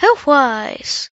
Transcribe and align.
Health 0.00 0.24
Wyze. 0.24 1.10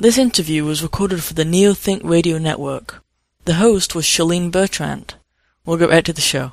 This 0.00 0.16
interview 0.16 0.64
was 0.64 0.80
recorded 0.80 1.24
for 1.24 1.34
the 1.34 1.42
NeoThink 1.42 2.02
Radio 2.04 2.38
Network. 2.38 3.02
The 3.46 3.54
host 3.54 3.96
was 3.96 4.06
Kjelene 4.06 4.52
Bertrand. 4.52 5.16
We'll 5.66 5.76
get 5.76 5.90
right 5.90 6.04
to 6.04 6.12
the 6.12 6.20
show. 6.20 6.52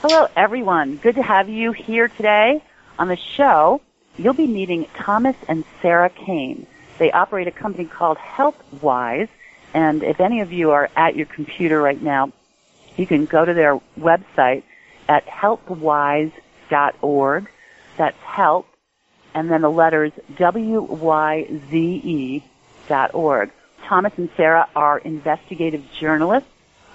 Hello, 0.00 0.26
everyone. 0.34 0.96
Good 0.96 1.16
to 1.16 1.22
have 1.22 1.50
you 1.50 1.72
here 1.72 2.08
today. 2.08 2.64
On 2.98 3.08
the 3.08 3.18
show, 3.18 3.82
you'll 4.16 4.32
be 4.32 4.46
meeting 4.46 4.86
Thomas 4.94 5.36
and 5.46 5.62
Sarah 5.82 6.08
Kane. 6.08 6.66
They 6.96 7.12
operate 7.12 7.48
a 7.48 7.52
company 7.52 7.84
called 7.84 8.16
Health 8.16 8.56
Wyze, 8.76 9.28
and 9.74 10.02
if 10.02 10.18
any 10.18 10.40
of 10.40 10.54
you 10.54 10.70
are 10.70 10.88
at 10.96 11.16
your 11.16 11.26
computer 11.26 11.82
right 11.82 12.00
now, 12.00 12.32
you 12.96 13.06
can 13.06 13.26
go 13.26 13.44
to 13.44 13.52
their 13.52 13.78
website 14.00 14.62
at 15.06 15.26
healthwyze.org. 15.26 17.50
That's 17.98 18.22
help 18.22 18.66
and 19.36 19.48
then 19.50 19.60
the 19.60 19.70
letters 19.70 20.12
W-Y-Z-E 20.38 20.84
dot 22.88 23.14
org. 23.14 23.50
Thomas 23.84 24.14
and 24.16 24.30
Sarah 24.34 24.66
are 24.74 24.98
investigative 24.98 25.84
journalists 26.00 26.48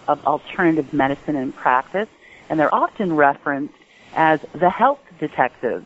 of 0.08 0.26
alternative 0.26 0.92
medicine 0.92 1.36
and 1.36 1.56
practice, 1.56 2.10
and 2.50 2.60
they're 2.60 2.74
often 2.74 3.16
referenced 3.16 3.76
as 4.16 4.42
the 4.54 4.72
health 4.72 5.00
detectives. 5.20 5.86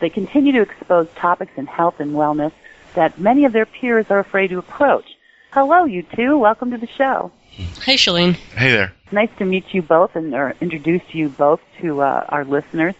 They 0.00 0.08
continue 0.08 0.52
to 0.52 0.62
expose 0.62 1.06
topics 1.16 1.52
in 1.56 1.66
health 1.66 2.00
and 2.00 2.12
wellness 2.12 2.52
that 2.94 3.20
many 3.20 3.44
of 3.44 3.52
their 3.52 3.66
peers 3.66 4.06
are 4.08 4.20
afraid 4.20 4.48
to 4.48 4.58
approach. 4.58 5.04
Hello, 5.52 5.84
you 5.84 6.02
two. 6.16 6.38
Welcome 6.38 6.70
to 6.70 6.78
the 6.78 6.88
show. 6.96 7.30
Hey, 7.50 7.96
Kjelene. 7.96 8.36
Hey 8.56 8.70
there. 8.70 8.94
Nice 9.12 9.28
to 9.36 9.44
meet 9.44 9.74
you 9.74 9.82
both 9.82 10.16
and 10.16 10.32
or 10.32 10.54
introduce 10.62 11.02
you 11.12 11.28
both 11.28 11.60
to 11.82 12.00
uh, 12.00 12.24
our 12.30 12.46
listeners. 12.46 12.94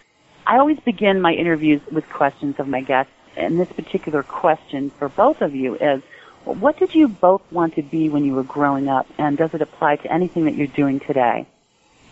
I 0.45 0.57
always 0.57 0.79
begin 0.79 1.21
my 1.21 1.33
interviews 1.33 1.81
with 1.91 2.09
questions 2.09 2.59
of 2.59 2.67
my 2.67 2.81
guests, 2.81 3.13
and 3.35 3.59
this 3.59 3.71
particular 3.71 4.23
question 4.23 4.89
for 4.91 5.09
both 5.09 5.41
of 5.41 5.55
you 5.55 5.75
is, 5.75 6.01
what 6.43 6.77
did 6.77 6.95
you 6.95 7.07
both 7.07 7.41
want 7.51 7.75
to 7.75 7.83
be 7.83 8.09
when 8.09 8.25
you 8.25 8.33
were 8.33 8.43
growing 8.43 8.89
up, 8.89 9.07
and 9.17 9.37
does 9.37 9.53
it 9.53 9.61
apply 9.61 9.97
to 9.97 10.11
anything 10.11 10.45
that 10.45 10.55
you're 10.55 10.67
doing 10.67 10.99
today? 10.99 11.45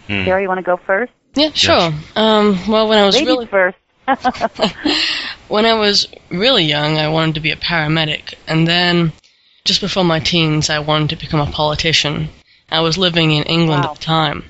Hmm. 0.07 0.23
Sarah, 0.25 0.41
you 0.41 0.47
want 0.47 0.59
to 0.59 0.63
go 0.63 0.77
first? 0.77 1.11
Yeah, 1.35 1.51
sure. 1.53 1.75
Yes. 1.75 2.11
Um, 2.15 2.59
well, 2.67 2.87
when 2.87 2.99
I 2.99 3.05
was 3.05 3.15
Ladies 3.15 3.27
really 3.27 3.45
first. 3.47 3.77
when 5.47 5.65
I 5.65 5.73
was 5.73 6.07
really 6.29 6.63
young, 6.63 6.97
I 6.97 7.09
wanted 7.09 7.35
to 7.35 7.41
be 7.41 7.51
a 7.51 7.55
paramedic, 7.55 8.35
and 8.47 8.67
then 8.67 9.11
just 9.65 9.81
before 9.81 10.03
my 10.03 10.19
teens, 10.19 10.69
I 10.69 10.79
wanted 10.79 11.09
to 11.09 11.15
become 11.17 11.39
a 11.39 11.51
politician. 11.51 12.29
I 12.71 12.81
was 12.81 12.97
living 12.97 13.31
in 13.31 13.43
England 13.43 13.83
wow. 13.83 13.91
at 13.91 13.99
the 13.99 14.05
time, 14.05 14.48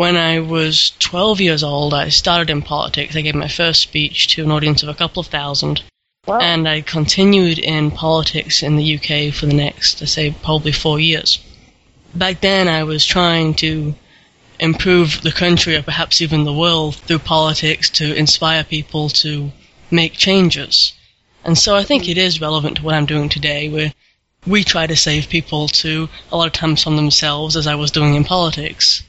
when 0.00 0.16
I 0.16 0.40
was 0.40 0.92
12 0.98 1.42
years 1.42 1.62
old, 1.62 1.92
I 1.92 2.08
started 2.08 2.48
in 2.48 2.62
politics. 2.62 3.14
I 3.14 3.20
gave 3.20 3.34
my 3.34 3.48
first 3.48 3.82
speech 3.82 4.28
to 4.28 4.42
an 4.42 4.50
audience 4.50 4.82
of 4.82 4.88
a 4.88 4.94
couple 4.94 5.20
of 5.20 5.26
thousand. 5.26 5.82
Wow. 6.26 6.38
And 6.40 6.66
I 6.66 6.80
continued 6.80 7.58
in 7.58 7.90
politics 7.90 8.62
in 8.62 8.76
the 8.76 8.94
UK 8.94 9.30
for 9.34 9.44
the 9.44 9.52
next, 9.52 10.00
I 10.00 10.06
say, 10.06 10.34
probably 10.42 10.72
four 10.72 10.98
years. 10.98 11.38
Back 12.14 12.40
then, 12.40 12.66
I 12.66 12.84
was 12.84 13.04
trying 13.04 13.52
to 13.56 13.94
improve 14.58 15.20
the 15.20 15.32
country 15.32 15.76
or 15.76 15.82
perhaps 15.82 16.22
even 16.22 16.44
the 16.44 16.60
world 16.64 16.96
through 16.96 17.18
politics 17.18 17.90
to 17.90 18.14
inspire 18.14 18.64
people 18.64 19.10
to 19.10 19.52
make 19.90 20.14
changes. 20.14 20.94
And 21.44 21.58
so 21.58 21.76
I 21.76 21.84
think 21.84 22.08
it 22.08 22.16
is 22.16 22.40
relevant 22.40 22.78
to 22.78 22.82
what 22.84 22.94
I'm 22.94 23.04
doing 23.04 23.28
today, 23.28 23.68
where 23.68 23.92
we 24.46 24.64
try 24.64 24.86
to 24.86 24.96
save 24.96 25.28
people 25.28 25.68
to 25.84 26.08
a 26.32 26.38
lot 26.38 26.46
of 26.46 26.54
times 26.54 26.82
from 26.82 26.96
themselves, 26.96 27.54
as 27.54 27.66
I 27.66 27.74
was 27.74 27.90
doing 27.90 28.14
in 28.14 28.24
politics. 28.24 29.02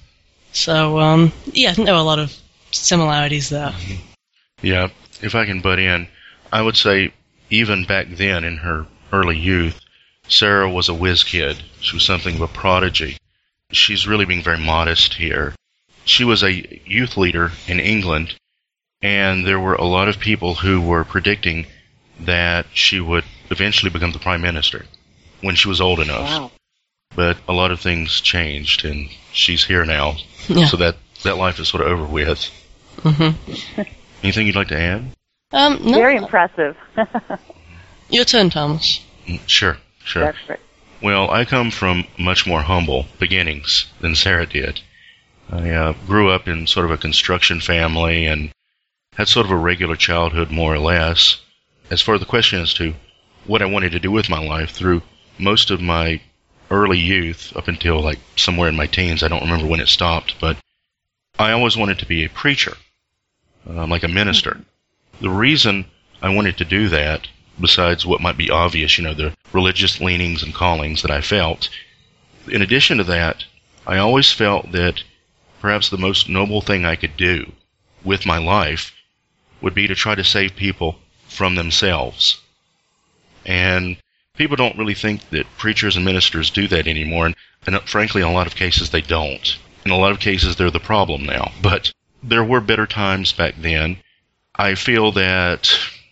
So, 0.53 0.99
um, 0.99 1.31
yeah, 1.53 1.73
there 1.73 1.93
are 1.93 1.99
a 1.99 2.03
lot 2.03 2.19
of 2.19 2.35
similarities 2.71 3.49
there. 3.49 3.69
Mm-hmm. 3.69 4.05
Yeah, 4.61 4.89
if 5.21 5.35
I 5.35 5.45
can 5.45 5.61
butt 5.61 5.79
in, 5.79 6.07
I 6.51 6.61
would 6.61 6.77
say 6.77 7.13
even 7.49 7.85
back 7.85 8.07
then 8.09 8.43
in 8.43 8.57
her 8.57 8.85
early 9.11 9.37
youth, 9.37 9.79
Sarah 10.27 10.69
was 10.69 10.89
a 10.89 10.93
whiz 10.93 11.23
kid. 11.23 11.61
She 11.79 11.95
was 11.95 12.03
something 12.03 12.35
of 12.35 12.41
a 12.41 12.47
prodigy. 12.47 13.17
She's 13.71 14.07
really 14.07 14.25
being 14.25 14.43
very 14.43 14.59
modest 14.59 15.15
here. 15.15 15.55
She 16.05 16.23
was 16.23 16.43
a 16.43 16.79
youth 16.85 17.17
leader 17.17 17.51
in 17.67 17.79
England, 17.79 18.35
and 19.01 19.45
there 19.45 19.59
were 19.59 19.75
a 19.75 19.85
lot 19.85 20.07
of 20.07 20.19
people 20.19 20.55
who 20.55 20.81
were 20.81 21.03
predicting 21.03 21.65
that 22.19 22.65
she 22.73 22.99
would 22.99 23.23
eventually 23.49 23.89
become 23.89 24.11
the 24.11 24.19
prime 24.19 24.41
minister 24.41 24.85
when 25.41 25.55
she 25.55 25.67
was 25.67 25.81
old 25.81 25.99
enough. 25.99 26.29
Wow. 26.29 26.51
But 27.15 27.37
a 27.47 27.53
lot 27.53 27.71
of 27.71 27.79
things 27.79 28.21
changed, 28.21 28.85
and 28.85 29.09
she's 29.33 29.63
here 29.65 29.85
now. 29.85 30.15
Yeah. 30.47 30.67
So 30.67 30.77
that, 30.77 30.95
that 31.23 31.37
life 31.37 31.59
is 31.59 31.67
sort 31.67 31.83
of 31.83 31.89
over 31.89 32.05
with. 32.05 32.49
Mm-hmm. 32.97 33.81
Anything 34.23 34.47
you'd 34.47 34.55
like 34.55 34.69
to 34.69 34.79
add? 34.79 35.05
Um, 35.51 35.79
no. 35.83 35.97
Very 35.97 36.15
impressive. 36.15 36.77
Your 38.09 38.23
turn, 38.25 38.49
Thomas. 38.49 39.03
Mm, 39.27 39.39
sure, 39.47 39.77
sure. 40.03 40.23
That's 40.23 40.49
right. 40.49 40.59
Well, 41.01 41.29
I 41.31 41.45
come 41.45 41.71
from 41.71 42.05
much 42.17 42.45
more 42.45 42.61
humble 42.61 43.07
beginnings 43.19 43.87
than 44.01 44.15
Sarah 44.15 44.45
did. 44.45 44.81
I 45.49 45.69
uh, 45.71 45.93
grew 46.05 46.29
up 46.29 46.47
in 46.47 46.67
sort 46.67 46.85
of 46.85 46.91
a 46.91 46.97
construction 46.97 47.59
family 47.59 48.25
and 48.25 48.51
had 49.13 49.27
sort 49.27 49.45
of 49.45 49.51
a 49.51 49.57
regular 49.57 49.95
childhood, 49.95 50.51
more 50.51 50.73
or 50.73 50.79
less. 50.79 51.41
As 51.89 52.01
for 52.01 52.17
the 52.17 52.25
question 52.25 52.61
as 52.61 52.73
to 52.75 52.93
what 53.45 53.61
I 53.61 53.65
wanted 53.65 53.91
to 53.93 53.99
do 53.99 54.11
with 54.11 54.29
my 54.29 54.39
life, 54.39 54.71
through 54.71 55.01
most 55.37 55.71
of 55.71 55.81
my 55.81 56.21
early 56.71 56.97
youth 56.97 57.55
up 57.55 57.67
until 57.67 57.99
like 57.99 58.17
somewhere 58.37 58.69
in 58.69 58.75
my 58.75 58.87
teens. 58.87 59.21
I 59.21 59.27
don't 59.27 59.43
remember 59.43 59.67
when 59.67 59.81
it 59.81 59.89
stopped, 59.89 60.39
but 60.39 60.57
I 61.37 61.51
always 61.51 61.75
wanted 61.77 61.99
to 61.99 62.05
be 62.05 62.23
a 62.23 62.29
preacher, 62.29 62.77
um, 63.69 63.89
like 63.89 64.03
a 64.03 64.07
minister. 64.07 64.61
The 65.19 65.29
reason 65.29 65.85
I 66.21 66.33
wanted 66.33 66.57
to 66.57 66.65
do 66.65 66.87
that, 66.89 67.27
besides 67.59 68.05
what 68.05 68.21
might 68.21 68.37
be 68.37 68.49
obvious, 68.49 68.97
you 68.97 69.03
know, 69.03 69.13
the 69.13 69.35
religious 69.51 69.99
leanings 69.99 70.41
and 70.41 70.53
callings 70.53 71.01
that 71.01 71.11
I 71.11 71.21
felt, 71.21 71.69
in 72.47 72.61
addition 72.61 72.97
to 72.97 73.03
that, 73.03 73.43
I 73.85 73.97
always 73.97 74.31
felt 74.31 74.71
that 74.71 75.03
perhaps 75.59 75.89
the 75.89 75.97
most 75.97 76.29
noble 76.29 76.61
thing 76.61 76.85
I 76.85 76.95
could 76.95 77.17
do 77.17 77.51
with 78.03 78.25
my 78.25 78.37
life 78.37 78.93
would 79.61 79.75
be 79.75 79.87
to 79.87 79.95
try 79.95 80.15
to 80.15 80.23
save 80.23 80.55
people 80.55 80.99
from 81.27 81.55
themselves. 81.55 82.39
And 83.45 83.97
people 84.41 84.57
don't 84.57 84.77
really 84.77 84.95
think 84.95 85.29
that 85.29 85.45
preachers 85.59 85.95
and 85.95 86.03
ministers 86.03 86.49
do 86.49 86.67
that 86.67 86.87
anymore, 86.87 87.27
and, 87.27 87.35
and 87.67 87.79
frankly, 87.81 88.23
in 88.23 88.27
a 88.27 88.33
lot 88.33 88.47
of 88.47 88.55
cases, 88.55 88.89
they 88.89 89.01
don't. 89.01 89.55
In 89.85 89.91
a 89.91 89.97
lot 89.97 90.11
of 90.11 90.19
cases, 90.19 90.55
they're 90.55 90.71
the 90.71 90.79
problem 90.79 91.25
now. 91.25 91.51
But 91.61 91.93
there 92.23 92.43
were 92.43 92.59
better 92.59 92.87
times 92.87 93.31
back 93.33 93.53
then. 93.59 93.97
I 94.55 94.73
feel 94.73 95.11
that 95.11 95.71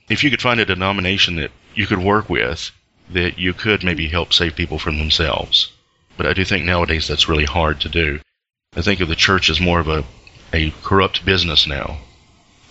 if 0.10 0.24
you 0.24 0.30
could 0.30 0.44
find 0.44 0.60
a 0.60 0.66
denomination 0.66 1.38
that 1.38 1.50
you 1.74 1.88
could 1.88 1.98
work 1.98 2.30
with, 2.30 2.70
that 3.10 3.40
you 3.40 3.52
could 3.54 3.84
maybe 3.84 4.08
help 4.08 4.32
save 4.32 4.56
people 4.56 4.78
from 4.78 5.00
themselves. 5.00 5.72
But 6.16 6.28
I 6.28 6.34
do 6.34 6.46
think 6.46 6.66
nowadays 6.66 7.08
that's 7.08 7.28
really 7.30 7.46
hard 7.46 7.82
to 7.82 7.90
do. 7.90 8.20
I 8.76 8.84
think 8.84 9.00
of 9.00 9.10
the 9.10 9.16
church 9.16 9.50
as 9.50 9.60
more 9.60 9.80
of 9.80 9.88
a, 9.88 10.04
a 10.54 10.70
corrupt 10.84 11.26
business 11.26 11.66
now, 11.66 11.98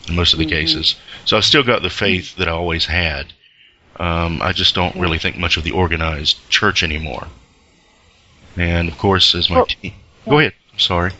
in 0.07 0.15
most 0.15 0.35
of 0.35 0.39
the 0.39 0.45
mm-hmm. 0.45 0.55
cases. 0.55 0.95
So 1.25 1.37
I've 1.37 1.45
still 1.45 1.65
got 1.65 1.83
the 1.83 1.91
faith 1.91 2.37
that 2.37 2.47
I 2.47 2.53
always 2.53 2.87
had. 2.87 3.33
Um, 3.99 4.41
I 4.43 4.53
just 4.53 4.75
don't 4.75 4.95
really 4.97 5.19
think 5.19 5.37
much 5.37 5.57
of 5.57 5.65
the 5.65 5.73
organized 5.73 6.37
church 6.49 6.83
anymore. 6.83 7.27
And 8.57 8.89
of 8.89 8.99
course, 8.99 9.35
as 9.35 9.51
my 9.51 9.57
Well, 9.57 9.67
team. 9.67 9.93
Go 10.29 10.39
ahead. 10.39 10.53
I'm 10.73 10.79
sorry. 10.79 11.13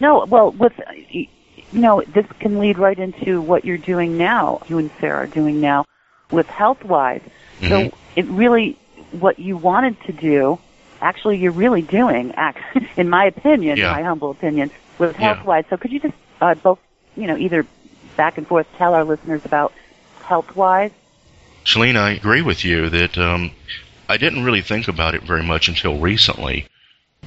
No, 0.00 0.24
well, 0.26 0.50
with 0.52 0.72
you 1.10 1.26
know, 1.72 2.02
this 2.06 2.26
can 2.40 2.58
lead 2.58 2.78
right 2.78 2.98
into 2.98 3.40
what 3.40 3.64
you're 3.64 3.78
doing 3.78 4.16
now. 4.16 4.60
You 4.68 4.78
and 4.78 4.90
Sarah 5.00 5.24
are 5.24 5.26
doing 5.26 5.60
now 5.60 5.84
with 6.30 6.46
Health 6.46 6.80
Wyze. 6.80 7.22
Mhm. 7.60 7.68
So 7.90 7.96
it 8.14 8.24
really, 8.26 8.76
what 9.12 9.38
you 9.38 9.56
wanted 9.56 10.00
to 10.04 10.12
do, 10.12 10.58
actually, 11.00 11.38
you're 11.38 11.52
really 11.52 11.82
doing. 11.82 12.34
In 12.96 13.08
my 13.08 13.24
opinion, 13.26 13.78
Yeah. 13.78 13.92
my 13.92 14.02
humble 14.02 14.30
opinion, 14.30 14.70
with 14.98 15.18
Yeah. 15.18 15.34
Health 15.34 15.46
Wyze. 15.46 15.64
So 15.70 15.76
could 15.76 15.92
you 15.92 16.00
just 16.00 16.14
uh, 16.40 16.54
both, 16.54 16.78
you 17.16 17.26
know, 17.26 17.36
either 17.36 17.64
back 18.16 18.36
and 18.38 18.46
forth 18.46 18.66
tell 18.78 18.94
our 18.94 19.04
listeners 19.04 19.44
about 19.44 19.72
Health 20.24 20.48
Wyze? 20.54 20.92
Kjelene, 21.66 21.96
I 21.96 22.12
agree 22.12 22.42
with 22.42 22.64
you 22.64 22.88
that 22.90 23.18
um, 23.18 23.50
I 24.08 24.16
didn't 24.16 24.44
really 24.44 24.62
think 24.62 24.86
about 24.88 25.14
it 25.14 25.24
very 25.24 25.42
much 25.42 25.68
until 25.68 25.98
recently. 25.98 26.66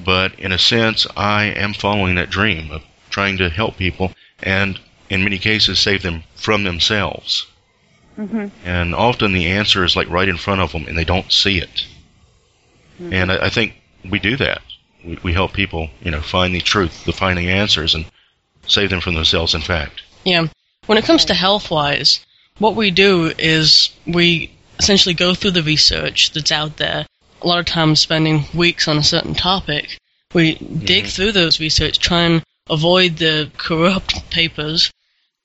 But 0.02 0.38
in 0.38 0.50
a 0.50 0.58
sense, 0.58 1.06
I 1.14 1.44
am 1.44 1.74
following 1.74 2.14
that 2.14 2.30
dream 2.30 2.70
of 2.72 2.82
trying 3.10 3.36
to 3.36 3.50
help 3.50 3.76
people 3.76 4.12
and, 4.42 4.80
in 5.10 5.22
many 5.22 5.38
cases, 5.38 5.78
save 5.78 6.02
them 6.02 6.24
from 6.36 6.64
themselves. 6.64 7.46
Mm-hmm. 8.18 8.46
And 8.64 8.94
often 8.94 9.32
the 9.32 9.46
answer 9.46 9.84
is 9.84 9.94
like 9.94 10.08
right 10.08 10.28
in 10.28 10.38
front 10.38 10.62
of 10.62 10.72
them 10.72 10.86
and 10.86 10.96
they 10.96 11.04
don't 11.04 11.30
see 11.30 11.58
it. 11.58 11.86
And 12.98 13.32
I, 13.32 13.46
I 13.46 13.48
think 13.50 13.74
we 14.10 14.18
do 14.18 14.36
that. 14.36 14.62
We, 15.04 15.18
we 15.22 15.32
help 15.32 15.52
people, 15.52 15.90
you 16.00 16.10
know, 16.10 16.20
find 16.20 16.54
the 16.54 16.60
truth, 16.60 17.04
the 17.04 17.12
find 17.12 17.38
the 17.38 17.50
answers, 17.50 17.94
and 17.94 18.04
save 18.66 18.90
them 18.90 19.00
from 19.00 19.14
themselves, 19.14 19.54
in 19.54 19.62
fact. 19.62 20.02
Yeah. 20.24 20.48
When 20.86 20.98
it 20.98 21.04
comes 21.04 21.24
to 21.26 21.34
health 21.34 21.70
wise, 21.70 22.24
what 22.60 22.76
we 22.76 22.90
do 22.92 23.32
is 23.38 23.90
we 24.06 24.50
essentially 24.78 25.14
go 25.14 25.34
through 25.34 25.50
the 25.50 25.62
research 25.62 26.32
that's 26.32 26.52
out 26.52 26.76
there, 26.76 27.06
a 27.42 27.46
lot 27.46 27.58
of 27.58 27.66
times 27.66 28.00
spending 28.00 28.44
weeks 28.54 28.86
on 28.86 28.98
a 28.98 29.02
certain 29.02 29.34
topic. 29.34 29.98
We 30.32 30.54
dig 30.54 31.06
through 31.06 31.32
those 31.32 31.58
research, 31.58 31.98
try 31.98 32.22
and 32.22 32.42
avoid 32.68 33.16
the 33.16 33.50
corrupt 33.56 34.30
papers, 34.30 34.92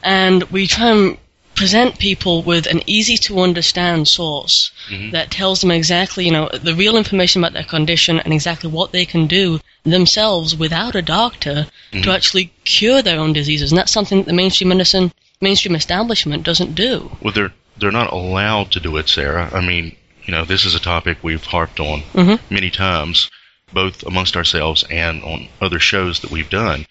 and 0.04 0.44
we 0.52 0.68
try 0.68 0.92
and 0.92 1.18
present 1.56 1.98
people 1.98 2.44
with 2.44 2.68
an 2.68 2.82
easy 2.86 3.18
to 3.18 3.40
understand 3.40 4.08
source 4.10 4.72
Mhm. 4.90 5.12
that 5.14 5.32
tells 5.32 5.62
them 5.62 5.72
exactly, 5.72 6.26
you 6.26 6.32
know, 6.32 6.50
the 6.52 6.76
real 6.76 6.98
information 6.98 7.42
about 7.42 7.54
their 7.54 7.64
condition 7.64 8.20
and 8.20 8.34
exactly 8.34 8.70
what 8.70 8.92
they 8.92 9.06
can 9.06 9.26
do 9.26 9.62
themselves 9.86 10.54
without 10.54 10.96
a 10.96 11.02
doctor 11.02 11.68
to 12.04 12.12
actually 12.12 12.52
cure 12.66 13.02
their 13.02 13.20
own 13.20 13.32
diseases. 13.32 13.72
And 13.72 13.80
that's 13.80 13.94
something 13.94 14.18
that 14.20 14.28
the 14.28 14.34
mainstream 14.34 14.68
medicine, 14.68 15.14
mainstream 15.42 15.76
establishment 15.76 16.44
doesn't 16.44 16.76
do. 16.76 17.18
Well, 17.22 17.34
they're 17.34 17.54
they're 17.78 17.92
not 17.92 18.14
allowed 18.14 18.72
to 18.72 18.80
do 18.80 18.96
it, 18.98 19.10
Sarah. 19.10 19.50
I 19.54 19.60
mean, 19.60 19.96
you 20.24 20.32
know, 20.32 20.46
this 20.46 20.64
is 20.66 20.76
a 20.76 20.80
topic 20.80 21.18
we've 21.22 21.44
harped 21.44 21.80
on 21.80 22.04
Mhm. 22.14 22.40
many 22.50 22.70
times, 22.70 23.30
both 23.74 24.04
amongst 24.04 24.38
ourselves 24.38 24.84
and 24.90 25.22
on 25.24 25.50
other 25.62 25.80
shows 25.80 26.22
that 26.22 26.32
we've 26.32 26.50
done. 26.50 26.86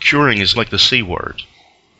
Curing 0.00 0.38
is 0.38 0.56
like 0.56 0.70
the 0.70 0.78
C 0.78 1.02
word. 1.02 1.42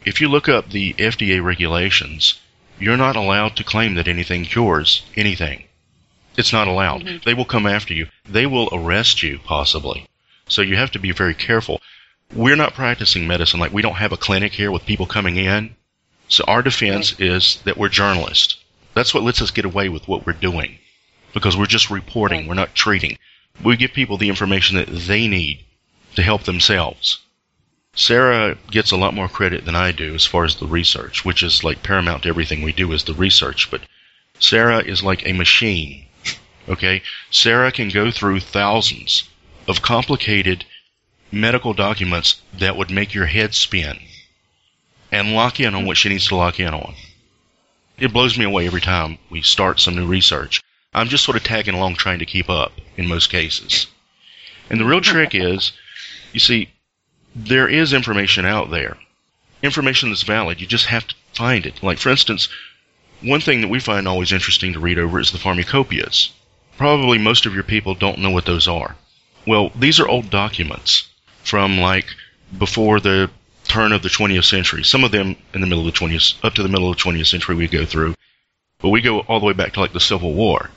If 0.04 0.20
you 0.20 0.28
look 0.28 0.48
up 0.48 0.70
the 0.70 0.94
FDA 0.98 1.40
regulations, 1.44 2.34
you're 2.80 2.96
not 2.96 3.16
allowed 3.16 3.56
to 3.56 3.64
claim 3.64 3.94
that 3.96 4.08
anything 4.08 4.44
cures 4.46 5.02
anything. 5.16 5.64
It's 6.36 6.52
not 6.52 6.68
allowed. 6.68 7.22
They 7.24 7.34
will 7.34 7.44
come 7.44 7.66
after 7.66 7.92
you. 7.92 8.06
They 8.24 8.46
will 8.46 8.68
arrest 8.72 9.22
you, 9.22 9.40
possibly. 9.44 10.06
So 10.48 10.62
you 10.62 10.76
have 10.76 10.92
to 10.92 10.98
be 10.98 11.10
very 11.10 11.34
careful. 11.34 11.82
We're 12.34 12.56
not 12.56 12.74
practicing 12.74 13.26
medicine. 13.26 13.58
Like, 13.58 13.72
we 13.72 13.82
don't 13.82 13.94
have 13.94 14.12
a 14.12 14.16
clinic 14.16 14.52
here 14.52 14.70
with 14.70 14.84
people 14.84 15.06
coming 15.06 15.36
in. 15.36 15.74
So 16.28 16.44
our 16.46 16.62
defense 16.62 17.18
is 17.18 17.60
that 17.64 17.78
we're 17.78 17.88
journalists. 17.88 18.56
That's 18.94 19.14
what 19.14 19.22
lets 19.22 19.40
us 19.40 19.50
get 19.50 19.64
away 19.64 19.88
with 19.88 20.06
what 20.06 20.26
we're 20.26 20.34
doing. 20.34 20.78
Because 21.32 21.56
we're 21.56 21.66
just 21.66 21.90
reporting, 21.90 22.46
we're 22.46 22.54
not 22.54 22.74
treating. 22.74 23.18
We 23.62 23.76
give 23.76 23.92
people 23.92 24.18
the 24.18 24.28
information 24.28 24.76
that 24.76 24.88
they 24.88 25.26
need 25.26 25.64
to 26.16 26.22
help 26.22 26.42
themselves. 26.42 27.20
Sarah 27.94 28.56
gets 28.70 28.90
a 28.90 28.96
lot 28.96 29.14
more 29.14 29.28
credit 29.28 29.64
than 29.64 29.74
I 29.74 29.92
do 29.92 30.14
as 30.14 30.26
far 30.26 30.44
as 30.44 30.56
the 30.56 30.66
research, 30.66 31.24
which 31.24 31.42
is 31.42 31.64
like 31.64 31.82
paramount 31.82 32.22
to 32.24 32.28
everything 32.28 32.62
we 32.62 32.72
do 32.72 32.92
is 32.92 33.04
the 33.04 33.14
research. 33.14 33.70
But 33.70 33.80
Sarah 34.38 34.78
is 34.80 35.02
like 35.02 35.26
a 35.26 35.32
machine. 35.32 36.06
Okay? 36.68 37.02
Sarah 37.30 37.72
can 37.72 37.88
go 37.88 38.10
through 38.10 38.40
thousands 38.40 39.24
of 39.66 39.82
complicated 39.82 40.64
medical 41.30 41.74
documents 41.74 42.40
that 42.54 42.76
would 42.76 42.90
make 42.90 43.12
your 43.12 43.26
head 43.26 43.54
spin 43.54 43.98
and 45.12 45.34
lock 45.34 45.60
in 45.60 45.74
on 45.74 45.84
what 45.84 45.96
she 45.96 46.08
needs 46.08 46.26
to 46.26 46.36
lock 46.36 46.58
in 46.58 46.72
on. 46.72 46.94
It 47.98 48.12
blows 48.12 48.38
me 48.38 48.44
away 48.44 48.66
every 48.66 48.80
time 48.80 49.18
we 49.28 49.42
start 49.42 49.80
some 49.80 49.96
new 49.96 50.06
research. 50.06 50.62
I'm 50.94 51.08
just 51.08 51.24
sort 51.24 51.36
of 51.36 51.44
tagging 51.44 51.74
along 51.74 51.96
trying 51.96 52.20
to 52.20 52.26
keep 52.26 52.48
up 52.48 52.72
in 52.96 53.08
most 53.08 53.28
cases. 53.30 53.88
And 54.70 54.80
the 54.80 54.84
real 54.84 55.00
trick 55.00 55.30
is, 55.34 55.72
you 56.32 56.40
see, 56.40 56.70
there 57.34 57.68
is 57.68 57.92
information 57.92 58.46
out 58.46 58.70
there. 58.70 58.96
Information 59.62 60.10
that's 60.10 60.22
valid. 60.22 60.60
You 60.60 60.66
just 60.66 60.86
have 60.86 61.06
to 61.08 61.14
find 61.34 61.66
it. 61.66 61.82
Like, 61.82 61.98
for 61.98 62.08
instance, 62.08 62.48
one 63.20 63.40
thing 63.40 63.60
that 63.60 63.68
we 63.68 63.80
find 63.80 64.06
always 64.06 64.32
interesting 64.32 64.72
to 64.72 64.80
read 64.80 64.98
over 64.98 65.18
is 65.20 65.32
the 65.32 65.38
pharmacopoeias. 65.38 66.30
Probably 66.76 67.18
most 67.18 67.44
of 67.44 67.54
your 67.54 67.64
people 67.64 67.94
don't 67.94 68.20
know 68.20 68.30
what 68.30 68.46
those 68.46 68.68
are. 68.68 68.96
Well, 69.46 69.70
these 69.74 69.98
are 69.98 70.08
old 70.08 70.30
documents 70.30 71.08
from 71.48 71.78
like 71.78 72.06
before 72.56 73.00
the 73.00 73.30
turn 73.64 73.92
of 73.92 74.02
the 74.02 74.08
20th 74.08 74.44
century. 74.44 74.82
Some 74.82 75.04
of 75.04 75.10
them 75.10 75.36
in 75.54 75.60
the 75.60 75.66
middle 75.66 75.86
of 75.86 75.92
the 75.92 75.98
20th, 75.98 76.42
up 76.44 76.54
to 76.54 76.62
the 76.62 76.68
middle 76.68 76.90
of 76.90 76.96
the 76.96 77.02
20th 77.02 77.26
century, 77.26 77.54
we 77.54 77.68
go 77.68 77.84
through. 77.84 78.14
But 78.80 78.90
we 78.90 79.00
go 79.00 79.20
all 79.20 79.40
the 79.40 79.46
way 79.46 79.52
back 79.52 79.72
to 79.72 79.80
like 79.80 79.92
the 79.92 80.00
Civil 80.00 80.32
War. 80.34 80.70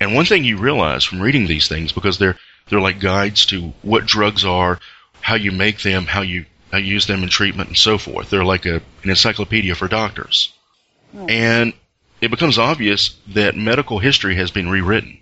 And 0.00 0.14
one 0.14 0.24
thing 0.24 0.44
you 0.44 0.58
realize 0.58 1.04
from 1.04 1.20
reading 1.20 1.46
these 1.46 1.68
things, 1.68 1.92
because 1.92 2.18
they're 2.18 2.36
they're 2.68 2.80
like 2.80 3.00
guides 3.00 3.46
to 3.46 3.72
what 3.82 4.06
drugs 4.06 4.44
are, 4.44 4.80
how 5.20 5.34
you 5.34 5.52
make 5.52 5.82
them, 5.82 6.06
how 6.06 6.22
you 6.22 6.44
how 6.72 6.78
you 6.78 6.92
use 6.92 7.06
them 7.06 7.22
in 7.22 7.28
treatment, 7.28 7.68
and 7.68 7.78
so 7.78 7.98
forth. 7.98 8.30
They're 8.30 8.44
like 8.44 8.66
a, 8.66 8.76
an 9.02 9.10
encyclopedia 9.10 9.74
for 9.74 9.88
doctors. 9.88 10.52
Hmm. 11.12 11.30
And 11.30 11.72
it 12.20 12.30
becomes 12.30 12.58
obvious 12.58 13.16
that 13.28 13.56
medical 13.56 13.98
history 13.98 14.36
has 14.36 14.50
been 14.50 14.68
rewritten. 14.68 15.18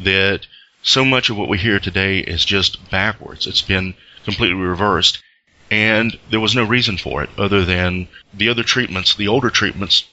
That 0.00 0.46
so 0.82 1.04
much 1.04 1.30
of 1.30 1.36
what 1.36 1.48
we 1.48 1.58
hear 1.58 1.78
today 1.78 2.18
is 2.18 2.44
just 2.44 2.90
backwards. 2.90 3.46
It's 3.46 3.62
been 3.62 3.94
completely 4.24 4.56
reversed. 4.56 5.22
And 5.70 6.18
there 6.28 6.40
was 6.40 6.54
no 6.54 6.64
reason 6.64 6.98
for 6.98 7.22
it 7.22 7.30
other 7.38 7.64
than 7.64 8.08
the 8.34 8.48
other 8.48 8.62
treatments, 8.62 9.14
the 9.14 9.28
older 9.28 9.48
treatments, 9.48 10.04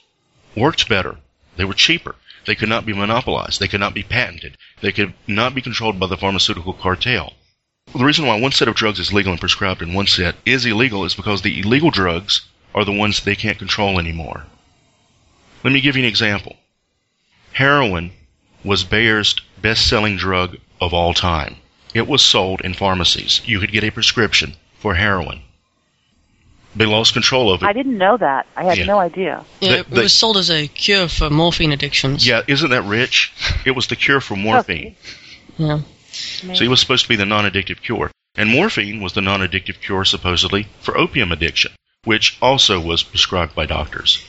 worked 0.56 0.88
better. 0.88 1.18
They 1.56 1.64
were 1.64 1.74
cheaper. 1.74 2.14
They 2.46 2.54
could 2.54 2.68
not 2.68 2.86
be 2.86 2.94
monopolized. 2.94 3.60
They 3.60 3.68
could 3.68 3.80
not 3.80 3.92
be 3.92 4.02
patented. 4.02 4.56
They 4.80 4.92
could 4.92 5.12
not 5.26 5.54
be 5.54 5.60
controlled 5.60 6.00
by 6.00 6.06
the 6.06 6.16
pharmaceutical 6.16 6.72
cartel. 6.72 7.34
The 7.92 8.04
reason 8.04 8.26
why 8.26 8.38
one 8.38 8.52
set 8.52 8.68
of 8.68 8.76
drugs 8.76 9.00
is 9.00 9.12
legal 9.12 9.32
and 9.32 9.40
prescribed 9.40 9.82
and 9.82 9.94
one 9.94 10.06
set 10.06 10.36
is 10.46 10.64
illegal 10.64 11.04
is 11.04 11.14
because 11.14 11.42
the 11.42 11.60
illegal 11.60 11.90
drugs 11.90 12.42
are 12.74 12.84
the 12.84 12.92
ones 12.92 13.20
they 13.20 13.36
can't 13.36 13.58
control 13.58 13.98
anymore. 13.98 14.46
Let 15.64 15.72
me 15.72 15.80
give 15.80 15.96
you 15.96 16.04
an 16.04 16.08
example. 16.08 16.56
Heroin 17.52 18.12
was 18.64 18.84
Bayer's 18.84 19.34
best-selling 19.62 20.16
drug 20.16 20.56
of 20.80 20.92
all 20.94 21.14
time. 21.14 21.56
It 21.94 22.06
was 22.06 22.22
sold 22.22 22.60
in 22.60 22.74
pharmacies. 22.74 23.40
You 23.44 23.58
could 23.60 23.72
get 23.72 23.84
a 23.84 23.90
prescription 23.90 24.54
for 24.78 24.94
heroin. 24.94 25.42
They 26.76 26.86
lost 26.86 27.14
control 27.14 27.52
of 27.52 27.62
it. 27.62 27.66
I 27.66 27.72
didn't 27.72 27.98
know 27.98 28.16
that. 28.16 28.46
I 28.56 28.62
had 28.64 28.78
Yeah. 28.78 28.84
no 28.86 29.00
idea. 29.00 29.44
Yeah, 29.60 29.70
The- 29.70 29.78
it 29.80 29.90
was 29.90 30.12
sold 30.12 30.36
as 30.36 30.50
a 30.50 30.68
cure 30.68 31.08
for 31.08 31.28
morphine 31.28 31.72
addictions. 31.72 32.26
Yeah, 32.26 32.42
isn't 32.46 32.70
that 32.70 32.84
rich? 32.84 33.32
It 33.64 33.72
was 33.72 33.88
the 33.88 33.96
cure 33.96 34.20
for 34.20 34.36
morphine. 34.36 34.94
Yeah. 35.58 35.80
So 36.12 36.64
it 36.64 36.68
was 36.68 36.78
supposed 36.80 37.02
to 37.04 37.08
be 37.08 37.16
the 37.16 37.26
non-addictive 37.26 37.82
cure. 37.82 38.10
And 38.36 38.48
morphine 38.50 39.00
was 39.00 39.14
the 39.14 39.20
non-addictive 39.20 39.80
cure 39.80 40.04
supposedly 40.04 40.68
for 40.80 40.96
opium 40.96 41.32
addiction, 41.32 41.72
which 42.04 42.36
also 42.40 42.78
was 42.78 43.02
prescribed 43.02 43.54
by 43.56 43.66
doctors. 43.66 44.24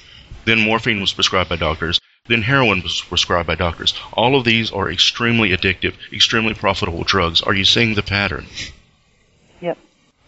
Then 0.46 0.60
morphine 0.62 1.00
was 1.00 1.14
prescribed 1.14 1.50
by 1.50 1.58
doctors. 1.58 2.00
Then 2.32 2.44
heroin 2.44 2.82
was 2.82 3.02
prescribed 3.02 3.48
by 3.48 3.56
doctors. 3.56 3.94
All 4.14 4.38
of 4.38 4.46
these 4.46 4.72
are 4.72 4.90
extremely 4.90 5.50
addictive, 5.50 5.96
extremely 6.14 6.54
profitable 6.54 7.04
drugs. 7.04 7.42
Are 7.42 7.54
you 7.54 7.66
seeing 7.66 7.94
the 7.94 8.02
pattern? 8.02 8.46
Yep. 9.60 9.78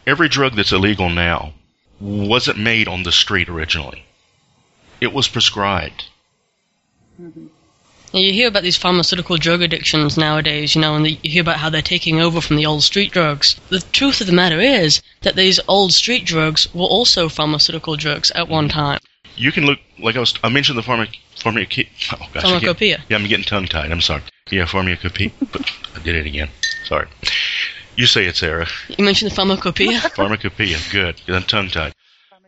Every 0.06 0.28
drug 0.28 0.58
that's 0.58 0.74
illegal 0.74 1.10
now 1.10 1.54
wasn't 2.02 2.60
made 2.60 2.90
on 2.90 3.04
the 3.04 3.14
street 3.14 3.48
originally. 3.48 4.04
It 5.00 5.14
was 5.14 5.30
prescribed. 5.30 6.04
Yeah, 7.18 8.20
you 8.20 8.34
hear 8.34 8.50
about 8.50 8.64
these 8.64 8.76
pharmaceutical 8.76 9.38
drug 9.38 9.62
addictions 9.62 10.18
nowadays, 10.18 10.76
you 10.76 10.82
know, 10.82 10.96
and 10.96 11.06
the, 11.06 11.18
you 11.24 11.32
hear 11.32 11.42
about 11.42 11.60
how 11.60 11.70
they're 11.70 11.82
taking 11.82 12.20
over 12.20 12.42
from 12.42 12.58
the 12.58 12.66
old 12.66 12.84
street 12.84 13.14
drugs. 13.14 13.56
The 13.70 13.80
truth 13.80 14.20
of 14.20 14.28
the 14.28 14.34
matter 14.34 14.60
is 14.60 15.02
that 15.22 15.38
these 15.38 15.62
old 15.70 15.94
street 15.94 16.26
drugs 16.26 16.68
were 16.74 16.84
also 16.84 17.30
pharmaceutical 17.30 17.96
drugs 17.96 18.30
at 18.32 18.50
one 18.50 18.68
time. 18.68 19.00
You 19.36 19.52
can 19.52 19.66
look 19.66 19.80
like 20.00 20.16
I 20.16 20.20
was. 20.20 20.34
I 20.44 20.50
mentioned 20.50 20.78
the 20.78 20.82
pharma. 20.82 21.08
pharma 21.36 21.62
oh 21.66 21.66
gosh, 21.66 21.84
I 22.12 22.18
can't- 22.18 22.44
Pharmacopoeia. 22.44 23.04
Yeah, 23.10 23.18
I'm 23.18 23.28
getting 23.28 23.46
tongue 23.46 23.66
tied. 23.66 23.92
I'm 23.92 24.02
sorry. 24.02 24.22
Yeah, 24.52 24.66
pharmacopoeia. 24.66 25.32
but 25.52 25.70
I 25.96 26.00
did 26.00 26.16
it 26.16 26.26
again. 26.26 26.50
Sorry. 26.86 27.08
You 27.96 28.06
say 28.08 28.26
it, 28.26 28.36
Sarah. 28.36 28.68
You 28.90 29.06
mentioned 29.06 29.32
the 29.32 29.36
pharmacopoeia. 29.36 30.00
Pharmacopoeia. 30.00 30.78
Good. 30.92 31.22
I'm 31.28 31.44
tongue 31.44 31.70
tied. 31.70 31.94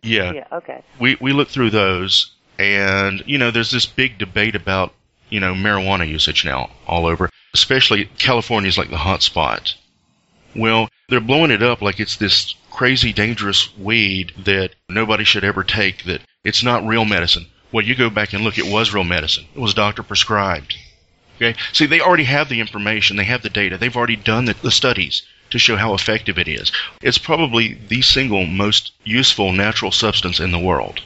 Yeah, 0.03 0.33
Yeah. 0.33 0.47
Okay. 0.51 0.83
we 0.99 1.17
we 1.19 1.33
look 1.33 1.49
through 1.49 1.71
those, 1.71 2.31
And, 2.59 3.23
you 3.25 3.37
know, 3.37 3.51
there's 3.51 3.71
this 3.71 3.85
big 3.85 4.17
debate 4.17 4.55
about, 4.55 4.93
you 5.29 5.39
know, 5.39 5.53
marijuana 5.53 6.07
usage 6.07 6.45
now 6.45 6.69
all 6.87 7.05
over, 7.05 7.29
especially 7.53 8.05
California's 8.17 8.77
like 8.77 8.89
the 8.89 8.97
hot 8.97 9.21
spot. 9.23 9.75
Well, 10.55 10.89
they're 11.09 11.19
blowing 11.21 11.51
it 11.51 11.61
up 11.63 11.81
like 11.81 11.99
it's 11.99 12.15
this 12.17 12.55
crazy 12.71 13.13
dangerous 13.13 13.75
weed 13.77 14.31
that 14.45 14.71
nobody 14.89 15.23
should 15.23 15.43
ever 15.43 15.63
take, 15.63 16.03
that 16.05 16.21
it's 16.45 16.63
not 16.63 16.87
real 16.87 17.03
medicine. 17.03 17.47
Well, 17.71 17.83
you 17.83 17.95
go 17.95 18.09
back 18.09 18.31
and 18.31 18.43
look, 18.43 18.57
it 18.57 18.71
was 18.71 18.93
real 18.93 19.03
medicine. 19.03 19.45
It 19.53 19.59
was 19.59 19.73
doctor 19.73 20.03
prescribed. 20.03 20.77
Okay? 21.35 21.57
See, 21.73 21.85
they 21.85 21.99
already 21.99 22.23
have 22.23 22.47
the 22.47 22.61
information, 22.61 23.17
they 23.17 23.25
have 23.25 23.41
the 23.41 23.49
data, 23.49 23.77
they've 23.77 23.97
already 23.97 24.15
done 24.15 24.45
the, 24.45 24.53
the 24.53 24.71
studies 24.71 25.23
to 25.49 25.59
show 25.59 25.75
how 25.75 25.93
effective 25.93 26.39
it 26.39 26.47
is. 26.47 26.71
It's 27.01 27.17
probably 27.17 27.77
the 27.89 28.01
single 28.01 28.45
most 28.45 28.93
useful 29.03 29.51
natural 29.51 29.91
substance 29.91 30.39
in 30.39 30.51
the 30.51 30.59
world. 30.59 31.01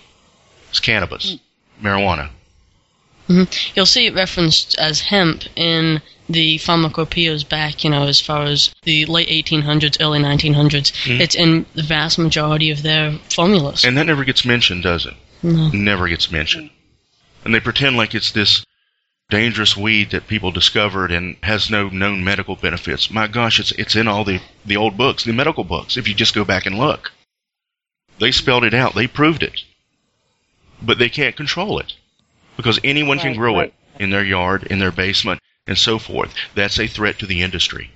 It's 0.69 0.79
cannabis, 0.79 1.37
marijuana. 1.81 2.29
Mm-hmm. 3.27 3.71
You'll 3.75 3.85
see 3.85 4.07
it 4.07 4.15
referenced 4.15 4.77
as 4.79 5.01
hemp 5.01 5.43
in 5.55 6.01
the 6.29 6.57
pharmacopoeias 6.59 7.47
back, 7.47 7.83
you 7.83 7.89
know, 7.89 8.07
as 8.07 8.19
far 8.19 8.43
as 8.43 8.73
the 8.83 9.05
late 9.05 9.29
1800s, 9.29 9.97
early 9.99 10.19
1900s. 10.19 10.91
Mhm. 11.05 11.19
It's 11.19 11.35
in 11.35 11.65
the 11.75 11.83
vast 11.83 12.17
majority 12.17 12.71
of 12.71 12.83
their 12.83 13.13
formulas. 13.29 13.85
And 13.85 13.97
that 13.97 14.05
never 14.05 14.23
gets 14.23 14.45
mentioned, 14.45 14.83
does 14.83 15.05
it? 15.05 15.13
No. 15.41 15.69
Never 15.69 16.07
gets 16.07 16.31
mentioned. 16.31 16.69
And 17.45 17.53
they 17.53 17.59
pretend 17.59 17.95
like 17.95 18.13
it's 18.13 18.31
this 18.31 18.65
dangerous 19.29 19.77
weed 19.77 20.11
that 20.11 20.27
people 20.27 20.51
discovered 20.51 21.11
and 21.11 21.37
has 21.43 21.69
no 21.69 21.87
known 21.89 22.23
medical 22.23 22.55
benefits. 22.55 23.11
My 23.11 23.27
gosh, 23.27 23.59
it's 23.59 23.71
it's 23.73 23.95
in 23.95 24.07
all 24.07 24.23
the, 24.23 24.41
the 24.65 24.77
old 24.77 24.97
books, 24.97 25.23
the 25.23 25.33
medical 25.33 25.63
books, 25.63 25.97
if 25.97 26.07
you 26.07 26.13
just 26.13 26.35
go 26.35 26.43
back 26.43 26.65
and 26.65 26.77
look. 26.77 27.11
They 28.19 28.31
spelled 28.31 28.65
it 28.65 28.73
out, 28.73 28.95
they 28.95 29.07
proved 29.07 29.43
it. 29.43 29.63
But 30.81 30.97
they 30.97 31.09
can't 31.09 31.35
control 31.35 31.79
it. 31.79 31.93
Because 32.57 32.79
anyone 32.83 33.19
can 33.19 33.35
grow 33.35 33.55
right. 33.55 33.67
it 33.67 34.01
in 34.03 34.09
their 34.09 34.23
yard, 34.23 34.63
in 34.63 34.79
their 34.79 34.91
basement, 34.91 35.39
and 35.65 35.77
so 35.77 35.99
forth. 35.99 36.33
That's 36.55 36.79
a 36.79 36.87
threat 36.87 37.19
to 37.19 37.25
the 37.25 37.41
industry. 37.41 37.91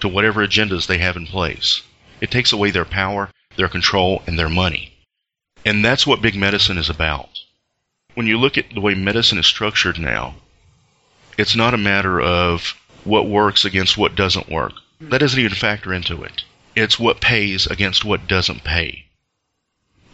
To 0.00 0.08
whatever 0.08 0.44
agendas 0.44 0.86
they 0.86 0.98
have 0.98 1.16
in 1.16 1.26
place. 1.26 1.82
It 2.20 2.30
takes 2.30 2.52
away 2.52 2.70
their 2.70 2.84
power, 2.84 3.30
their 3.56 3.68
control, 3.68 4.22
and 4.26 4.38
their 4.38 4.48
money. 4.48 4.89
And 5.64 5.84
that's 5.84 6.06
what 6.06 6.22
big 6.22 6.34
medicine 6.34 6.78
is 6.78 6.88
about. 6.88 7.28
When 8.14 8.26
you 8.26 8.38
look 8.38 8.58
at 8.58 8.70
the 8.74 8.80
way 8.80 8.94
medicine 8.94 9.38
is 9.38 9.46
structured 9.46 9.98
now, 9.98 10.34
it's 11.38 11.56
not 11.56 11.74
a 11.74 11.78
matter 11.78 12.20
of 12.20 12.74
what 13.04 13.28
works 13.28 13.64
against 13.64 13.96
what 13.96 14.14
doesn't 14.14 14.50
work. 14.50 14.72
That 15.00 15.18
doesn't 15.18 15.38
even 15.38 15.54
factor 15.54 15.94
into 15.94 16.22
it. 16.22 16.44
It's 16.76 16.98
what 16.98 17.20
pays 17.20 17.66
against 17.66 18.04
what 18.04 18.26
doesn't 18.26 18.64
pay. 18.64 19.06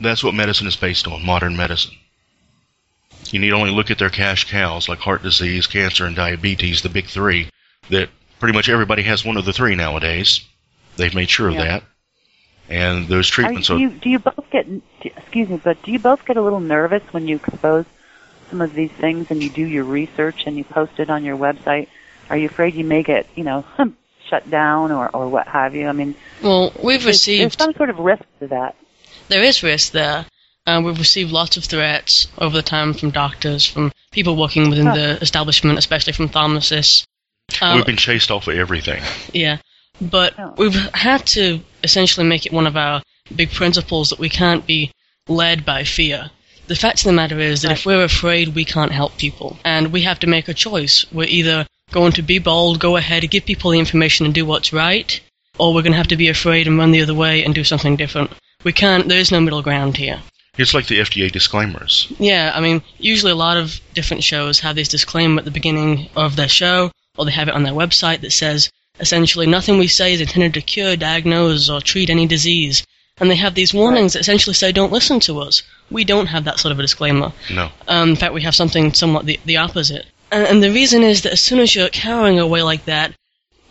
That's 0.00 0.22
what 0.22 0.34
medicine 0.34 0.66
is 0.66 0.76
based 0.76 1.08
on, 1.08 1.24
modern 1.24 1.56
medicine. 1.56 1.96
You 3.30 3.40
need 3.40 3.52
only 3.52 3.70
look 3.70 3.90
at 3.90 3.98
their 3.98 4.10
cash 4.10 4.48
cows 4.48 4.88
like 4.88 4.98
heart 5.00 5.22
disease, 5.22 5.66
cancer, 5.66 6.06
and 6.06 6.14
diabetes, 6.14 6.82
the 6.82 6.88
big 6.88 7.06
three, 7.06 7.48
that 7.90 8.10
pretty 8.38 8.54
much 8.54 8.68
everybody 8.68 9.02
has 9.02 9.24
one 9.24 9.36
of 9.36 9.44
the 9.44 9.52
three 9.52 9.74
nowadays. 9.74 10.40
They've 10.96 11.14
made 11.14 11.30
sure 11.30 11.48
of 11.48 11.54
that. 11.56 11.82
And 12.68 13.06
those 13.08 13.28
Are, 13.30 13.32
treatments 13.32 13.68
do 13.68 13.74
are 13.74 13.78
you 13.78 13.90
do 13.90 14.08
you 14.10 14.18
both 14.18 14.50
get 14.50 14.66
excuse 15.04 15.48
me, 15.48 15.60
but 15.62 15.80
do 15.82 15.92
you 15.92 15.98
both 15.98 16.24
get 16.26 16.36
a 16.36 16.42
little 16.42 16.60
nervous 16.60 17.02
when 17.12 17.28
you 17.28 17.36
expose 17.36 17.84
some 18.50 18.60
of 18.60 18.74
these 18.74 18.90
things 18.92 19.26
and 19.30 19.42
you 19.42 19.50
do 19.50 19.64
your 19.66 19.84
research 19.84 20.44
and 20.46 20.56
you 20.56 20.64
post 20.64 20.98
it 20.98 21.10
on 21.10 21.24
your 21.24 21.36
website? 21.36 21.88
Are 22.30 22.36
you 22.36 22.46
afraid 22.46 22.74
you 22.74 22.84
may 22.84 23.02
get 23.02 23.26
you 23.36 23.44
know 23.44 23.64
shut 24.28 24.48
down 24.50 24.90
or 24.90 25.08
or 25.14 25.28
what 25.28 25.46
have 25.48 25.74
you? 25.74 25.86
I 25.86 25.92
mean, 25.92 26.14
Well, 26.42 26.72
we've 26.82 27.02
there's, 27.02 27.04
there's 27.04 27.06
received 27.06 27.58
some 27.60 27.72
sort 27.74 27.90
of 27.90 27.98
risk 28.00 28.24
to 28.40 28.48
that. 28.48 28.74
there 29.28 29.42
is 29.44 29.62
risk 29.62 29.92
there. 29.92 30.26
Uh, 30.66 30.82
we've 30.84 30.98
received 30.98 31.30
lots 31.30 31.56
of 31.56 31.64
threats 31.64 32.26
over 32.38 32.56
the 32.56 32.62
time 32.62 32.92
from 32.92 33.10
doctors, 33.12 33.64
from 33.64 33.92
people 34.10 34.34
working 34.36 34.68
within 34.68 34.86
Huh. 34.86 34.94
the 34.96 35.18
establishment, 35.22 35.78
especially 35.78 36.12
from 36.12 36.28
pharmacists. 36.28 37.06
Um, 37.60 37.76
we've 37.76 37.86
been 37.86 37.96
chased 37.96 38.32
off 38.32 38.48
of 38.48 38.56
everything. 38.56 39.00
yeah, 39.32 39.58
but 40.00 40.34
Oh. 40.38 40.54
we've 40.56 40.74
had 40.94 41.26
to 41.28 41.60
essentially 41.82 42.26
make 42.26 42.46
it 42.46 42.52
one 42.52 42.66
of 42.66 42.76
our 42.76 43.02
big 43.34 43.50
principles 43.50 44.10
that 44.10 44.18
we 44.18 44.28
can't 44.28 44.66
be 44.66 44.90
led 45.28 45.64
by 45.64 45.84
fear. 45.84 46.30
The 46.68 46.76
fact 46.76 46.98
of 47.00 47.04
the 47.04 47.12
matter 47.12 47.38
is 47.38 47.62
that 47.62 47.72
if 47.72 47.86
we're 47.86 48.02
afraid, 48.04 48.54
we 48.54 48.64
can't 48.64 48.92
help 48.92 49.16
people, 49.18 49.58
and 49.64 49.92
we 49.92 50.02
have 50.02 50.18
to 50.20 50.26
make 50.26 50.48
a 50.48 50.54
choice. 50.54 51.06
We're 51.12 51.28
either 51.28 51.66
going 51.92 52.12
to 52.12 52.22
be 52.22 52.38
bold, 52.38 52.80
go 52.80 52.96
ahead, 52.96 53.28
give 53.30 53.44
people 53.46 53.70
the 53.70 53.78
information, 53.78 54.26
and 54.26 54.34
do 54.34 54.44
what's 54.44 54.72
right, 54.72 55.20
or 55.58 55.72
we're 55.72 55.82
going 55.82 55.92
to 55.92 55.98
have 55.98 56.08
to 56.08 56.16
be 56.16 56.28
afraid 56.28 56.66
and 56.66 56.76
run 56.78 56.90
the 56.90 57.02
other 57.02 57.14
way 57.14 57.44
and 57.44 57.54
do 57.54 57.62
something 57.64 57.94
different. 57.96 58.30
We 58.64 58.72
can't. 58.72 59.08
There 59.08 59.18
is 59.20 59.30
no 59.30 59.40
middle 59.40 59.62
ground 59.62 59.96
here. 59.96 60.20
It's 60.58 60.74
like 60.74 60.86
the 60.86 60.98
FDA 61.00 61.30
disclaimers. 61.30 62.12
Yeah, 62.18 62.50
I 62.54 62.60
mean, 62.60 62.82
usually 62.98 63.30
a 63.32 63.36
lot 63.36 63.58
of 63.58 63.80
different 63.94 64.24
shows 64.24 64.58
have 64.60 64.74
this 64.74 64.88
disclaimer 64.88 65.38
at 65.38 65.44
the 65.44 65.50
beginning 65.50 66.08
of 66.16 66.34
their 66.34 66.48
show, 66.48 66.90
or 67.16 67.24
they 67.26 67.30
have 67.32 67.48
it 67.48 67.54
on 67.54 67.62
their 67.62 67.74
website 67.74 68.22
that 68.22 68.32
says 68.32 68.70
essentially 69.00 69.46
nothing 69.46 69.78
we 69.78 69.88
say 69.88 70.12
is 70.12 70.20
intended 70.20 70.54
to 70.54 70.60
cure, 70.60 70.96
diagnose, 70.96 71.68
or 71.68 71.80
treat 71.80 72.10
any 72.10 72.26
disease. 72.26 72.84
And 73.18 73.30
they 73.30 73.36
have 73.36 73.54
these 73.54 73.72
warnings 73.72 74.12
that 74.12 74.20
essentially 74.20 74.54
say 74.54 74.72
don't 74.72 74.92
listen 74.92 75.20
to 75.20 75.40
us. 75.40 75.62
We 75.90 76.04
don't 76.04 76.26
have 76.26 76.44
that 76.44 76.58
sort 76.58 76.72
of 76.72 76.78
a 76.78 76.82
disclaimer. 76.82 77.32
No. 77.50 77.70
Um, 77.88 78.10
in 78.10 78.16
fact, 78.16 78.34
we 78.34 78.42
have 78.42 78.54
something 78.54 78.92
somewhat 78.92 79.24
the, 79.24 79.40
the 79.46 79.56
opposite. 79.56 80.06
And, 80.30 80.46
and 80.46 80.62
the 80.62 80.72
reason 80.72 81.02
is 81.02 81.22
that 81.22 81.32
as 81.32 81.42
soon 81.42 81.60
as 81.60 81.74
you're 81.74 81.88
cowering 81.88 82.38
away 82.38 82.62
like 82.62 82.84
that, 82.84 83.14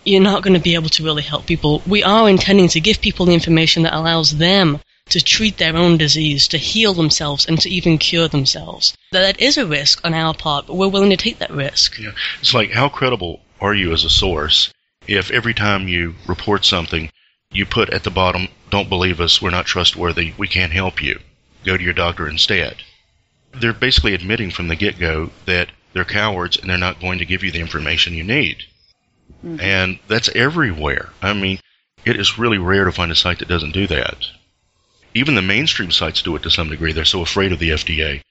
you're 0.04 0.22
not 0.22 0.44
going 0.44 0.54
to 0.54 0.60
be 0.60 0.76
able 0.76 0.90
to 0.90 1.04
really 1.04 1.24
help 1.24 1.46
people. 1.46 1.82
We 1.88 2.04
are 2.04 2.30
intending 2.30 2.70
to 2.70 2.80
give 2.80 3.02
people 3.02 3.26
the 3.26 3.34
information 3.34 3.84
that 3.84 3.94
allows 3.94 4.38
them 4.38 4.80
to 5.10 5.22
treat 5.22 5.58
their 5.58 5.76
own 5.76 5.98
disease, 5.98 6.48
to 6.48 6.58
heal 6.58 6.94
themselves, 6.94 7.46
and 7.46 7.60
to 7.62 7.70
even 7.70 8.00
cure 8.00 8.28
themselves. 8.28 8.96
That 9.12 9.40
is 9.40 9.58
a 9.58 9.66
risk 9.66 10.02
on 10.04 10.16
our 10.16 10.34
part, 10.34 10.66
but 10.66 10.76
we're 10.76 10.88
willing 10.88 11.12
to 11.12 11.18
take 11.18 11.38
that 11.40 11.52
risk. 11.52 12.00
Yeah. 12.00 12.12
It's 12.40 12.56
like, 12.56 12.72
how 12.72 12.90
credible 12.90 13.42
are 13.62 13.76
you 13.76 13.94
as 13.94 14.04
a 14.04 14.10
source 14.10 14.72
if 15.08 15.32
every 15.32 15.54
time 15.54 15.88
you 15.88 16.16
report 16.28 16.66
something, 16.66 17.10
you 17.52 17.66
put 17.66 17.90
at 17.90 18.04
the 18.04 18.12
bottom, 18.12 18.48
don't 18.70 18.90
believe 18.90 19.22
us, 19.22 19.42
we're 19.42 19.50
not 19.50 19.66
trustworthy, 19.66 20.34
we 20.38 20.48
can't 20.48 20.72
help 20.72 21.02
you, 21.02 21.20
go 21.64 21.78
to 21.78 21.84
your 21.84 21.94
doctor 21.94 22.28
instead? 22.28 22.76
They're 23.54 23.74
basically 23.74 24.14
admitting 24.14 24.52
from 24.52 24.68
the 24.68 24.76
get 24.76 25.00
go 25.00 25.32
that 25.46 25.70
they're 25.94 26.04
cowards 26.04 26.58
and 26.58 26.70
they're 26.70 26.78
not 26.78 27.00
going 27.00 27.20
to 27.20 27.26
give 27.26 27.44
you 27.44 27.52
the 27.52 27.62
information 27.62 28.14
you 28.14 28.24
need. 28.24 28.58
Mm-hmm. 29.44 29.62
And 29.62 30.00
that's 30.08 30.30
everywhere. 30.30 31.10
I 31.22 31.34
mean, 31.34 31.60
it 32.04 32.20
is 32.20 32.38
really 32.38 32.58
rare 32.58 32.86
to 32.86 32.92
find 32.92 33.12
a 33.12 33.16
site 33.16 33.40
that 33.40 33.48
doesn't 33.48 33.72
do 33.72 33.88
that. 33.88 34.28
Even 35.14 35.36
the 35.36 35.42
mainstream 35.42 35.92
sites 35.92 36.22
do 36.22 36.36
it 36.36 36.44
to 36.44 36.50
some 36.50 36.70
degree. 36.70 36.92
They're 36.92 37.06
so 37.06 37.22
afraid 37.22 37.54
of 37.54 37.60
the 37.60 37.70
FDA. 37.70 38.22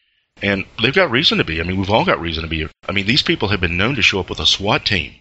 And 0.43 0.67
they've 0.83 0.93
got 0.93 1.11
reason 1.11 1.39
to 1.39 1.45
be. 1.45 1.61
I 1.61 1.65
mean, 1.65 1.79
we've 1.79 1.91
all 1.91 2.05
got 2.05 2.21
reason 2.21 2.43
to 2.43 2.49
be. 2.49 2.69
I 2.87 2.93
mean, 2.93 3.07
these 3.07 3.23
people 3.23 3.49
have 3.49 3.61
been 3.61 3.79
known 3.79 3.95
to 3.95 4.03
show 4.03 4.21
up 4.21 4.29
with 4.29 4.41
a 4.41 4.47
SWAT 4.47 4.85
team 4.85 5.15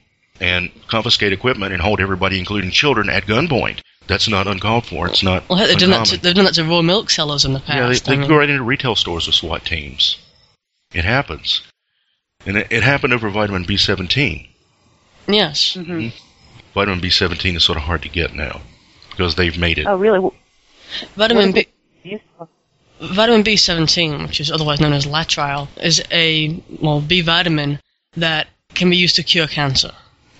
and 0.43 0.69
confiscate 0.87 1.31
equipment 1.31 1.71
and 1.71 1.81
hold 1.81 2.01
everybody, 2.01 2.37
including 2.37 2.69
children, 2.71 3.09
at 3.09 3.23
gunpoint. 3.23 3.79
That's 4.07 4.27
not 4.27 4.47
uncalled 4.47 4.85
for. 4.85 5.07
It's 5.07 5.23
not 5.23 5.47
Well, 5.47 5.65
they've 5.65 5.77
done, 5.77 5.91
that 5.91 6.05
to, 6.07 6.17
they've 6.17 6.35
done 6.35 6.43
that 6.43 6.55
to 6.55 6.65
raw 6.65 6.81
milk 6.81 7.09
sellers 7.09 7.45
in 7.45 7.53
the 7.53 7.59
past. 7.59 7.69
yeah, 7.77 7.85
they, 7.87 7.93
past. 7.93 8.05
they 8.05 8.13
I 8.13 8.17
mean, 8.17 8.27
go 8.27 8.37
right 8.37 8.49
into 8.49 8.63
retail 8.63 8.95
stores 8.95 9.25
with 9.25 9.35
SWAT 9.35 9.63
teams. 9.65 10.17
It 10.93 11.05
happens. 11.05 11.61
And 12.45 12.57
it, 12.57 12.67
it 12.69 12.83
happened 12.83 13.13
over 13.13 13.29
vitamin 13.29 13.63
B17. 13.63 14.47
yes. 15.27 15.75
hmm 15.75 16.09
Vitamin 16.73 16.99
B17 16.99 17.55
is 17.55 17.63
sort 17.63 17.77
of 17.77 17.83
hard 17.83 18.01
to 18.01 18.09
get 18.09 18.33
now 18.33 18.59
because 19.11 19.35
they've 19.35 19.57
made 19.57 19.77
it. 19.77 19.85
Oh, 19.85 19.95
really? 19.95 20.29
Vitamin 21.15 21.51
B. 21.53 21.67
Useful? 22.03 22.49
Vitamin 22.99 23.43
B17, 23.43 24.27
which 24.27 24.41
is 24.41 24.51
otherwise 24.51 24.81
known 24.81 24.91
as 24.93 25.05
laetrile, 25.05 25.67
is 25.81 26.01
a 26.11 26.61
well 26.81 26.99
B 26.99 27.21
vitamin 27.21 27.79
that 28.17 28.47
can 28.73 28.89
be 28.89 28.97
used 28.97 29.15
to 29.17 29.23
cure 29.23 29.47
cancer. 29.47 29.91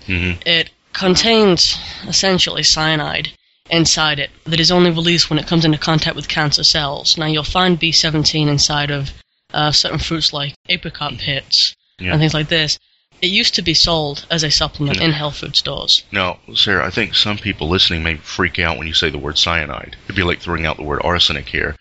Hmm 0.06 0.32
It 0.46 0.70
contains 0.92 1.76
essentially 2.06 2.62
cyanide 2.62 3.30
inside 3.70 4.18
it 4.18 4.30
that 4.44 4.60
is 4.60 4.70
only 4.70 4.90
released 4.90 5.30
when 5.30 5.38
it 5.38 5.46
comes 5.46 5.64
into 5.64 5.78
contact 5.78 6.16
with 6.16 6.28
cancer 6.28 6.62
cells. 6.64 7.16
Now 7.16 7.26
you'll 7.26 7.42
find 7.44 7.80
B17 7.80 8.46
inside 8.48 8.90
of 8.90 9.12
uh, 9.52 9.72
certain 9.72 9.98
fruits 9.98 10.32
like 10.32 10.54
apricot 10.68 11.18
pits 11.18 11.74
Yeah. 11.98 12.12
and 12.12 12.20
things 12.20 12.34
like 12.34 12.48
this. 12.48 12.78
It 13.22 13.28
used 13.28 13.54
to 13.54 13.62
be 13.62 13.72
sold 13.74 14.26
as 14.30 14.42
a 14.42 14.50
supplement 14.50 14.98
Yeah. 14.98 15.04
in 15.06 15.12
health 15.12 15.36
food 15.38 15.56
stores. 15.56 16.02
Now, 16.12 16.38
Sarah, 16.54 16.86
I 16.86 16.90
think 16.90 17.14
some 17.14 17.38
people 17.38 17.68
listening 17.68 18.02
may 18.02 18.16
freak 18.16 18.58
out 18.58 18.76
when 18.76 18.86
you 18.86 18.92
say 18.94 19.08
the 19.10 19.18
word 19.18 19.38
cyanide. 19.38 19.96
It'd 20.04 20.16
be 20.16 20.22
like 20.24 20.40
throwing 20.40 20.66
out 20.66 20.76
the 20.76 20.82
word 20.82 21.00
arsenic 21.02 21.48
here. 21.48 21.76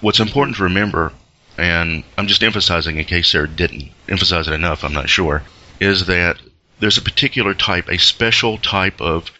What's 0.00 0.20
important 0.20 0.56
to 0.58 0.64
remember, 0.64 1.12
and 1.58 2.04
I'm 2.18 2.26
just 2.28 2.42
emphasizing 2.44 2.98
in 2.98 3.06
case 3.06 3.28
Sarah 3.28 3.48
didn't 3.48 3.90
emphasize 4.08 4.46
it 4.46 4.52
enough, 4.54 4.84
I'm 4.84 4.92
not 4.92 5.08
sure, 5.08 5.42
is 5.80 6.06
that 6.06 6.36
there's 6.84 6.98
a 6.98 7.02
particular 7.02 7.54
type, 7.54 7.88
a 7.88 7.96
special 7.96 8.58
type 8.58 9.00
of 9.00 9.30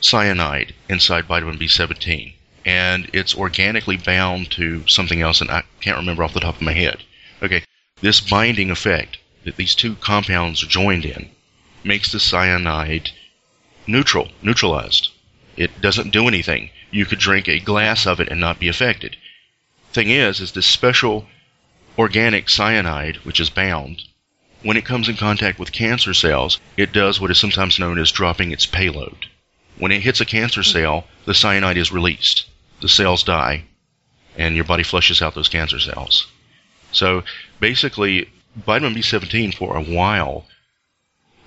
cyanide 0.00 0.74
inside 0.88 1.26
vitamin 1.26 1.58
B17. 1.58 2.32
And 2.64 3.10
it's 3.12 3.34
organically 3.34 3.98
bound 3.98 4.50
to 4.52 4.88
something 4.88 5.20
else, 5.20 5.42
and 5.42 5.50
I 5.50 5.64
can't 5.82 5.98
remember 5.98 6.24
off 6.24 6.32
the 6.32 6.40
top 6.40 6.56
of 6.56 6.62
my 6.62 6.72
head. 6.72 7.04
Okay, 7.42 7.64
this 8.00 8.22
binding 8.22 8.70
effect 8.70 9.18
that 9.44 9.56
these 9.56 9.74
two 9.74 9.96
compounds 9.96 10.62
are 10.62 10.68
joined 10.68 11.04
in 11.04 11.28
makes 11.84 12.12
the 12.12 12.18
cyanide 12.18 13.10
neutral, 13.86 14.30
neutralized. 14.40 15.10
It 15.54 15.82
doesn't 15.82 16.14
do 16.14 16.26
anything. 16.26 16.70
You 16.90 17.04
could 17.04 17.18
drink 17.18 17.46
a 17.46 17.60
glass 17.60 18.06
of 18.06 18.20
it 18.20 18.28
and 18.28 18.40
not 18.40 18.58
be 18.58 18.68
affected. 18.68 19.18
Thing 19.92 20.08
is, 20.08 20.40
is 20.40 20.52
this 20.52 20.64
special 20.64 21.28
organic 21.98 22.48
cyanide, 22.48 23.16
which 23.16 23.38
is 23.38 23.50
bound, 23.50 24.02
when 24.62 24.76
it 24.76 24.84
comes 24.84 25.08
in 25.08 25.16
contact 25.16 25.58
with 25.58 25.72
cancer 25.72 26.14
cells, 26.14 26.60
it 26.76 26.92
does 26.92 27.20
what 27.20 27.30
is 27.30 27.38
sometimes 27.38 27.78
known 27.78 27.98
as 27.98 28.10
dropping 28.10 28.52
its 28.52 28.66
payload. 28.66 29.26
When 29.78 29.92
it 29.92 30.02
hits 30.02 30.20
a 30.20 30.24
cancer 30.24 30.62
hmm. 30.62 30.70
cell, 30.70 31.06
the 31.24 31.34
cyanide 31.34 31.76
is 31.76 31.92
released. 31.92 32.46
The 32.80 32.88
cells 32.88 33.22
die, 33.22 33.64
and 34.36 34.54
your 34.54 34.64
body 34.64 34.82
flushes 34.82 35.22
out 35.22 35.34
those 35.34 35.48
cancer 35.48 35.78
cells. 35.78 36.26
So 36.92 37.24
basically, 37.60 38.28
vitamin 38.54 38.94
B17 38.94 39.54
for 39.54 39.76
a 39.76 39.82
while 39.82 40.46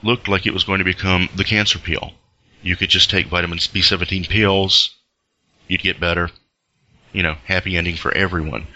looked 0.03 0.27
like 0.27 0.45
it 0.45 0.53
was 0.53 0.63
going 0.63 0.79
to 0.79 0.85
become 0.85 1.29
the 1.35 1.43
cancer 1.43 1.79
pill. 1.79 2.13
You 2.61 2.75
could 2.75 2.89
just 2.89 3.09
take 3.09 3.27
vitamin 3.27 3.57
B17 3.57 4.27
pills, 4.29 4.95
you'd 5.67 5.81
get 5.81 5.99
better. 5.99 6.29
You 7.13 7.23
know, 7.23 7.35
happy 7.45 7.77
ending 7.77 7.95
for 7.95 8.13
everyone. 8.13 8.67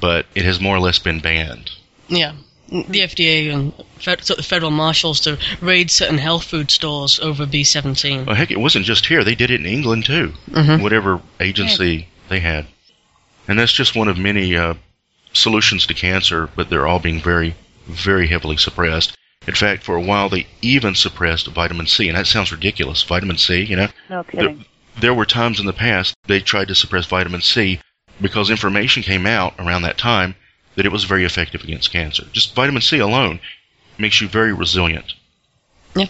But 0.00 0.26
it 0.34 0.44
has 0.44 0.60
more 0.60 0.76
or 0.76 0.80
less 0.80 0.98
been 0.98 1.20
banned. 1.20 1.70
Yeah. 2.08 2.34
The 2.70 3.00
FDA 3.00 3.52
and 3.52 3.72
fed, 3.98 4.20
the 4.20 4.42
federal 4.42 4.70
marshals 4.70 5.20
to 5.20 5.38
raid 5.62 5.90
certain 5.90 6.18
health 6.18 6.44
food 6.44 6.70
stores 6.70 7.18
over 7.18 7.46
B17. 7.46 8.26
Well, 8.26 8.36
heck, 8.36 8.50
it 8.50 8.60
wasn't 8.60 8.84
just 8.84 9.06
here. 9.06 9.24
They 9.24 9.34
did 9.34 9.50
it 9.50 9.60
in 9.60 9.66
England 9.66 10.04
too. 10.04 10.34
Mhm. 10.50 10.82
Whatever 10.82 11.22
agency 11.40 12.08
they 12.28 12.40
had, 12.40 12.66
and 13.46 13.58
that's 13.58 13.72
just 13.72 13.96
one 13.96 14.08
of 14.08 14.18
many 14.18 14.54
uh, 14.54 14.74
solutions 15.32 15.86
to 15.86 15.94
cancer. 15.94 16.50
But 16.54 16.68
they're 16.68 16.86
all 16.86 16.98
being 16.98 17.22
very, 17.22 17.54
very 17.86 18.26
heavily 18.26 18.58
suppressed. 18.58 19.16
In 19.46 19.54
fact, 19.54 19.82
for 19.82 19.96
a 19.96 20.02
while 20.02 20.28
they 20.28 20.46
even 20.60 20.94
suppressed 20.94 21.46
vitamin 21.46 21.86
C, 21.86 22.08
and 22.08 22.18
that 22.18 22.26
sounds 22.26 22.52
ridiculous. 22.52 23.02
Vitamin 23.02 23.38
C, 23.38 23.62
you 23.62 23.76
know, 23.76 23.88
No 24.10 24.24
kidding. 24.24 24.66
there 25.00 25.14
were 25.14 25.24
times 25.24 25.58
in 25.58 25.64
the 25.64 25.72
past 25.72 26.14
they 26.26 26.40
tried 26.40 26.68
to 26.68 26.74
suppress 26.74 27.06
vitamin 27.06 27.40
C 27.40 27.80
because 28.20 28.50
information 28.50 29.02
came 29.02 29.26
out 29.26 29.54
around 29.58 29.82
that 29.82 29.96
time 29.96 30.34
that 30.78 30.86
it 30.86 30.92
was 30.92 31.02
very 31.02 31.24
effective 31.24 31.64
against 31.64 31.90
cancer. 31.90 32.24
Just 32.32 32.54
vitamin 32.54 32.80
C 32.80 33.00
alone 33.00 33.40
makes 33.98 34.20
you 34.20 34.28
very 34.28 34.52
resilient. 34.52 35.12
Yeah. 35.96 36.06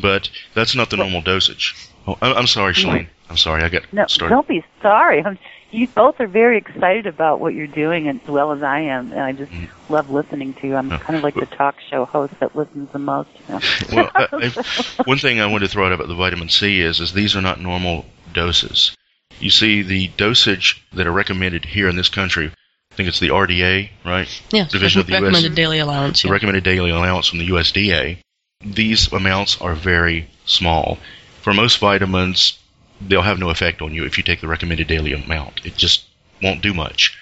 But 0.00 0.30
that's 0.54 0.76
not 0.76 0.88
the 0.90 0.96
normal 0.96 1.20
dosage. 1.20 1.74
Oh, 2.06 2.16
I'm, 2.22 2.36
I'm 2.36 2.46
sorry, 2.46 2.74
Kjelene. 2.74 3.08
I'm 3.28 3.36
sorry, 3.36 3.64
I 3.64 3.68
got 3.68 3.92
No, 3.92 4.06
started. 4.06 4.34
don't 4.34 4.46
be 4.46 4.64
sorry. 4.80 5.24
I'm, 5.24 5.36
you 5.72 5.88
both 5.88 6.20
are 6.20 6.28
very 6.28 6.58
excited 6.58 7.08
about 7.08 7.40
what 7.40 7.54
you're 7.54 7.66
doing 7.66 8.06
as 8.06 8.20
well 8.28 8.52
as 8.52 8.62
I 8.62 8.80
am, 8.82 9.10
and 9.10 9.20
I 9.20 9.32
just 9.32 9.50
Mm. 9.50 9.68
love 9.88 10.10
listening 10.10 10.54
to 10.54 10.68
you. 10.68 10.76
I'm 10.76 10.86
No. 10.88 10.98
kind 10.98 11.16
of 11.16 11.24
like 11.24 11.34
the 11.34 11.46
talk 11.46 11.74
show 11.90 12.04
host 12.04 12.32
that 12.38 12.54
listens 12.54 12.88
the 12.92 13.00
most. 13.00 13.30
You 13.48 13.54
know? 13.54 13.60
well, 13.92 14.10
I, 14.14 14.28
I, 14.32 15.02
one 15.06 15.18
thing 15.18 15.40
I 15.40 15.46
wanted 15.46 15.66
to 15.66 15.72
throw 15.72 15.86
out 15.86 15.92
about 15.92 16.06
the 16.06 16.14
vitamin 16.14 16.48
C 16.50 16.80
is, 16.80 17.00
is 17.00 17.12
these 17.14 17.34
are 17.34 17.42
not 17.42 17.60
normal 17.60 18.04
doses. 18.32 18.96
You 19.40 19.50
see, 19.50 19.82
the 19.82 20.06
dosage 20.16 20.86
that 20.92 21.08
are 21.08 21.12
recommended 21.12 21.64
here 21.64 21.88
in 21.88 21.96
this 21.96 22.08
country, 22.08 22.52
I 22.90 22.94
think 22.96 23.08
it's 23.08 23.20
the 23.20 23.28
RDA, 23.28 23.88
right? 24.04 24.42
Yeah. 24.50 24.64
Division 24.68 25.00
of 25.00 25.06
the 25.06 25.12
US. 25.14 25.22
recommended 25.22 25.54
daily 25.54 25.78
allowance. 25.78 26.22
the 26.22 26.28
Yeah. 26.28 26.32
recommended 26.32 26.64
daily 26.64 26.90
allowance 26.90 27.28
from 27.28 27.38
the 27.38 27.46
USDA, 27.48 28.18
these 28.64 29.12
amounts 29.12 29.60
are 29.60 29.74
very 29.74 30.28
small. 30.44 30.98
For 31.40 31.54
most 31.54 31.78
vitamins, 31.78 32.58
they'll 33.00 33.22
have 33.22 33.38
no 33.38 33.50
effect 33.50 33.80
on 33.80 33.94
you 33.94 34.04
if 34.04 34.18
you 34.18 34.24
take 34.24 34.40
the 34.40 34.48
recommended 34.48 34.88
daily 34.88 35.12
amount. 35.12 35.60
It 35.64 35.76
just 35.76 36.04
won't 36.42 36.62
do 36.62 36.74
much. 36.74 37.16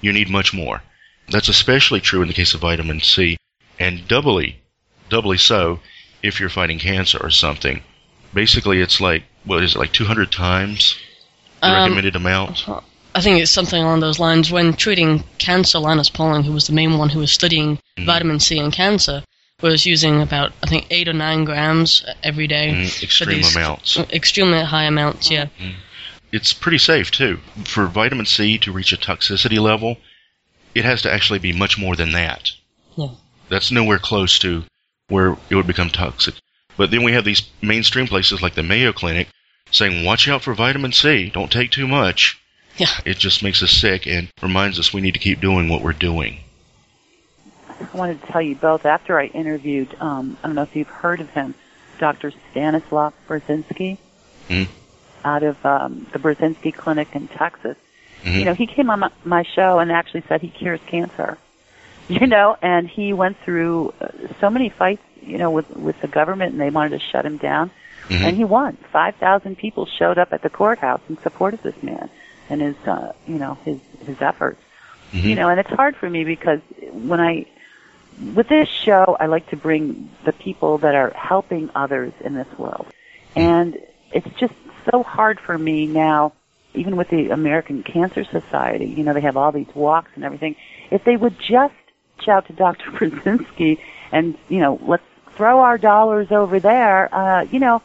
You 0.00 0.12
need 0.12 0.28
much 0.28 0.52
more. 0.52 0.82
That's 1.28 1.48
especially 1.48 2.00
true 2.00 2.20
in 2.22 2.28
the 2.28 2.34
case 2.34 2.52
of 2.54 2.60
vitamin 2.60 3.00
C, 3.00 3.36
and 3.78 4.06
doubly, 4.08 4.60
doubly 5.08 5.38
so 5.38 5.80
if 6.22 6.40
you're 6.40 6.48
fighting 6.50 6.78
cancer 6.80 7.18
or 7.22 7.30
something. 7.30 7.82
Basically, 8.34 8.80
it's 8.80 9.00
like, 9.00 9.22
what 9.44 9.62
is 9.62 9.76
it, 9.76 9.78
like 9.78 9.92
200 9.92 10.32
times 10.32 10.96
the 11.60 11.68
Um, 11.68 11.82
recommended 11.84 12.16
amount? 12.16 12.64
I 13.14 13.20
think 13.20 13.40
it's 13.40 13.50
something 13.50 13.82
along 13.82 14.00
those 14.00 14.18
lines. 14.18 14.50
When 14.50 14.72
treating 14.74 15.22
cancer, 15.38 15.78
Linus 15.78 16.08
Pauling, 16.08 16.44
who 16.44 16.52
was 16.52 16.66
the 16.66 16.72
main 16.72 16.96
one 16.98 17.10
who 17.10 17.18
was 17.20 17.30
studying 17.30 17.78
Mhm. 17.98 18.06
vitamin 18.06 18.40
C 18.40 18.58
and 18.58 18.72
cancer, 18.72 19.22
was 19.60 19.84
using 19.86 20.20
about 20.22 20.52
I 20.62 20.66
think 20.66 20.86
eight 20.90 21.08
or 21.08 21.12
nine 21.12 21.44
grams 21.44 22.04
every 22.22 22.46
day. 22.46 22.70
Mm, 22.74 22.88
for 22.90 23.04
extreme 23.04 23.36
these- 23.42 23.54
amounts. 23.54 23.96
Extremely 24.12 24.62
high 24.64 24.84
amounts. 24.84 25.30
Yeah. 25.30 25.46
it's 26.32 26.54
pretty 26.54 26.78
safe 26.78 27.10
too. 27.10 27.38
For 27.64 27.86
vitamin 27.86 28.24
C 28.24 28.56
to 28.56 28.72
reach 28.72 28.90
a 28.92 28.96
toxicity 28.96 29.58
level, 29.60 29.98
it 30.74 30.82
has 30.86 31.02
to 31.02 31.12
actually 31.12 31.38
be 31.38 31.52
much 31.52 31.76
more 31.76 31.94
than 31.94 32.12
that. 32.12 32.52
Yeah. 32.96 33.08
That's 33.50 33.70
nowhere 33.70 33.98
close 33.98 34.38
to 34.38 34.64
where 35.08 35.36
it 35.50 35.54
would 35.56 35.66
become 35.66 35.90
toxic. 35.90 36.34
But 36.78 36.90
then 36.90 37.02
we 37.02 37.12
have 37.12 37.26
these 37.26 37.42
mainstream 37.60 38.06
places 38.08 38.40
like 38.40 38.54
the 38.54 38.62
Mayo 38.62 38.94
Clinic 38.94 39.28
saying, 39.70 40.04
watch 40.04 40.26
out 40.26 40.42
for 40.42 40.54
vitamin 40.54 40.92
C, 40.92 41.28
don't 41.28 41.52
take 41.52 41.70
too 41.70 41.86
much. 41.86 42.38
Yeah. 42.76 42.88
It 43.04 43.18
just 43.18 43.42
makes 43.42 43.62
us 43.62 43.70
sick 43.70 44.06
and 44.06 44.28
reminds 44.42 44.78
us 44.78 44.92
we 44.92 45.00
need 45.00 45.12
to 45.14 45.20
keep 45.20 45.40
doing 45.40 45.68
what 45.68 45.82
we're 45.82 45.92
doing. 45.92 46.38
I 47.68 47.96
wanted 47.96 48.20
to 48.22 48.26
tell 48.32 48.40
you 48.42 48.54
both. 48.54 48.86
After 48.86 49.18
I 49.18 49.26
interviewed, 49.26 49.94
um, 50.00 50.36
I 50.42 50.46
don't 50.46 50.54
know 50.56 50.62
if 50.62 50.74
you've 50.76 50.88
heard 50.88 51.20
of 51.20 51.28
him, 51.30 51.54
Dr. 51.98 52.32
Stanislaw 52.50 53.10
Burzynski, 53.28 53.98
Hmm. 54.48 54.62
out 55.24 55.42
of 55.42 55.64
um, 55.64 56.06
the 56.12 56.18
Burzynski 56.18 56.74
Clinic 56.74 57.08
in 57.14 57.28
Texas. 57.28 57.76
Mhm. 58.24 58.38
You 58.38 58.44
know, 58.44 58.54
he 58.54 58.66
came 58.66 58.88
on 58.90 59.00
my, 59.00 59.10
my 59.24 59.42
show 59.42 59.78
and 59.78 59.90
actually 59.92 60.22
said 60.28 60.40
he 60.40 60.48
cures 60.48 60.80
cancer. 60.86 61.38
You 62.08 62.26
know, 62.26 62.56
and 62.60 62.88
he 62.88 63.12
went 63.12 63.38
through 63.44 63.94
uh, 64.00 64.08
so 64.40 64.50
many 64.50 64.68
fights, 64.68 65.02
you 65.24 65.38
know, 65.38 65.50
with 65.52 65.70
with 65.70 66.00
the 66.00 66.08
government, 66.08 66.50
and 66.52 66.60
they 66.60 66.68
wanted 66.68 66.98
to 66.98 66.98
shut 66.98 67.24
him 67.24 67.36
down, 67.36 67.70
Mhm. 68.08 68.24
and 68.24 68.36
he 68.36 68.42
won. 68.44 68.76
Five 68.92 69.14
thousand 69.16 69.56
people 69.56 69.86
showed 69.86 70.18
up 70.18 70.32
at 70.32 70.42
the 70.42 70.50
courthouse 70.50 71.00
and 71.08 71.16
supported 71.20 71.62
this 71.62 71.80
man 71.80 72.10
and 72.48 72.60
his, 72.60 72.76
uh, 72.86 73.12
you 73.26 73.38
know, 73.38 73.54
his 73.64 73.78
his 74.06 74.20
efforts 74.20 74.60
Mhm. 75.12 75.24
you 75.24 75.34
know, 75.34 75.48
and 75.48 75.60
it's 75.60 75.70
hard 75.70 75.96
for 75.96 76.08
me 76.08 76.24
because 76.24 76.60
when 76.90 77.20
I, 77.20 77.46
with 78.34 78.48
this 78.48 78.68
show, 78.68 79.16
I 79.20 79.26
like 79.26 79.48
to 79.50 79.56
bring 79.56 80.10
the 80.24 80.32
people 80.32 80.78
that 80.78 80.94
are 80.94 81.10
helping 81.10 81.70
others 81.74 82.12
in 82.20 82.34
this 82.34 82.48
world. 82.58 82.86
And 83.36 83.78
it's 84.12 84.28
just 84.38 84.54
so 84.90 85.02
hard 85.02 85.38
for 85.38 85.56
me 85.56 85.86
now, 85.86 86.32
even 86.74 86.96
with 86.96 87.08
the 87.10 87.28
American 87.28 87.82
Cancer 87.82 88.24
Society, 88.24 88.86
you 88.86 89.04
know, 89.04 89.12
they 89.12 89.20
have 89.20 89.36
all 89.36 89.52
these 89.52 89.68
walks 89.74 90.10
and 90.14 90.24
everything. 90.24 90.56
If 90.90 91.04
they 91.04 91.16
would 91.16 91.38
just 91.38 91.74
reach 92.18 92.28
out 92.28 92.46
to 92.46 92.54
Dr. 92.54 92.90
Burzynski 92.92 93.78
and, 94.12 94.36
you 94.48 94.60
know, 94.60 94.80
let's 94.82 95.04
throw 95.36 95.60
our 95.60 95.76
dollars 95.76 96.32
over 96.32 96.58
there, 96.58 97.14
uh, 97.14 97.42
you 97.42 97.58
know, 97.58 97.82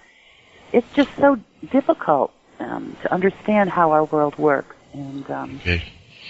it's 0.72 0.88
just 0.94 1.10
so 1.20 1.38
difficult 1.72 2.32
um, 2.60 2.96
to 3.04 3.14
understand 3.14 3.70
how 3.70 3.92
our 3.92 4.06
world 4.06 4.38
works. 4.38 4.76
And, 4.94 5.30
um, 5.30 5.58
Okay. 5.62 5.82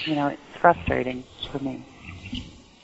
you 0.06 0.16
know, 0.16 0.28
it's 0.28 0.42
frustrating 0.62 1.24
for 1.52 1.60
me. 1.60 1.82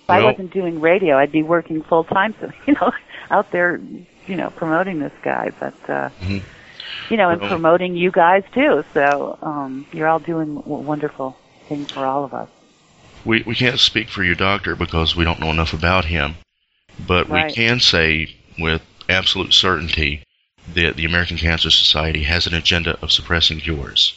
If 0.06 0.10
I 0.10 0.24
wasn't 0.24 0.54
doing 0.54 0.82
radio, 0.82 1.18
I'd 1.18 1.32
be 1.32 1.44
working 1.44 1.82
full 1.84 2.04
time, 2.04 2.36
so 2.42 2.52
you 2.68 2.74
know, 2.74 2.92
out 3.32 3.52
there, 3.52 3.80
you 4.28 4.36
know, 4.36 4.52
promoting 4.58 5.00
this 5.00 5.14
guy. 5.24 5.50
But 5.60 5.74
uh, 5.90 6.10
Mhm. 6.22 6.42
you 7.10 7.18
know, 7.18 7.30
and 7.30 7.40
Well- 7.42 7.50
promoting 7.50 7.96
you 7.96 8.12
guys 8.12 8.44
too. 8.54 8.84
So 8.94 9.38
um, 9.42 9.86
you're 9.94 10.08
all 10.08 10.20
doing 10.20 10.62
wonderful 10.66 11.38
things 11.70 11.88
for 11.94 12.06
all 12.06 12.24
of 12.26 12.34
us. 12.34 12.50
We, 13.26 13.44
we 13.46 13.56
can't 13.56 13.80
speak 13.80 14.10
for 14.10 14.24
your 14.24 14.36
doctor 14.36 14.76
because 14.76 15.16
we 15.16 15.24
don't 15.24 15.40
know 15.40 15.50
enough 15.52 15.74
about 15.74 16.06
him, 16.06 16.36
but 17.08 17.30
Right. 17.30 17.48
we 17.48 17.54
can 17.54 17.80
say 17.80 18.28
with 18.60 18.82
absolute 19.08 19.54
certainty 19.54 20.22
that 20.74 20.96
the 20.96 21.06
American 21.06 21.38
Cancer 21.38 21.70
Society 21.70 22.24
has 22.24 22.48
an 22.48 22.54
agenda 22.54 22.98
of 23.02 23.12
suppressing 23.12 23.60
cures. 23.60 24.14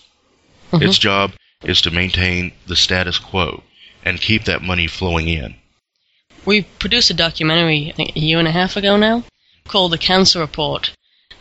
Mhm. 0.72 0.82
Its 0.82 0.98
job 0.98 1.32
is 1.64 1.80
to 1.82 1.90
maintain 1.90 2.52
the 2.66 2.76
status 2.76 3.18
quo 3.18 3.62
and 4.04 4.20
keep 4.20 4.44
that 4.44 4.62
money 4.62 4.86
flowing 4.86 5.28
in. 5.28 5.56
We 6.44 6.62
produced 6.62 7.10
a 7.10 7.14
documentary, 7.14 7.90
I 7.90 7.96
think 7.96 8.16
a 8.16 8.20
year 8.20 8.38
and 8.38 8.46
a 8.46 8.52
half 8.52 8.76
ago 8.76 8.96
now, 8.96 9.24
called 9.66 9.92
The 9.92 9.98
Cancer 9.98 10.38
Report. 10.38 10.92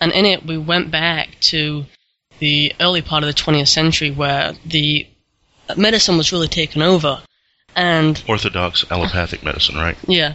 And 0.01 0.11
in 0.11 0.25
it, 0.25 0.45
we 0.45 0.57
went 0.57 0.89
back 0.91 1.39
to 1.41 1.85
the 2.39 2.73
early 2.79 3.01
part 3.01 3.23
of 3.23 3.27
the 3.27 3.33
20th 3.33 3.67
century 3.67 4.09
where 4.11 4.53
the 4.65 5.07
medicine 5.77 6.17
was 6.17 6.31
really 6.31 6.47
taken 6.47 6.81
over. 6.81 7.21
And 7.75 8.21
Orthodox 8.27 8.85
allopathic 8.89 9.43
medicine, 9.43 9.75
right? 9.75 9.97
Yeah. 10.07 10.33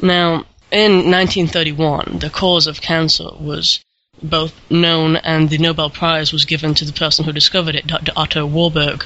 Now, 0.00 0.46
in 0.70 1.10
1931, 1.10 2.18
the 2.20 2.30
cause 2.30 2.66
of 2.66 2.80
cancer 2.80 3.28
was 3.38 3.80
both 4.22 4.54
known 4.70 5.16
and 5.16 5.48
the 5.50 5.58
Nobel 5.58 5.90
Prize 5.90 6.32
was 6.32 6.44
given 6.44 6.74
to 6.74 6.84
the 6.84 6.92
person 6.92 7.24
who 7.24 7.32
discovered 7.32 7.74
it, 7.74 7.86
Dr. 7.86 8.12
Otto 8.16 8.46
Warburg. 8.46 9.04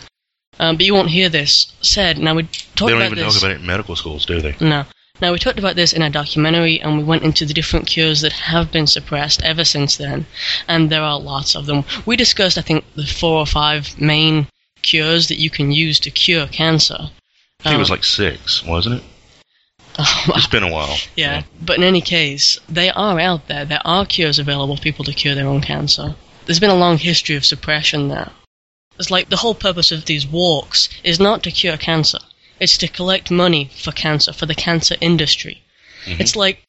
Um, 0.58 0.76
but 0.76 0.84
you 0.86 0.94
won't 0.94 1.08
hear 1.10 1.28
this 1.28 1.72
said. 1.80 2.18
Now, 2.18 2.34
we 2.34 2.42
talked 2.42 2.52
about 2.52 2.70
this. 2.70 2.86
they 2.86 2.92
don't 2.92 3.02
even 3.12 3.18
this. 3.24 3.34
talk 3.34 3.42
about 3.42 3.52
it 3.52 3.60
in 3.60 3.66
medical 3.66 3.96
schools, 3.96 4.26
do 4.26 4.40
they? 4.40 4.56
No. 4.60 4.84
Now, 5.22 5.32
we 5.32 5.38
talked 5.38 5.58
about 5.58 5.76
this 5.76 5.92
in 5.92 6.02
a 6.02 6.10
documentary, 6.10 6.80
and 6.80 6.96
we 6.96 7.04
went 7.04 7.22
into 7.22 7.44
the 7.44 7.52
different 7.54 7.86
cures 7.86 8.20
that 8.22 8.32
have 8.32 8.72
been 8.72 8.86
suppressed 8.86 9.42
ever 9.42 9.64
since 9.64 9.96
then, 9.96 10.26
and 10.66 10.90
there 10.90 11.02
are 11.02 11.18
lots 11.20 11.54
of 11.54 11.66
them. 11.66 11.84
We 12.06 12.16
discussed, 12.16 12.56
I 12.56 12.62
think, 12.62 12.84
the 12.94 13.04
four 13.06 13.38
or 13.38 13.46
five 13.46 14.00
main 14.00 14.46
cures 14.82 15.28
that 15.28 15.38
you 15.38 15.50
can 15.50 15.72
use 15.72 16.00
to 16.00 16.10
cure 16.10 16.46
cancer. 16.46 17.10
I 17.60 17.62
think 17.64 17.74
it 17.74 17.78
was 17.78 17.90
Um, 17.90 17.96
like 17.96 18.04
six, 18.04 18.64
wasn't 18.64 18.96
it? 18.96 19.02
It's 20.28 20.46
been 20.46 20.62
a 20.62 20.72
while. 20.72 20.96
Yeah, 21.16 21.42
but 21.60 21.76
in 21.78 21.84
any 21.84 22.00
case, 22.00 22.58
they 22.68 22.90
are 22.90 23.18
out 23.18 23.48
there. 23.48 23.64
There 23.64 23.82
are 23.84 24.06
cures 24.06 24.38
available 24.38 24.76
for 24.76 24.82
people 24.82 25.04
to 25.04 25.12
cure 25.12 25.34
their 25.34 25.46
own 25.46 25.60
cancer. 25.60 26.14
There's 26.46 26.60
been 26.60 26.70
a 26.70 26.74
long 26.74 26.98
history 26.98 27.36
of 27.36 27.44
suppression 27.44 28.08
there. 28.08 28.30
It's 28.98 29.10
like 29.10 29.28
the 29.30 29.38
whole 29.38 29.54
purpose 29.54 29.92
of 29.92 30.04
these 30.04 30.26
walks 30.26 30.88
is 31.02 31.18
not 31.18 31.42
to 31.44 31.50
cure 31.50 31.76
cancer. 31.76 32.18
It's 32.58 32.76
to 32.78 32.88
collect 32.88 33.30
money 33.30 33.70
for 33.74 33.92
cancer, 33.92 34.32
for 34.32 34.46
the 34.46 34.54
cancer 34.54 34.96
industry. 35.00 35.62
Mm-hmm. 36.04 36.20
It's 36.20 36.36
like 36.36 36.62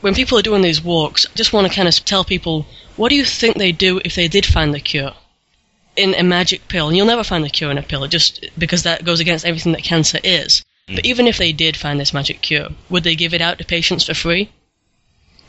when 0.00 0.14
people 0.14 0.38
are 0.38 0.42
doing 0.42 0.62
these 0.62 0.80
walks, 0.80 1.26
I 1.26 1.34
just 1.34 1.52
want 1.52 1.66
to 1.66 1.72
kind 1.74 1.88
of 1.88 2.04
tell 2.04 2.24
people, 2.24 2.66
what 2.96 3.08
do 3.08 3.16
you 3.16 3.24
think 3.24 3.56
they 3.56 3.72
do 3.72 4.00
if 4.04 4.14
they 4.14 4.28
did 4.28 4.46
find 4.46 4.72
the 4.72 4.80
cure? 4.80 5.14
In 5.96 6.14
a 6.14 6.22
magic 6.22 6.68
pill, 6.68 6.88
and 6.88 6.96
you'll 6.96 7.06
never 7.06 7.24
find 7.24 7.42
the 7.42 7.50
cure 7.50 7.70
in 7.70 7.78
a 7.78 7.82
pill, 7.82 8.06
just 8.06 8.46
because 8.56 8.82
that 8.84 9.04
goes 9.04 9.18
against 9.20 9.44
everything 9.44 9.72
that 9.72 9.82
cancer 9.82 10.20
is. 10.22 10.62
But 10.86 11.04
even 11.04 11.26
if 11.26 11.36
they 11.36 11.50
did 11.50 11.76
find 11.76 11.98
this 11.98 12.14
magic 12.14 12.42
cure, 12.42 12.68
would 12.88 13.02
they 13.02 13.16
give 13.16 13.34
it 13.34 13.40
out 13.40 13.58
to 13.58 13.64
patients 13.64 14.04
for 14.04 14.14
free? 14.14 14.52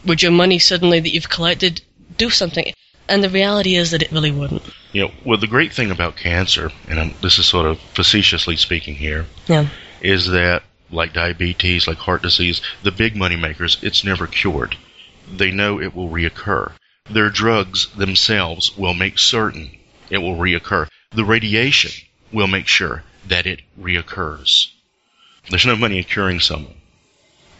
Would 0.03 0.23
your 0.23 0.31
money 0.31 0.57
suddenly 0.57 0.99
that 0.99 1.13
you've 1.13 1.29
collected 1.29 1.81
do 2.17 2.31
something? 2.31 2.73
And 3.07 3.23
the 3.23 3.29
reality 3.29 3.75
is 3.75 3.91
that 3.91 4.01
it 4.01 4.11
really 4.11 4.31
wouldn't. 4.31 4.63
You 4.93 5.03
know, 5.03 5.11
well, 5.23 5.37
the 5.37 5.45
great 5.45 5.71
thing 5.71 5.91
about 5.91 6.17
cancer, 6.17 6.71
and 6.87 6.99
I'm, 6.99 7.13
this 7.21 7.37
is 7.37 7.45
sort 7.45 7.67
of 7.67 7.79
facetiously 7.79 8.55
speaking 8.57 8.95
here, 8.95 9.27
Yeah. 9.47 9.67
is 10.01 10.27
that 10.29 10.63
like 10.89 11.13
diabetes, 11.13 11.87
like 11.87 11.97
heart 11.97 12.23
disease, 12.23 12.61
the 12.81 12.91
big 12.91 13.15
money 13.15 13.35
makers, 13.35 13.77
it's 13.83 14.03
never 14.03 14.25
cured. 14.25 14.75
They 15.31 15.51
know 15.51 15.79
it 15.79 15.93
will 15.93 16.09
reoccur. 16.09 16.71
Their 17.11 17.29
drugs 17.29 17.87
themselves 17.95 18.75
will 18.75 18.95
make 18.95 19.19
certain 19.19 19.69
it 20.09 20.17
will 20.17 20.35
reoccur. 20.35 20.87
The 21.11 21.25
radiation 21.25 21.91
will 22.31 22.47
make 22.47 22.67
sure 22.67 23.03
that 23.27 23.45
it 23.45 23.61
reoccurs. 23.79 24.69
There's 25.49 25.65
no 25.65 25.75
money 25.75 25.97
in 25.97 26.03
curing 26.03 26.39
someone. 26.39 26.75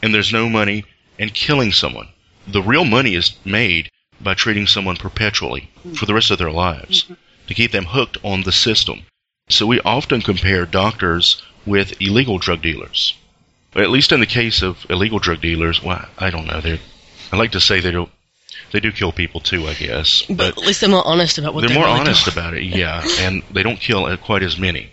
And 0.02 0.14
there's 0.14 0.34
no 0.34 0.50
money 0.50 0.84
in 1.18 1.30
killing 1.30 1.72
someone. 1.72 2.08
The 2.48 2.62
real 2.62 2.86
money 2.86 3.16
is 3.16 3.36
made 3.44 3.90
by 4.22 4.34
treating 4.34 4.68
someone 4.68 4.96
perpetually 4.98 5.70
for 5.96 6.06
the 6.06 6.14
rest 6.14 6.32
of 6.32 6.38
their 6.38 6.52
lives 6.52 7.06
to 7.48 7.54
keep 7.54 7.72
them 7.72 7.86
hooked 7.86 8.18
on 8.24 8.44
the 8.44 8.52
system. 8.52 9.04
So 9.50 9.66
we 9.66 9.80
often 9.82 10.22
compare 10.22 10.66
doctors 10.66 11.42
with 11.66 12.02
illegal 12.02 12.38
drug 12.38 12.62
dealers. 12.62 13.14
At 13.76 13.90
least 13.90 14.12
in 14.12 14.20
the 14.20 14.26
case 14.26 14.62
of 14.62 14.86
illegal 14.90 15.20
drug 15.20 15.42
dealers, 15.42 15.84
well, 15.84 16.06
I 16.18 16.30
don't 16.30 16.48
know. 16.48 16.62
They, 16.62 16.80
I 17.32 17.38
like 17.38 17.52
to 17.52 17.60
say 17.60 17.80
they 17.80 17.92
don't. 17.92 18.10
They 18.72 18.80
do 18.80 18.92
kill 18.92 19.12
people 19.12 19.40
too, 19.40 19.68
I 19.68 19.74
guess. 19.76 20.24
But, 20.28 20.38
But 20.38 20.48
at 20.50 20.58
least 20.58 20.82
they're 20.82 20.90
more 20.90 21.06
honest 21.06 21.38
about 21.38 21.54
what 21.54 21.62
they're 21.62 21.70
doing. 21.70 21.80
they're 21.80 21.88
more 21.88 21.96
really 21.96 22.08
honest 22.10 22.26
doing. 22.26 22.38
about 22.38 22.54
it, 22.56 22.64
yeah, 22.64 23.02
and 23.20 23.44
they 23.52 23.64
don't 23.64 23.80
kill 23.80 24.16
quite 24.18 24.44
as 24.44 24.58
many. 24.58 24.92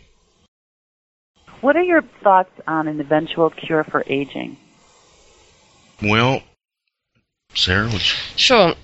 What 1.64 1.76
are 1.76 1.82
your 1.82 2.02
thoughts 2.22 2.52
on 2.66 2.88
an 2.88 3.00
eventual 3.00 3.48
cure 3.48 3.84
for 3.84 4.04
aging? 4.06 4.58
Well, 6.02 6.42
Sarah, 7.54 7.86
would 7.86 7.94
you, 7.94 8.16
Sure. 8.36 8.74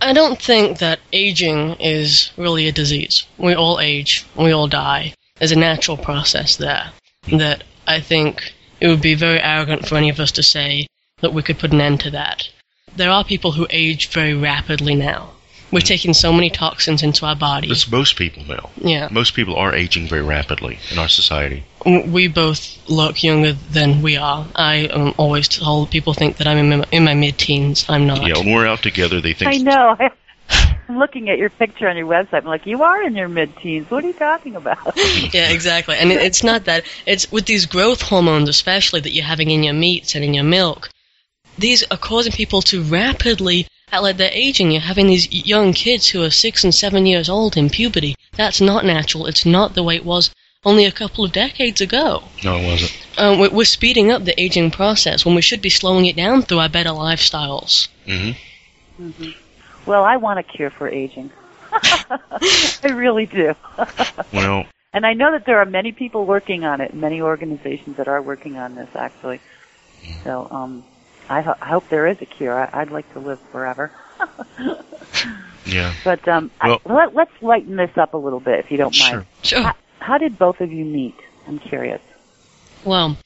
I 0.00 0.14
don't 0.14 0.40
think 0.40 0.78
that 0.78 1.00
aging 1.12 1.74
is 1.80 2.32
really 2.38 2.66
a 2.66 2.72
disease. 2.72 3.26
We 3.36 3.54
all 3.54 3.78
age, 3.78 4.24
we 4.34 4.52
all 4.52 4.68
die. 4.68 5.12
There's 5.36 5.52
a 5.52 5.56
natural 5.56 5.98
process 5.98 6.56
there 6.56 6.92
that 7.30 7.62
I 7.86 8.00
think 8.00 8.54
it 8.80 8.88
would 8.88 9.02
be 9.02 9.12
very 9.12 9.38
arrogant 9.38 9.86
for 9.86 9.96
any 9.96 10.08
of 10.08 10.18
us 10.18 10.32
to 10.32 10.42
say 10.42 10.86
that 11.20 11.34
we 11.34 11.42
could 11.42 11.58
put 11.58 11.74
an 11.74 11.82
end 11.82 12.00
to 12.00 12.10
that. 12.12 12.48
There 12.96 13.10
are 13.10 13.22
people 13.22 13.52
who 13.52 13.66
age 13.68 14.08
very 14.08 14.32
rapidly 14.32 14.94
now. 14.94 15.32
We're 15.72 15.80
taking 15.80 16.14
so 16.14 16.32
many 16.32 16.50
toxins 16.50 17.02
into 17.02 17.26
our 17.26 17.36
body. 17.36 17.68
that's 17.68 17.90
most 17.90 18.16
people 18.16 18.44
now. 18.44 18.70
Yeah. 18.76 19.08
Most 19.10 19.34
people 19.34 19.54
are 19.56 19.72
aging 19.74 20.08
very 20.08 20.22
rapidly 20.22 20.78
in 20.90 20.98
our 20.98 21.08
society. 21.08 21.64
We 21.86 22.28
both 22.28 22.76
look 22.88 23.22
younger 23.22 23.52
than 23.52 24.02
we 24.02 24.16
are. 24.16 24.46
I 24.54 24.88
am 24.92 25.14
always 25.16 25.48
told 25.48 25.90
people 25.90 26.12
think 26.12 26.38
that 26.38 26.46
I'm 26.46 26.58
in 26.58 26.78
my, 26.80 26.84
in 26.90 27.04
my 27.04 27.14
mid-teens. 27.14 27.86
I'm 27.88 28.06
not. 28.06 28.26
Yeah, 28.26 28.38
when 28.38 28.52
we're 28.52 28.66
out 28.66 28.82
together, 28.82 29.20
they 29.20 29.32
think 29.32 29.50
I 29.50 29.56
know. 29.58 29.96
I'm 30.88 30.98
looking 30.98 31.30
at 31.30 31.38
your 31.38 31.50
picture 31.50 31.88
on 31.88 31.96
your 31.96 32.08
website. 32.08 32.38
I'm 32.38 32.46
like, 32.46 32.66
you 32.66 32.82
are 32.82 33.02
in 33.04 33.14
your 33.14 33.28
mid-teens. 33.28 33.88
What 33.90 34.02
are 34.02 34.08
you 34.08 34.12
talking 34.12 34.56
about? 34.56 34.78
Yeah, 35.32 35.50
exactly. 35.50 35.94
And 35.96 36.10
it, 36.10 36.20
it's 36.20 36.42
not 36.42 36.64
that. 36.64 36.84
It's 37.06 37.30
with 37.30 37.46
these 37.46 37.66
growth 37.66 38.02
hormones, 38.02 38.48
especially 38.48 39.00
that 39.00 39.12
you're 39.12 39.24
having 39.24 39.50
in 39.50 39.62
your 39.62 39.74
meats 39.74 40.16
and 40.16 40.24
in 40.24 40.34
your 40.34 40.42
milk. 40.44 40.90
These 41.58 41.84
are 41.90 41.96
causing 41.96 42.32
people 42.32 42.62
to 42.62 42.82
rapidly 42.82 43.68
act 43.92 44.02
like 44.02 44.16
they're 44.16 44.30
aging. 44.32 44.70
You're 44.70 44.80
having 44.80 45.06
these 45.06 45.30
young 45.32 45.72
kids 45.72 46.08
who 46.08 46.22
are 46.22 46.30
six 46.30 46.64
and 46.64 46.74
seven 46.74 47.06
years 47.06 47.28
old 47.28 47.56
in 47.56 47.70
puberty. 47.70 48.16
That's 48.36 48.60
not 48.60 48.84
natural. 48.84 49.26
It's 49.26 49.44
not 49.46 49.74
the 49.74 49.82
way 49.82 49.96
it 49.96 50.04
was 50.04 50.30
only 50.64 50.84
a 50.84 50.92
couple 50.92 51.24
of 51.24 51.32
decades 51.32 51.80
ago. 51.80 52.22
no, 52.44 52.56
it 52.56 52.66
wasn't. 52.66 53.06
Um, 53.18 53.38
we're, 53.38 53.50
we're 53.50 53.64
speeding 53.64 54.10
up 54.10 54.24
the 54.24 54.38
aging 54.40 54.70
process 54.70 55.24
when 55.24 55.34
we 55.34 55.42
should 55.42 55.62
be 55.62 55.70
slowing 55.70 56.06
it 56.06 56.16
down 56.16 56.42
through 56.42 56.58
our 56.58 56.68
better 56.68 56.90
lifestyles. 56.90 57.88
Mm-hmm. 58.06 59.02
Mm-hmm. 59.08 59.30
well, 59.86 60.04
I 60.04 60.16
want 60.16 60.38
a 60.38 60.42
cure 60.42 60.70
for 60.70 60.88
aging. 60.88 61.30
I 61.72 62.90
really 62.92 63.26
do. 63.26 63.54
Well, 64.32 64.66
And 64.92 65.06
I 65.06 65.14
know 65.14 65.32
that 65.32 65.46
there 65.46 65.58
are 65.58 65.64
many 65.66 65.92
people 65.92 66.24
working 66.26 66.64
on 66.64 66.80
it, 66.80 66.94
many 66.94 67.20
organizations 67.20 67.96
that 67.96 68.06
are 68.08 68.20
working 68.20 68.58
on 68.58 68.74
this 68.74 68.88
actually. 68.94 69.40
So 70.24 70.46
um, 70.50 70.84
I, 71.30 71.40
ho- 71.42 71.54
I 71.60 71.68
hope 71.68 71.88
there 71.88 72.06
is 72.08 72.20
a 72.20 72.26
cure. 72.26 72.58
I- 72.60 72.82
I'd 72.82 72.90
like 72.90 73.10
to 73.14 73.20
live 73.20 73.38
forever. 73.52 73.90
yeah. 75.64 75.94
But 76.04 76.26
um, 76.28 76.50
Well- 76.62 76.80
I, 76.86 76.92
let, 76.92 77.14
let's 77.14 77.42
lighten 77.42 77.76
this 77.76 77.96
up 77.96 78.14
a 78.14 78.18
little 78.18 78.40
bit, 78.40 78.58
if 78.58 78.70
you 78.70 78.76
don't 78.76 78.98
mind. 78.98 79.12
Sure. 79.12 79.26
Sure. 79.42 79.62
How, 79.62 79.74
how 80.00 80.18
did 80.18 80.38
both 80.38 80.60
of 80.60 80.72
you 80.72 80.84
meet? 80.84 81.14
I'm 81.46 81.58
curious. 81.58 82.00
Well, 82.84 83.16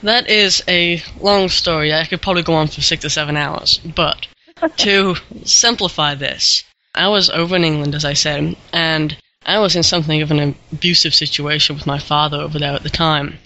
that 0.00 0.28
is 0.28 0.62
a 0.68 1.02
long 1.20 1.48
story. 1.48 1.92
I 1.94 2.04
could 2.04 2.20
probably 2.20 2.42
go 2.42 2.54
on 2.54 2.66
for 2.68 2.80
six 2.80 3.04
or 3.04 3.08
seven 3.08 3.36
hours. 3.36 3.78
But 3.78 4.26
to 4.78 5.14
simplify 5.44 6.14
this, 6.14 6.64
I 6.94 7.08
was 7.08 7.30
over 7.30 7.56
in 7.56 7.64
England, 7.64 7.94
as 7.94 8.04
I 8.04 8.14
said, 8.14 8.56
and 8.72 9.16
I 9.46 9.58
was 9.60 9.76
in 9.76 9.82
something 9.82 10.20
of 10.22 10.30
an 10.30 10.54
abusive 10.72 11.14
situation 11.14 11.76
with 11.76 11.86
my 11.86 11.98
father 11.98 12.38
over 12.38 12.58
there 12.58 12.72
at 12.74 12.82
the 12.82 12.90
time. 12.90 13.38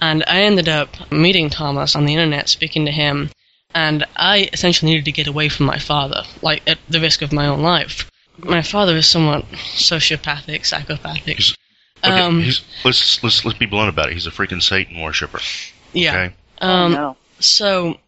And 0.00 0.24
I 0.26 0.42
ended 0.42 0.68
up 0.68 1.10
meeting 1.10 1.50
Thomas 1.50 1.94
on 1.96 2.04
the 2.04 2.12
internet, 2.14 2.48
speaking 2.48 2.84
to 2.86 2.92
him, 2.92 3.30
and 3.74 4.06
I 4.16 4.48
essentially 4.52 4.92
needed 4.92 5.04
to 5.06 5.12
get 5.12 5.26
away 5.26 5.48
from 5.48 5.66
my 5.66 5.78
father, 5.78 6.22
like 6.42 6.62
at 6.66 6.78
the 6.88 7.00
risk 7.00 7.22
of 7.22 7.32
my 7.32 7.46
own 7.46 7.60
life. 7.62 8.10
My 8.38 8.62
father 8.62 8.96
is 8.96 9.06
somewhat 9.06 9.44
sociopathic, 9.52 10.64
psychopathic. 10.66 11.36
He's- 11.38 11.54
Okay, 12.02 12.20
Um, 12.20 12.42
he's, 12.42 12.60
let's 12.84 13.22
let's 13.22 13.46
let's 13.46 13.56
be 13.58 13.64
blunt 13.64 13.88
about 13.88 14.08
it. 14.10 14.12
He's 14.12 14.26
a 14.26 14.30
freaking 14.30 14.62
Satan 14.62 15.00
worshiper. 15.00 15.40
Yeah. 15.94 16.10
Okay. 16.10 16.34
Um, 16.60 16.94
oh, 16.94 16.96
no. 16.96 17.16
So 17.40 17.98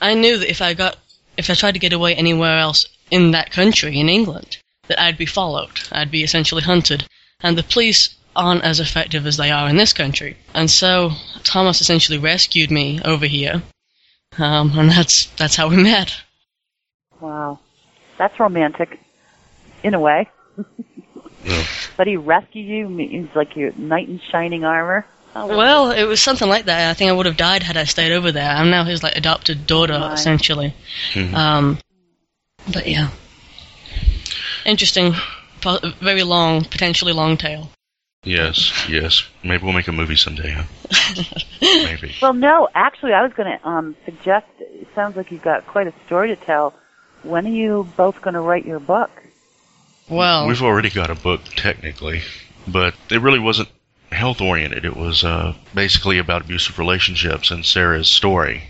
I 0.00 0.14
knew 0.14 0.38
that 0.38 0.50
if 0.50 0.60
I 0.60 0.74
got 0.74 0.96
if 1.36 1.48
I 1.48 1.54
tried 1.54 1.74
to 1.74 1.78
get 1.78 1.92
away 1.92 2.16
anywhere 2.16 2.58
else 2.58 2.84
in 3.12 3.30
that 3.30 3.52
country, 3.52 4.00
in 4.00 4.08
England, 4.08 4.58
that 4.88 5.00
I'd 5.00 5.16
be 5.18 5.26
followed. 5.26 5.70
I'd 5.92 6.10
be 6.10 6.24
essentially 6.24 6.62
hunted. 6.62 7.06
And 7.40 7.56
the 7.56 7.62
police 7.62 8.08
aren't 8.34 8.64
as 8.64 8.80
effective 8.80 9.24
as 9.24 9.36
they 9.36 9.52
are 9.52 9.68
in 9.68 9.76
this 9.76 9.92
country. 9.92 10.36
And 10.52 10.68
so 10.68 11.12
Thomas 11.44 11.80
essentially 11.80 12.18
rescued 12.18 12.72
me 12.72 13.00
over 13.04 13.26
here. 13.26 13.62
Um, 14.38 14.72
and 14.78 14.90
that's 14.90 15.26
that's 15.36 15.56
how 15.56 15.68
we 15.68 15.76
met. 15.82 16.16
Wow. 17.20 17.58
That's 18.18 18.38
romantic, 18.40 18.98
in 19.82 19.94
a 19.94 20.00
way. 20.00 20.28
Yeah. 21.44 21.64
But 21.96 22.06
he 22.06 22.16
rescued 22.16 22.66
you, 22.66 22.88
means 22.88 23.30
like 23.34 23.56
your 23.56 23.72
knight 23.76 24.08
in 24.08 24.20
shining 24.30 24.64
armor. 24.64 25.06
Oh, 25.36 25.46
Well, 25.46 25.90
it 25.92 26.04
was 26.04 26.20
something 26.20 26.48
like 26.48 26.64
that. 26.64 26.90
I 26.90 26.94
think 26.94 27.10
I 27.10 27.12
would 27.12 27.26
have 27.26 27.36
died 27.36 27.62
had 27.62 27.76
I 27.76 27.84
stayed 27.84 28.12
over 28.12 28.32
there. 28.32 28.50
I'm 28.50 28.70
now 28.70 28.84
his 28.84 29.02
like 29.02 29.16
adopted 29.16 29.66
daughter, 29.66 29.92
Right. 29.94 30.12
essentially. 30.14 30.74
Mhm. 31.12 31.34
Um, 31.34 31.78
but 32.72 32.86
yeah, 32.88 33.10
interesting, 34.64 35.14
very 36.00 36.22
long, 36.24 36.64
potentially 36.64 37.12
long 37.12 37.36
tail. 37.36 37.70
Yes, 38.24 38.72
yes. 38.88 39.24
Maybe 39.44 39.64
we'll 39.64 39.72
make 39.72 39.88
a 39.88 39.92
movie 39.92 40.16
someday. 40.16 40.50
Huh? 40.50 40.64
Maybe. 41.62 42.14
Well, 42.20 42.34
no, 42.34 42.68
actually, 42.74 43.12
I 43.12 43.22
was 43.22 43.32
going 43.32 43.58
to 43.58 43.68
um, 43.68 43.96
suggest. 44.04 44.46
It 44.58 44.88
sounds 44.94 45.16
like 45.16 45.30
you've 45.30 45.42
got 45.42 45.66
quite 45.66 45.86
a 45.86 45.94
story 46.06 46.28
to 46.28 46.36
tell. 46.36 46.74
When 47.22 47.46
are 47.46 47.50
you 47.50 47.88
both 47.96 48.20
going 48.20 48.34
to 48.34 48.40
write 48.40 48.66
your 48.66 48.80
book? 48.80 49.10
Well, 50.08 50.46
We've 50.46 50.62
already 50.62 50.90
got 50.90 51.10
a 51.10 51.14
book 51.14 51.42
technically, 51.56 52.22
but 52.66 52.94
it 53.10 53.20
really 53.20 53.38
wasn't 53.38 53.68
health 54.10 54.40
oriented. 54.40 54.84
It 54.84 54.96
was 54.96 55.22
uh, 55.22 55.54
basically 55.74 56.18
about 56.18 56.42
abusive 56.42 56.78
relationships 56.78 57.50
and 57.50 57.64
Sarah's 57.64 58.08
story. 58.08 58.62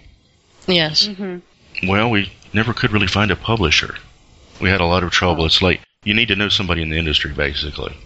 yes, 0.67 1.07
mhm 1.07 1.43
Well, 1.87 2.11
we 2.11 2.33
never 2.53 2.73
could 2.75 2.91
really 2.91 3.07
find 3.07 3.31
a 3.31 3.37
publisher. 3.37 3.95
We 4.61 4.69
had 4.69 4.81
a 4.81 4.87
lot 4.87 5.05
of 5.05 5.13
trouble. 5.13 5.47
It's 5.47 5.63
like 5.63 5.81
you 6.03 6.13
need 6.15 6.29
to 6.29 6.37
know 6.37 6.49
somebody 6.49 6.83
in 6.83 6.91
the 6.91 6.99
industry, 6.99 7.33
basically. 7.33 7.97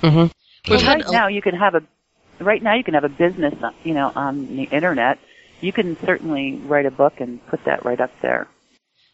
hmm 0.00 0.26
we've 0.68 0.80
Well, 0.82 0.96
right 0.96 1.04
a- 1.06 1.12
now 1.12 1.28
you 1.28 1.42
can 1.42 1.54
have 1.54 1.74
a 1.74 1.82
right 2.38 2.62
now 2.62 2.74
you 2.74 2.84
can 2.84 2.94
have 2.94 3.04
a 3.04 3.08
business, 3.08 3.54
you 3.84 3.94
know, 3.94 4.12
on 4.16 4.56
the 4.56 4.64
internet. 4.64 5.18
You 5.60 5.72
can 5.72 5.98
certainly 6.04 6.54
write 6.64 6.86
a 6.86 6.90
book 6.90 7.20
and 7.20 7.44
put 7.48 7.64
that 7.64 7.84
right 7.84 8.00
up 8.00 8.10
there. 8.22 8.48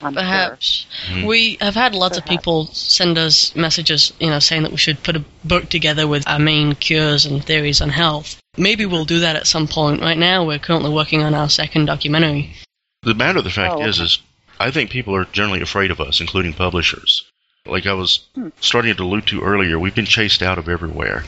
I'm 0.00 0.12
sure. 0.12 0.22
perhaps 0.22 0.86
Mhm. 1.08 1.24
we 1.26 1.56
have 1.60 1.74
had 1.74 1.94
lots 1.94 2.18
of 2.18 2.26
people 2.26 2.66
send 2.66 3.16
us 3.16 3.56
messages, 3.56 4.12
you 4.20 4.28
know, 4.28 4.38
saying 4.40 4.62
that 4.64 4.70
we 4.70 4.76
should 4.76 5.02
put 5.02 5.16
a 5.16 5.24
book 5.42 5.70
together 5.70 6.06
with 6.06 6.28
our 6.28 6.38
main 6.38 6.74
cures 6.74 7.24
and 7.24 7.42
theories 7.42 7.80
on 7.80 7.88
health. 7.88 8.36
Maybe 8.58 8.84
we'll 8.84 9.06
do 9.06 9.20
that 9.20 9.36
at 9.36 9.46
some 9.46 9.66
point. 9.66 10.02
Right 10.02 10.18
now, 10.18 10.44
we're 10.44 10.58
currently 10.58 10.90
working 10.90 11.22
on 11.22 11.34
our 11.34 11.48
second 11.48 11.86
documentary. 11.86 12.52
The 13.02 13.14
matter 13.14 13.38
of 13.38 13.44
the 13.44 13.50
fact 13.50 13.74
Oh, 13.78 13.82
is, 13.86 13.98
is 13.98 14.18
I 14.60 14.70
think 14.70 14.90
people 14.90 15.16
are 15.16 15.24
generally 15.32 15.62
afraid 15.62 15.90
of 15.90 16.00
us, 16.00 16.20
including 16.20 16.52
publishers. 16.52 17.24
Like 17.64 17.86
I 17.86 17.94
was 17.94 18.20
Hmm. 18.34 18.48
starting 18.60 18.94
to 18.94 19.02
allude 19.02 19.26
to 19.28 19.40
earlier, 19.42 19.78
we've 19.78 19.94
been 19.94 20.04
chased 20.06 20.42
out 20.42 20.58
of 20.58 20.68
everywhere. 20.68 21.24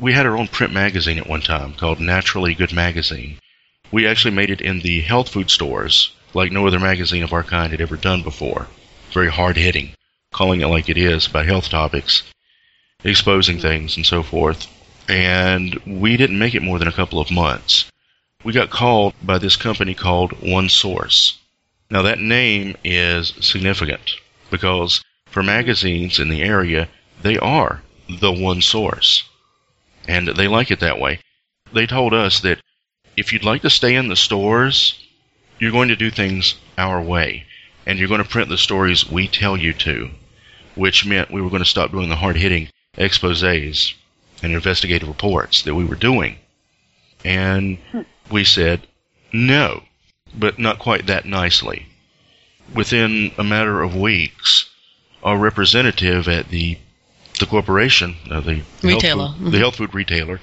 We 0.00 0.12
had 0.12 0.26
our 0.26 0.36
own 0.36 0.48
print 0.48 0.72
magazine 0.72 1.18
at 1.18 1.28
one 1.28 1.40
time 1.40 1.74
called 1.74 2.00
Naturally 2.00 2.52
Good 2.52 2.72
Magazine. 2.72 3.38
We 3.92 4.08
actually 4.08 4.34
made 4.34 4.50
it 4.50 4.60
in 4.60 4.80
the 4.80 5.00
health 5.02 5.28
food 5.28 5.50
stores, 5.50 6.10
like 6.34 6.50
no 6.50 6.66
other 6.66 6.80
magazine 6.80 7.22
of 7.22 7.32
our 7.32 7.44
kind 7.44 7.70
had 7.70 7.80
ever 7.80 7.96
done 7.96 8.24
before. 8.24 8.66
Very 9.12 9.30
hard 9.30 9.56
hitting, 9.56 9.94
calling 10.32 10.62
it 10.62 10.66
like 10.66 10.88
it 10.88 10.98
is 10.98 11.28
about 11.28 11.46
health 11.46 11.68
topics, 11.68 12.24
exposing 13.04 13.58
hmm. 13.58 13.62
things, 13.62 13.96
and 13.96 14.04
so 14.04 14.24
forth. 14.24 14.66
And 15.08 15.80
we 15.86 16.16
didn't 16.16 16.40
make 16.40 16.56
it 16.56 16.62
more 16.62 16.80
than 16.80 16.88
a 16.88 16.92
couple 16.92 17.20
of 17.20 17.30
months. 17.30 17.88
We 18.42 18.52
got 18.52 18.70
called 18.70 19.14
by 19.22 19.38
this 19.38 19.54
company 19.54 19.94
called 19.94 20.32
One 20.42 20.68
Source. 20.68 21.38
Now, 21.88 22.02
that 22.02 22.18
name 22.18 22.76
is 22.82 23.32
significant 23.40 24.16
because 24.50 25.04
for 25.26 25.44
magazines 25.44 26.18
in 26.18 26.30
the 26.30 26.42
area, 26.42 26.88
they 27.22 27.38
are 27.38 27.82
the 28.08 28.32
one 28.32 28.60
source. 28.60 29.22
And 30.06 30.28
they 30.28 30.48
like 30.48 30.70
it 30.70 30.80
that 30.80 30.98
way. 30.98 31.20
They 31.72 31.86
told 31.86 32.12
us 32.14 32.40
that 32.40 32.60
if 33.16 33.32
you'd 33.32 33.44
like 33.44 33.62
to 33.62 33.70
stay 33.70 33.94
in 33.94 34.08
the 34.08 34.16
stores, 34.16 34.98
you're 35.58 35.72
going 35.72 35.88
to 35.88 35.96
do 35.96 36.10
things 36.10 36.56
our 36.76 37.00
way. 37.00 37.46
And 37.86 37.98
you're 37.98 38.08
going 38.08 38.22
to 38.22 38.28
print 38.28 38.48
the 38.48 38.58
stories 38.58 39.10
we 39.10 39.28
tell 39.28 39.56
you 39.56 39.72
to, 39.74 40.10
which 40.74 41.06
meant 41.06 41.30
we 41.30 41.42
were 41.42 41.50
going 41.50 41.62
to 41.62 41.68
stop 41.68 41.90
doing 41.90 42.08
the 42.08 42.16
hard 42.16 42.36
hitting 42.36 42.68
exposes 42.96 43.94
and 44.42 44.52
investigative 44.52 45.08
reports 45.08 45.62
that 45.62 45.74
we 45.74 45.84
were 45.84 45.94
doing. 45.94 46.38
And 47.24 47.78
we 48.30 48.44
said, 48.44 48.86
no, 49.32 49.82
but 50.34 50.58
not 50.58 50.78
quite 50.78 51.06
that 51.06 51.24
nicely. 51.24 51.86
Within 52.74 53.32
a 53.38 53.44
matter 53.44 53.82
of 53.82 53.96
weeks, 53.96 54.70
our 55.22 55.38
representative 55.38 56.28
at 56.28 56.48
the 56.48 56.78
the 57.44 57.50
corporation, 57.50 58.16
uh, 58.30 58.40
the 58.40 58.62
Retailer. 58.82 59.26
health 59.26 59.38
food, 59.38 59.52
the 59.52 59.58
health 59.58 59.76
food 59.76 59.94
retailer, 59.94 60.40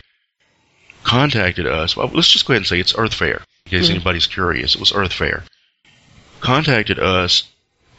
contacted 1.04 1.66
us. 1.68 1.96
Well, 1.98 2.10
let's 2.14 2.30
just 2.30 2.46
go 2.46 2.54
ahead 2.54 2.62
and 2.62 2.68
say 2.68 2.80
it's 2.80 2.96
Earth 2.98 3.14
Fare, 3.14 3.42
in 3.66 3.70
case 3.72 3.88
Mhm. 3.88 3.92
anybody's 3.96 4.28
curious. 4.28 4.76
It 4.76 4.80
was 4.80 4.94
Earth 4.94 5.14
Fare. 5.14 5.44
Contacted 6.40 7.00
us, 7.00 7.44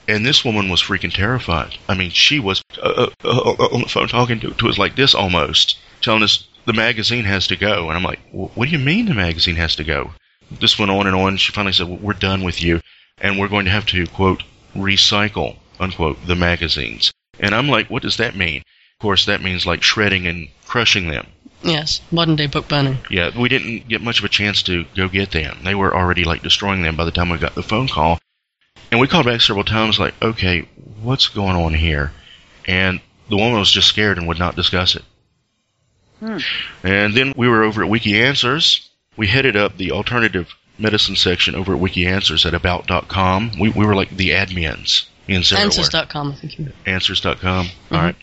and 0.09 0.25
this 0.25 0.45
woman 0.45 0.69
was 0.69 0.83
freaking 0.83 1.13
terrified. 1.13 1.77
I 1.89 1.95
mean, 1.95 2.11
she 2.11 2.39
was 2.39 2.63
uh, 2.81 3.09
uh, 3.25 3.29
uh, 3.29 3.69
on 3.73 3.83
the 3.83 3.89
phone 3.89 4.09
talking 4.09 4.41
to, 4.41 4.51
to 4.53 4.69
us 4.69 4.79
like 4.79 4.97
this 4.97 5.15
almost, 5.15 5.79
telling 6.01 6.23
us 6.23 6.45
the 6.65 6.73
magazine 6.73 7.25
has 7.25 7.47
to 7.49 7.57
go. 7.57 7.89
And 7.89 7.97
I'm 7.97 8.05
like, 8.05 8.21
what 8.31 8.67
do 8.67 8.71
you 8.71 8.79
mean 8.79 9.07
the 9.07 9.15
magazine 9.15 9.57
has 9.57 9.77
to 9.77 9.85
go? 9.85 10.13
This 10.51 10.79
went 10.79 10.91
on 10.91 11.07
and 11.07 11.17
on. 11.17 11.37
She 11.37 11.53
finally 11.53 11.73
said, 11.73 11.89
well, 11.89 11.99
we're 11.99 12.13
done 12.15 12.43
with 12.45 12.63
you, 12.63 12.81
and 13.21 13.39
we're 13.39 13.49
going 13.49 13.65
to 13.65 13.71
have 13.71 13.87
to, 13.87 14.07
quote, 14.07 14.43
recycle, 14.77 15.57
unquote, 15.81 16.25
the 16.27 16.37
magazines. 16.37 17.13
And 17.41 17.55
I'm 17.55 17.69
like, 17.69 17.89
what 17.89 18.03
does 18.03 18.19
that 18.19 18.37
mean? 18.37 18.63
Of 19.03 19.05
course, 19.05 19.27
that 19.27 19.43
means 19.43 19.67
like 19.67 19.83
shredding 19.83 20.29
and 20.29 20.47
crushing 20.65 21.09
them. 21.09 21.27
Yes, 21.65 22.01
modern 22.13 22.37
day 22.37 22.47
book 22.47 22.69
burning. 22.69 22.99
Yeah, 23.11 23.37
we 23.37 23.49
didn't 23.49 23.89
get 23.89 24.01
much 24.01 24.21
of 24.21 24.25
a 24.25 24.29
chance 24.29 24.63
to 24.63 24.85
go 24.95 25.09
get 25.09 25.33
them. 25.33 25.59
They 25.65 25.75
were 25.75 25.93
already 25.93 26.23
like 26.23 26.45
destroying 26.45 26.83
them 26.83 26.95
by 26.95 27.05
the 27.05 27.11
time 27.11 27.29
we 27.29 27.39
got 27.39 27.57
the 27.57 27.65
phone 27.65 27.89
call. 27.89 28.21
And 28.93 29.01
we 29.01 29.09
called 29.09 29.27
back 29.27 29.41
several 29.41 29.65
times, 29.65 29.99
like, 29.99 30.15
okay, 30.23 30.69
what's 31.01 31.27
going 31.27 31.57
on 31.57 31.75
here? 31.75 32.13
And 32.69 33.01
the 33.29 33.37
woman 33.37 33.59
was 33.59 33.73
just 33.73 33.89
scared 33.89 34.19
and 34.19 34.29
would 34.29 34.39
not 34.39 34.55
discuss 34.55 34.95
it. 34.95 35.03
Hmm. 36.21 36.39
And 36.85 37.13
then 37.15 37.33
we 37.37 37.49
were 37.49 37.65
over 37.65 37.83
at 37.83 37.91
Wiki 37.91 38.23
Answers. 38.23 38.89
We 39.17 39.27
headed 39.27 39.57
up 39.57 39.79
the 39.79 39.91
alternative 39.91 40.55
medicine 40.79 41.17
section 41.17 41.57
over 41.57 41.73
at 41.73 41.81
Wiki 41.81 42.07
Answers 42.07 42.47
at 42.47 42.55
about.com. 42.55 43.59
We, 43.59 43.71
we 43.71 43.85
were 43.85 43.97
like 43.97 44.17
the 44.17 44.31
admins 44.31 45.07
in 45.27 45.43
Sarah 45.43 45.63
were. 45.63 45.65
Answers.com, 45.65 46.31
I 46.31 46.37
think 46.37 46.59
you 46.61 46.73
Answers.com. 46.87 47.67
All 47.91 47.99
right. 47.99 48.17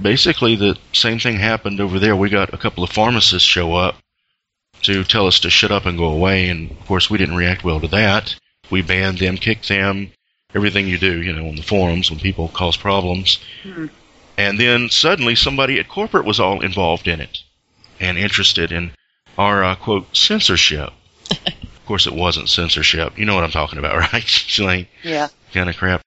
Basically, 0.00 0.56
the 0.56 0.76
same 0.92 1.18
thing 1.18 1.36
happened 1.36 1.80
over 1.80 1.98
there. 1.98 2.14
We 2.16 2.28
got 2.28 2.52
a 2.52 2.58
couple 2.58 2.84
of 2.84 2.90
pharmacists 2.90 3.48
show 3.48 3.74
up 3.74 3.96
to 4.82 5.04
tell 5.04 5.26
us 5.26 5.40
to 5.40 5.50
shut 5.50 5.72
up 5.72 5.86
and 5.86 5.96
go 5.96 6.06
away, 6.08 6.48
and 6.48 6.70
of 6.70 6.86
course, 6.86 7.08
we 7.08 7.18
didn't 7.18 7.36
react 7.36 7.64
well 7.64 7.80
to 7.80 7.88
that. 7.88 8.36
We 8.70 8.82
banned 8.82 9.18
them, 9.18 9.36
kicked 9.36 9.68
them, 9.68 10.10
everything 10.54 10.86
you 10.86 10.98
do, 10.98 11.22
you 11.22 11.32
know, 11.32 11.48
on 11.48 11.56
the 11.56 11.62
forums 11.62 12.10
when 12.10 12.20
people 12.20 12.48
cause 12.48 12.76
problems. 12.76 13.38
Hmm. 13.62 13.86
And 14.38 14.60
then 14.60 14.90
suddenly, 14.90 15.34
somebody 15.34 15.78
at 15.78 15.88
corporate 15.88 16.26
was 16.26 16.38
all 16.40 16.60
involved 16.60 17.08
in 17.08 17.20
it 17.20 17.38
and 17.98 18.18
interested 18.18 18.70
in 18.70 18.92
our 19.38 19.64
uh, 19.64 19.76
quote 19.76 20.14
censorship. 20.14 20.90
of 21.30 21.86
course, 21.86 22.06
it 22.06 22.14
wasn't 22.14 22.48
censorship. 22.50 23.18
You 23.18 23.24
know 23.24 23.34
what 23.34 23.44
I'm 23.44 23.50
talking 23.50 23.78
about, 23.78 23.96
right? 24.12 24.22
Kjelene? 24.22 24.88
Yeah. 25.02 25.28
kind 25.54 25.70
of 25.70 25.76
crap. 25.76 26.02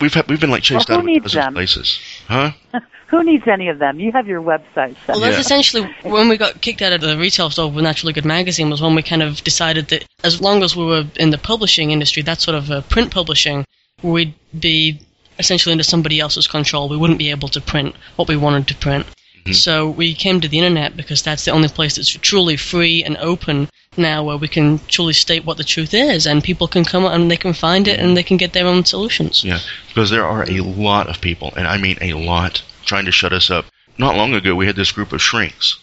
We've 0.00 0.14
had, 0.14 0.28
we've 0.28 0.40
been 0.40 0.50
like 0.50 0.62
chased 0.62 0.88
Well, 0.88 0.98
out 0.98 1.04
of 1.04 1.08
a 1.08 1.20
dozen 1.20 1.40
them? 1.42 1.54
places, 1.54 1.98
huh? 2.26 2.52
Who 3.14 3.22
needs 3.22 3.46
any 3.46 3.68
of 3.68 3.78
them? 3.78 4.00
You 4.00 4.10
have 4.10 4.26
your 4.26 4.42
website 4.42 4.96
set. 5.06 5.10
Well, 5.10 5.20
that's 5.20 5.36
Yeah. 5.36 5.40
essentially 5.40 5.88
when 6.02 6.28
we 6.28 6.36
got 6.36 6.60
kicked 6.60 6.82
out 6.82 6.92
of 6.92 7.00
the 7.00 7.16
retail 7.16 7.48
store 7.48 7.70
with 7.70 7.84
Naturally 7.84 8.12
Good 8.12 8.24
magazine 8.24 8.70
was 8.70 8.82
when 8.82 8.96
we 8.96 9.02
kind 9.02 9.22
of 9.22 9.44
decided 9.44 9.86
that 9.90 10.04
as 10.24 10.40
long 10.40 10.64
as 10.64 10.74
we 10.74 10.84
were 10.84 11.04
in 11.14 11.30
the 11.30 11.38
publishing 11.38 11.92
industry, 11.92 12.24
that 12.24 12.40
sort 12.40 12.56
of 12.56 12.72
uh, 12.72 12.80
print 12.80 13.12
publishing, 13.12 13.64
we'd 14.02 14.34
be 14.58 14.98
essentially 15.38 15.70
under 15.70 15.84
somebody 15.84 16.18
else's 16.18 16.48
control. 16.48 16.88
We 16.88 16.96
wouldn't 16.96 17.20
be 17.20 17.30
able 17.30 17.46
to 17.50 17.60
print 17.60 17.94
what 18.16 18.26
we 18.26 18.36
wanted 18.36 18.66
to 18.66 18.74
print. 18.74 19.06
Mhm. 19.46 19.54
So 19.54 19.88
we 19.88 20.12
came 20.14 20.40
to 20.40 20.48
the 20.48 20.58
internet 20.58 20.96
because 20.96 21.22
that's 21.22 21.44
the 21.44 21.52
only 21.52 21.68
place 21.68 21.94
that's 21.94 22.08
truly 22.10 22.56
free 22.56 23.04
and 23.04 23.16
open 23.18 23.68
now 23.96 24.24
where 24.24 24.36
we 24.38 24.48
can 24.48 24.80
truly 24.88 25.12
state 25.12 25.44
what 25.44 25.56
the 25.56 25.62
truth 25.62 25.94
is 25.94 26.26
and 26.26 26.42
people 26.42 26.66
can 26.66 26.84
come 26.84 27.04
and 27.04 27.30
they 27.30 27.36
can 27.36 27.52
find 27.52 27.86
it 27.86 28.00
and 28.00 28.16
they 28.16 28.24
can 28.24 28.38
get 28.38 28.54
their 28.54 28.66
own 28.66 28.84
solutions. 28.84 29.44
Yeah, 29.44 29.60
because 29.86 30.10
there 30.10 30.26
are 30.26 30.42
a 30.50 30.60
lot 30.62 31.08
of 31.08 31.20
people, 31.20 31.52
and 31.56 31.68
I 31.68 31.76
mean 31.78 31.96
a 32.00 32.14
lot, 32.14 32.62
trying 32.84 33.04
to 33.06 33.12
shut 33.12 33.32
us 33.32 33.50
up. 33.50 33.66
Not 33.98 34.16
long 34.16 34.34
ago, 34.34 34.54
we 34.54 34.66
had 34.66 34.76
this 34.76 34.92
group 34.92 35.12
of 35.12 35.22
shrinks. 35.22 35.78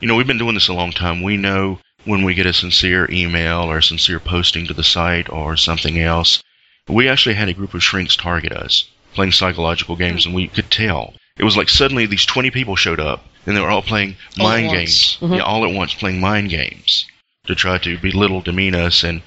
You 0.00 0.08
know, 0.08 0.14
we've 0.16 0.26
been 0.26 0.38
doing 0.38 0.54
this 0.54 0.68
a 0.68 0.72
long 0.74 0.92
time. 0.92 1.22
We 1.22 1.36
know 1.36 1.78
when 2.04 2.24
we 2.24 2.34
get 2.34 2.46
a 2.46 2.52
sincere 2.52 3.06
email 3.10 3.62
or 3.70 3.78
a 3.78 3.82
sincere 3.82 4.18
posting 4.20 4.66
to 4.66 4.74
the 4.74 4.82
site 4.84 5.28
or 5.30 5.56
something 5.56 5.98
else. 5.98 6.42
We 6.88 7.08
actually 7.08 7.34
had 7.34 7.48
a 7.48 7.54
group 7.54 7.74
of 7.74 7.84
shrinks 7.84 8.16
target 8.16 8.52
us, 8.52 8.84
playing 9.14 9.32
psychological 9.32 9.96
games, 9.96 10.24
and 10.24 10.34
we 10.34 10.48
could 10.48 10.70
tell. 10.70 11.14
It 11.38 11.44
was 11.44 11.56
like 11.56 11.68
suddenly 11.68 12.06
these 12.06 12.24
20 12.26 12.50
people 12.50 12.76
showed 12.76 13.00
up, 13.00 13.24
and 13.46 13.54
they 13.56 13.60
were 13.60 13.68
all 13.70 13.82
playing 13.82 14.16
mind 14.38 14.68
once. 14.68 14.78
games. 14.78 15.18
Mhm. 15.20 15.36
Yeah, 15.36 15.42
all 15.42 15.64
at 15.64 15.74
once, 15.74 15.94
playing 15.94 16.20
mind 16.20 16.48
games 16.50 17.06
to 17.46 17.54
try 17.54 17.78
to 17.78 17.98
belittle, 17.98 18.40
demean 18.40 18.74
us, 18.74 19.04
and 19.04 19.22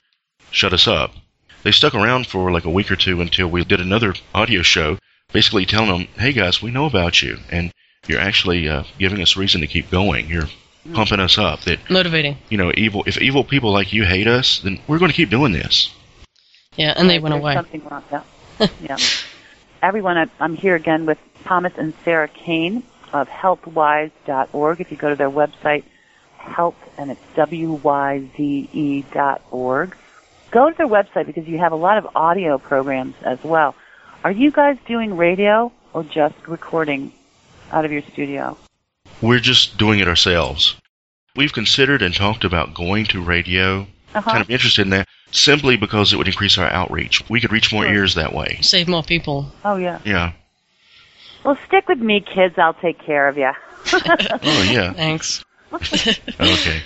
shut 0.52 0.74
us 0.74 0.88
up. 0.88 1.14
They 1.64 1.72
stuck 1.72 1.94
around 1.96 2.28
for 2.28 2.52
like 2.52 2.66
a 2.66 2.70
week 2.70 2.92
or 2.92 2.96
two 2.96 3.22
until 3.22 3.48
we 3.48 3.64
did 3.64 3.80
another 3.80 4.16
audio 4.34 4.64
show, 4.64 4.98
basically 5.34 5.66
telling 5.66 5.90
them, 5.90 6.08
"Hey 6.16 6.32
guys, 6.32 6.62
we 6.62 6.72
know 6.72 6.86
about 6.86 7.22
you, 7.22 7.38
and 7.52 7.74
you're 8.08 8.22
actually 8.22 8.70
uh, 8.70 8.84
giving 8.98 9.22
us 9.22 9.36
reason 9.36 9.62
to 9.62 9.68
keep 9.68 9.90
going. 9.92 10.28
You're 10.30 10.48
pumping 10.94 11.20
us 11.20 11.38
up. 11.38 11.62
That 11.62 11.90
Motivating. 11.90 12.38
you 12.50 12.58
know, 12.58 12.72
evil. 12.76 13.04
If 13.06 13.18
evil 13.22 13.44
people 13.44 13.72
like 13.72 13.92
you 13.94 14.04
hate 14.06 14.28
us, 14.28 14.60
then 14.60 14.80
we're 14.88 15.00
going 15.00 15.12
to 15.12 15.16
keep 15.18 15.30
doing 15.30 15.52
this." 15.52 15.90
Yeah, 16.76 16.94
and 16.96 17.10
they 17.10 17.16
Right, 17.16 17.24
went 17.24 17.36
away. 17.36 17.54
Something 17.56 17.84
wrong. 17.86 18.04
Yeah. 18.12 18.24
yeah. 18.82 18.98
Everyone, 19.82 20.18
I- 20.18 20.30
I'm 20.40 20.56
here 20.56 20.76
again 20.76 21.06
with 21.06 21.18
Thomas 21.46 21.74
and 21.78 21.94
Sarah 22.04 22.28
Kane 22.30 22.84
of 23.12 23.28
healthwyze.org. 23.28 24.82
If 24.82 24.90
you 24.92 24.98
go 24.98 25.10
to 25.10 25.16
their 25.16 25.30
website, 25.30 25.84
health, 26.38 26.76
and 26.98 27.12
it's 27.12 27.22
W-Y-Z-E 27.36 28.70
E 28.74 29.06
dot 29.14 29.42
org. 29.52 29.96
Go 30.52 30.70
to 30.70 30.76
their 30.76 30.88
website 30.88 31.26
because 31.26 31.48
you 31.48 31.58
have 31.60 31.72
a 31.72 31.76
lot 31.78 31.98
of 31.98 32.08
audio 32.16 32.58
programs 32.58 33.16
as 33.24 33.44
well. 33.44 33.76
Are 34.24 34.32
you 34.32 34.52
guys 34.52 34.78
doing 34.88 35.18
radio 35.18 35.72
or 35.94 36.04
just 36.04 36.36
recording 36.48 37.12
out 37.72 37.86
of 37.86 37.92
your 37.92 38.02
studio? 38.04 38.58
We're 39.22 39.40
just 39.40 39.78
doing 39.78 40.00
it 40.00 40.08
ourselves. 40.08 40.76
We've 41.36 41.52
considered 41.54 42.02
and 42.02 42.14
talked 42.14 42.44
about 42.44 42.74
going 42.74 43.06
to 43.08 43.22
radio. 43.22 43.88
Uh-huh. 44.14 44.22
Kind 44.32 44.42
of 44.42 44.50
interested 44.50 44.84
in 44.84 44.92
that 44.92 45.08
simply 45.32 45.76
because 45.76 46.14
it 46.14 46.18
would 46.18 46.28
increase 46.28 46.58
our 46.58 46.70
outreach. 46.70 47.28
We 47.30 47.42
could 47.42 47.52
reach 47.52 47.74
more 47.74 47.84
Sure. 47.84 47.94
ears 47.94 48.14
that 48.16 48.34
way. 48.34 48.60
Save 48.62 48.88
more 48.88 49.04
people. 49.04 49.52
Oh, 49.66 49.76
yeah. 49.76 50.00
Yeah. 50.06 50.34
Well, 51.44 51.58
stick 51.68 51.88
with 51.90 52.00
me, 52.00 52.22
kids. 52.22 52.58
I'll 52.58 52.76
take 52.76 53.00
care 53.00 53.28
of 53.28 53.38
you. 53.38 53.52
Oh 53.94 54.70
yeah. 54.72 54.94
Thanks. 55.04 55.44
Okay. 56.40 56.82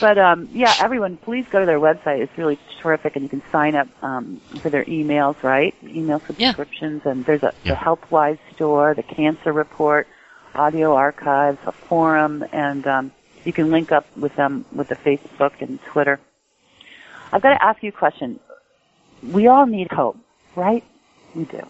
But 0.00 0.18
um, 0.18 0.48
yeah, 0.52 0.72
everyone, 0.80 1.16
please 1.16 1.46
go 1.50 1.60
to 1.60 1.66
their 1.66 1.80
website. 1.80 2.20
It's 2.20 2.36
really 2.38 2.58
terrific, 2.80 3.16
and 3.16 3.22
you 3.22 3.28
can 3.28 3.42
sign 3.50 3.74
up 3.74 3.88
um, 4.02 4.40
for 4.60 4.70
their 4.70 4.84
emails, 4.84 5.42
right? 5.42 5.74
Email 5.84 6.20
subscriptions, 6.20 7.02
and 7.04 7.24
there's 7.24 7.42
a 7.42 7.52
the 7.62 7.70
Yeah. 7.70 7.74
Health 7.74 8.04
Wyze 8.10 8.38
store, 8.54 8.94
the 8.94 9.02
Cancer 9.02 9.52
Report, 9.52 10.06
audio 10.54 10.94
archives, 10.94 11.58
a 11.66 11.72
forum, 11.72 12.44
and 12.52 12.86
um, 12.86 13.12
you 13.44 13.52
can 13.52 13.70
link 13.70 13.92
up 13.92 14.06
with 14.16 14.34
them 14.36 14.64
with 14.72 14.88
the 14.88 14.96
Facebook 14.96 15.52
and 15.60 15.82
Twitter. 15.84 16.20
I've 17.32 17.42
got 17.42 17.50
to 17.50 17.64
ask 17.64 17.82
you 17.82 17.88
a 17.88 17.92
question. 17.92 18.38
We 19.22 19.46
all 19.46 19.66
need 19.66 19.90
hope, 19.90 20.16
right? 20.54 20.84
We 21.34 21.44
do. 21.44 21.66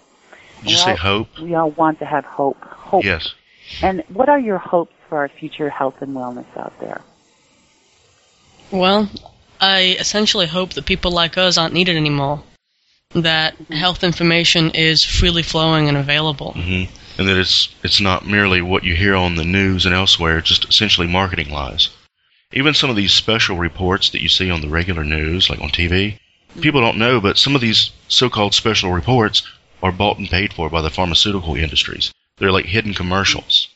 Did 0.62 0.70
you 0.70 0.76
say 0.76 0.94
hope? 0.94 1.38
We 1.40 1.54
all 1.54 1.70
want 1.70 1.98
to 2.00 2.04
have 2.04 2.24
hope. 2.24 2.60
Hope. 2.62 3.04
Yes. 3.04 3.34
And 3.82 4.02
what 4.08 4.28
are 4.28 4.38
your 4.38 4.58
hopes 4.58 4.94
for 5.08 5.18
our 5.18 5.28
future 5.28 5.70
health 5.70 6.00
and 6.02 6.14
wellness 6.14 6.46
out 6.56 6.78
there? 6.80 7.00
Well, 8.74 9.08
I 9.60 9.96
essentially 10.00 10.48
hope 10.48 10.72
that 10.72 10.84
people 10.84 11.12
like 11.12 11.38
us 11.38 11.56
aren't 11.56 11.74
needed 11.74 11.96
anymore. 11.96 12.42
That 13.10 13.54
health 13.70 14.02
information 14.02 14.72
is 14.72 15.04
freely 15.04 15.44
flowing 15.44 15.88
and 15.88 15.96
available. 15.96 16.54
Mm-hmm. 16.56 16.92
And 17.16 17.28
that 17.28 17.36
it's 17.36 17.68
it's 17.84 18.00
not 18.00 18.26
merely 18.26 18.60
what 18.60 18.82
you 18.82 18.96
hear 18.96 19.14
on 19.14 19.36
the 19.36 19.44
news 19.44 19.86
and 19.86 19.94
elsewhere, 19.94 20.40
just 20.40 20.68
essentially 20.68 21.06
marketing 21.06 21.50
lies. 21.50 21.90
Even 22.52 22.74
some 22.74 22.90
of 22.90 22.96
these 22.96 23.12
special 23.12 23.56
reports 23.56 24.10
that 24.10 24.22
you 24.22 24.28
see 24.28 24.50
on 24.50 24.60
the 24.60 24.68
regular 24.68 25.04
news, 25.04 25.48
like 25.48 25.60
on 25.60 25.68
TV, 25.68 26.18
people 26.60 26.80
don't 26.80 26.98
know, 26.98 27.20
but 27.20 27.38
some 27.38 27.54
of 27.54 27.60
these 27.60 27.90
so-called 28.08 28.54
special 28.54 28.90
reports 28.90 29.48
are 29.84 29.92
bought 29.92 30.18
and 30.18 30.28
paid 30.28 30.52
for 30.52 30.68
by 30.68 30.82
the 30.82 30.90
pharmaceutical 30.90 31.54
industries. 31.54 32.12
They're 32.38 32.50
like 32.50 32.66
hidden 32.66 32.92
commercials. 32.92 33.68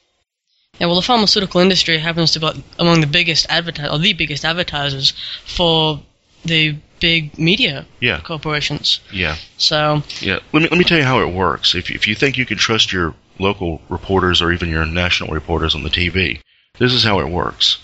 Yeah, 0.78 0.86
well, 0.86 0.96
the 0.96 1.02
pharmaceutical 1.02 1.60
industry 1.60 1.98
happens 1.98 2.32
to 2.32 2.40
be 2.40 2.64
among 2.78 3.00
the 3.00 3.06
biggest 3.06 3.46
advertisers, 3.48 3.92
or 3.92 3.98
the 3.98 4.12
biggest 4.12 4.44
advertisers 4.44 5.12
for 5.44 6.00
the 6.44 6.76
big 7.00 7.36
media 7.38 7.84
Yeah. 8.00 8.20
corporations. 8.20 9.00
Yeah. 9.12 9.36
So, 9.56 10.02
Yeah, 10.20 10.38
let 10.52 10.62
me 10.62 10.68
let 10.68 10.78
me 10.78 10.84
tell 10.84 10.98
you 10.98 11.04
how 11.04 11.20
it 11.20 11.32
works. 11.32 11.74
If 11.74 11.90
if 11.90 12.06
you 12.08 12.14
think 12.14 12.36
you 12.38 12.46
can 12.46 12.58
trust 12.58 12.92
your 12.92 13.14
local 13.38 13.80
reporters 13.88 14.40
or 14.42 14.52
even 14.52 14.68
your 14.70 14.84
national 14.86 15.32
reporters 15.34 15.74
on 15.74 15.82
the 15.82 15.90
TV, 15.90 16.40
this 16.78 16.92
is 16.92 17.04
how 17.04 17.18
it 17.20 17.28
works. 17.28 17.78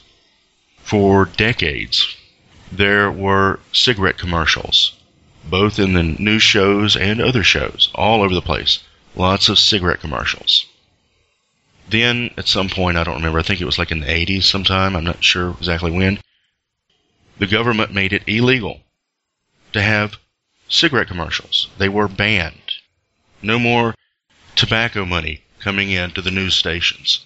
For 0.83 1.25
decades, 1.25 2.07
there 2.71 3.11
were 3.11 3.59
cigarette 3.73 4.19
commercials, 4.19 4.93
both 5.45 5.79
in 5.79 5.93
the 5.95 6.03
news 6.03 6.43
shows 6.43 6.97
and 6.97 7.21
other 7.21 7.43
shows, 7.43 7.89
all 7.95 8.23
over 8.23 8.35
the 8.35 8.43
place. 8.43 8.81
Lots 9.17 9.49
of 9.49 9.59
cigarette 9.59 10.01
commercials. 10.01 10.67
Then, 11.89 12.31
at 12.37 12.49
some 12.49 12.69
point, 12.69 12.97
I 12.97 13.05
don't 13.05 13.17
remember, 13.17 13.39
I 13.39 13.43
think 13.43 13.61
it 13.61 13.67
was 13.67 13.79
like 13.79 13.91
in 13.91 14.01
the 14.01 14.07
80s 14.07 14.45
sometime, 14.45 14.97
I'm 14.97 15.05
not 15.05 15.23
sure 15.23 15.51
exactly 15.51 15.91
when, 15.91 16.19
the 17.39 17.47
government 17.47 17.93
made 17.93 18.13
it 18.13 18.23
illegal 18.27 18.83
to 19.73 19.83
have 19.83 20.19
cigarette 20.69 21.09
commercials. 21.09 21.69
They 21.79 21.89
were 21.89 22.09
banned. 22.09 22.73
No 23.43 23.59
more 23.59 23.95
tobacco 24.57 25.05
money 25.05 25.43
coming 25.59 25.91
in 25.91 26.13
to 26.13 26.23
the 26.23 26.31
news 26.31 26.55
stations. 26.55 27.21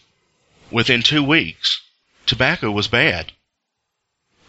Within 0.71 1.03
two 1.03 1.23
weeks, 1.23 1.81
tobacco 2.27 2.71
was 2.71 2.89
bad. 2.89 3.33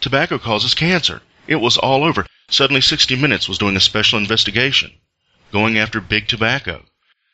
Tobacco 0.01 0.39
causes 0.39 0.73
cancer. 0.73 1.21
It 1.47 1.57
was 1.57 1.77
all 1.77 2.03
over. 2.03 2.25
Suddenly, 2.49 2.81
60 2.81 3.15
Minutes 3.15 3.47
was 3.47 3.57
doing 3.57 3.75
a 3.75 3.81
special 3.81 4.17
investigation, 4.17 4.91
going 5.51 5.77
after 5.77 6.01
big 6.01 6.27
tobacco. 6.27 6.85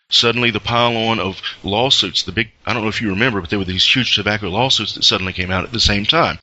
Suddenly, 0.10 0.52
the 0.52 0.60
pile 0.60 0.96
on 0.96 1.20
of 1.20 1.42
lawsuits, 1.64 2.24
the 2.24 2.32
big, 2.32 2.52
I 2.66 2.74
don't 2.74 2.84
know 2.84 2.90
if 2.90 3.02
you 3.02 3.10
remember, 3.10 3.42
but 3.42 3.50
there 3.50 3.60
were 3.60 3.66
these 3.66 3.86
huge 3.86 4.16
tobacco 4.16 4.50
lawsuits 4.50 4.94
that 4.94 5.04
suddenly 5.04 5.34
came 5.34 5.52
out 5.52 5.64
at 5.64 5.72
the 5.72 5.80
same 5.80 6.06
time 6.06 6.40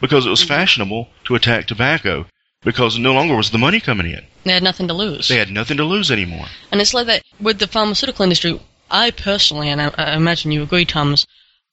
because 0.00 0.26
it 0.26 0.30
was 0.30 0.40
mm-hmm. 0.40 0.48
fashionable 0.48 1.08
to 1.24 1.34
attack 1.34 1.66
tobacco 1.66 2.26
because 2.62 2.98
no 2.98 3.12
longer 3.12 3.36
was 3.36 3.50
the 3.50 3.58
money 3.58 3.80
coming 3.80 4.06
in. 4.06 4.24
they 4.44 4.52
had 4.52 4.62
nothing 4.62 4.88
to 4.88 4.94
lose. 4.94 5.28
They 5.28 5.36
had 5.36 5.50
nothing 5.50 5.76
to 5.76 5.84
lose 5.84 6.10
anymore. 6.10 6.46
And 6.70 6.80
it's 6.80 6.94
like 6.94 7.06
that 7.06 7.22
with 7.40 7.58
the 7.58 7.66
pharmaceutical 7.66 8.22
industry. 8.22 8.58
I 8.90 9.10
personally, 9.10 9.68
and 9.68 9.80
I, 9.80 9.92
I 9.96 10.16
imagine 10.16 10.52
you 10.52 10.62
agree, 10.62 10.84
Thomas, 10.84 11.26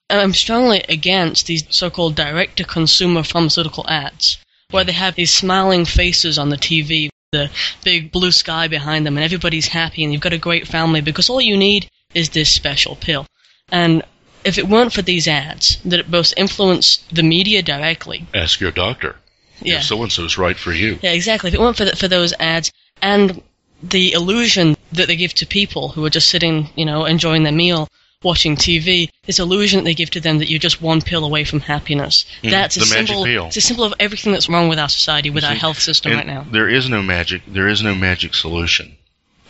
I'm 0.09 0.33
strongly 0.33 0.83
against 0.89 1.45
these 1.45 1.63
so-called 1.69 2.15
direct-to-consumer 2.15 3.23
pharmaceutical 3.23 3.87
ads, 3.87 4.37
where 4.71 4.83
they 4.83 4.93
have 4.93 5.15
these 5.15 5.31
smiling 5.31 5.85
faces 5.85 6.39
on 6.39 6.49
the 6.49 6.57
TV, 6.57 7.09
the 7.31 7.49
big 7.83 8.11
blue 8.11 8.31
sky 8.31 8.67
behind 8.67 9.05
them, 9.05 9.15
and 9.17 9.23
everybody's 9.23 9.67
happy, 9.67 10.03
and 10.03 10.11
you've 10.11 10.21
got 10.21 10.33
a 10.33 10.37
great 10.37 10.67
family 10.67 11.01
because 11.01 11.29
all 11.29 11.39
you 11.41 11.55
need 11.57 11.87
is 12.15 12.29
this 12.29 12.51
special 12.51 12.95
pill. 12.95 13.27
And 13.71 14.03
if 14.43 14.57
it 14.57 14.67
weren't 14.67 14.93
for 14.93 15.03
these 15.03 15.27
ads 15.27 15.77
that 15.85 16.09
both 16.09 16.33
influence 16.37 16.97
the 17.11 17.21
media 17.21 17.61
directly, 17.61 18.25
Ask 18.33 18.59
your 18.59 18.71
doctor. 18.71 19.15
yeah, 19.61 19.77
If 19.77 19.83
so 19.83 20.01
and 20.01 20.11
so's 20.11 20.39
right 20.39 20.57
for 20.57 20.71
you. 20.73 20.97
yeah, 21.03 21.11
exactly. 21.11 21.49
If 21.49 21.53
it 21.53 21.59
weren't 21.59 21.77
for, 21.77 21.85
th 21.85 21.99
for 21.99 22.07
those 22.07 22.33
ads 22.39 22.71
and 23.01 23.43
the 23.83 24.13
illusion 24.13 24.75
that 24.93 25.07
they 25.07 25.15
give 25.15 25.33
to 25.35 25.45
people 25.45 25.89
who 25.89 26.03
are 26.05 26.09
just 26.09 26.29
sitting, 26.29 26.69
you 26.75 26.85
know, 26.85 27.05
enjoying 27.05 27.43
their 27.43 27.53
meal, 27.53 27.87
watching 28.23 28.55
TV, 28.55 29.09
this 29.25 29.39
illusion 29.39 29.79
that 29.79 29.83
they 29.85 29.93
give 29.93 30.09
to 30.11 30.19
them 30.19 30.39
that 30.39 30.49
you're 30.49 30.59
just 30.59 30.81
one 30.81 31.01
pill 31.01 31.23
away 31.23 31.43
from 31.43 31.61
happiness. 31.61 32.25
Mm, 32.43 32.51
that's 32.51 32.75
a 32.75 32.85
symbol. 32.85 33.23
It's 33.25 33.57
a 33.57 33.61
symbol 33.61 33.85
of 33.85 33.93
everything 33.99 34.33
that's 34.33 34.49
wrong 34.49 34.67
with 34.67 34.79
our 34.79 34.89
society, 34.89 35.29
with 35.29 35.43
our 35.43 35.55
health 35.55 35.79
system 35.79 36.13
right 36.13 36.27
now. 36.27 36.45
There 36.51 36.67
is 36.67 36.89
no 36.89 37.01
magic. 37.01 37.43
There 37.47 37.67
is 37.67 37.81
no 37.81 37.95
magic 37.95 38.35
solution. 38.35 38.97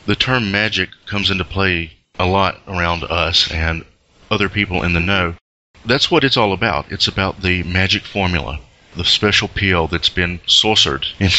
The 0.05 0.15
term 0.15 0.51
magic 0.51 0.89
comes 1.05 1.31
into 1.31 1.45
play 1.45 1.93
a 2.19 2.25
lot 2.25 2.61
around 2.67 3.03
us 3.03 3.51
and 3.51 3.85
other 4.29 4.49
people 4.49 4.83
in 4.83 4.93
the 4.93 4.99
know. 4.99 5.35
That's 5.85 6.11
what 6.11 6.23
it's 6.23 6.37
all 6.37 6.53
about. 6.53 6.91
It's 6.91 7.07
about 7.07 7.41
the 7.41 7.63
magic 7.63 8.03
formula, 8.03 8.59
the 8.95 9.05
special 9.05 9.47
pill 9.47 9.87
that's 9.87 10.09
been 10.09 10.41
sorcered 10.45 11.07
in, 11.19 11.31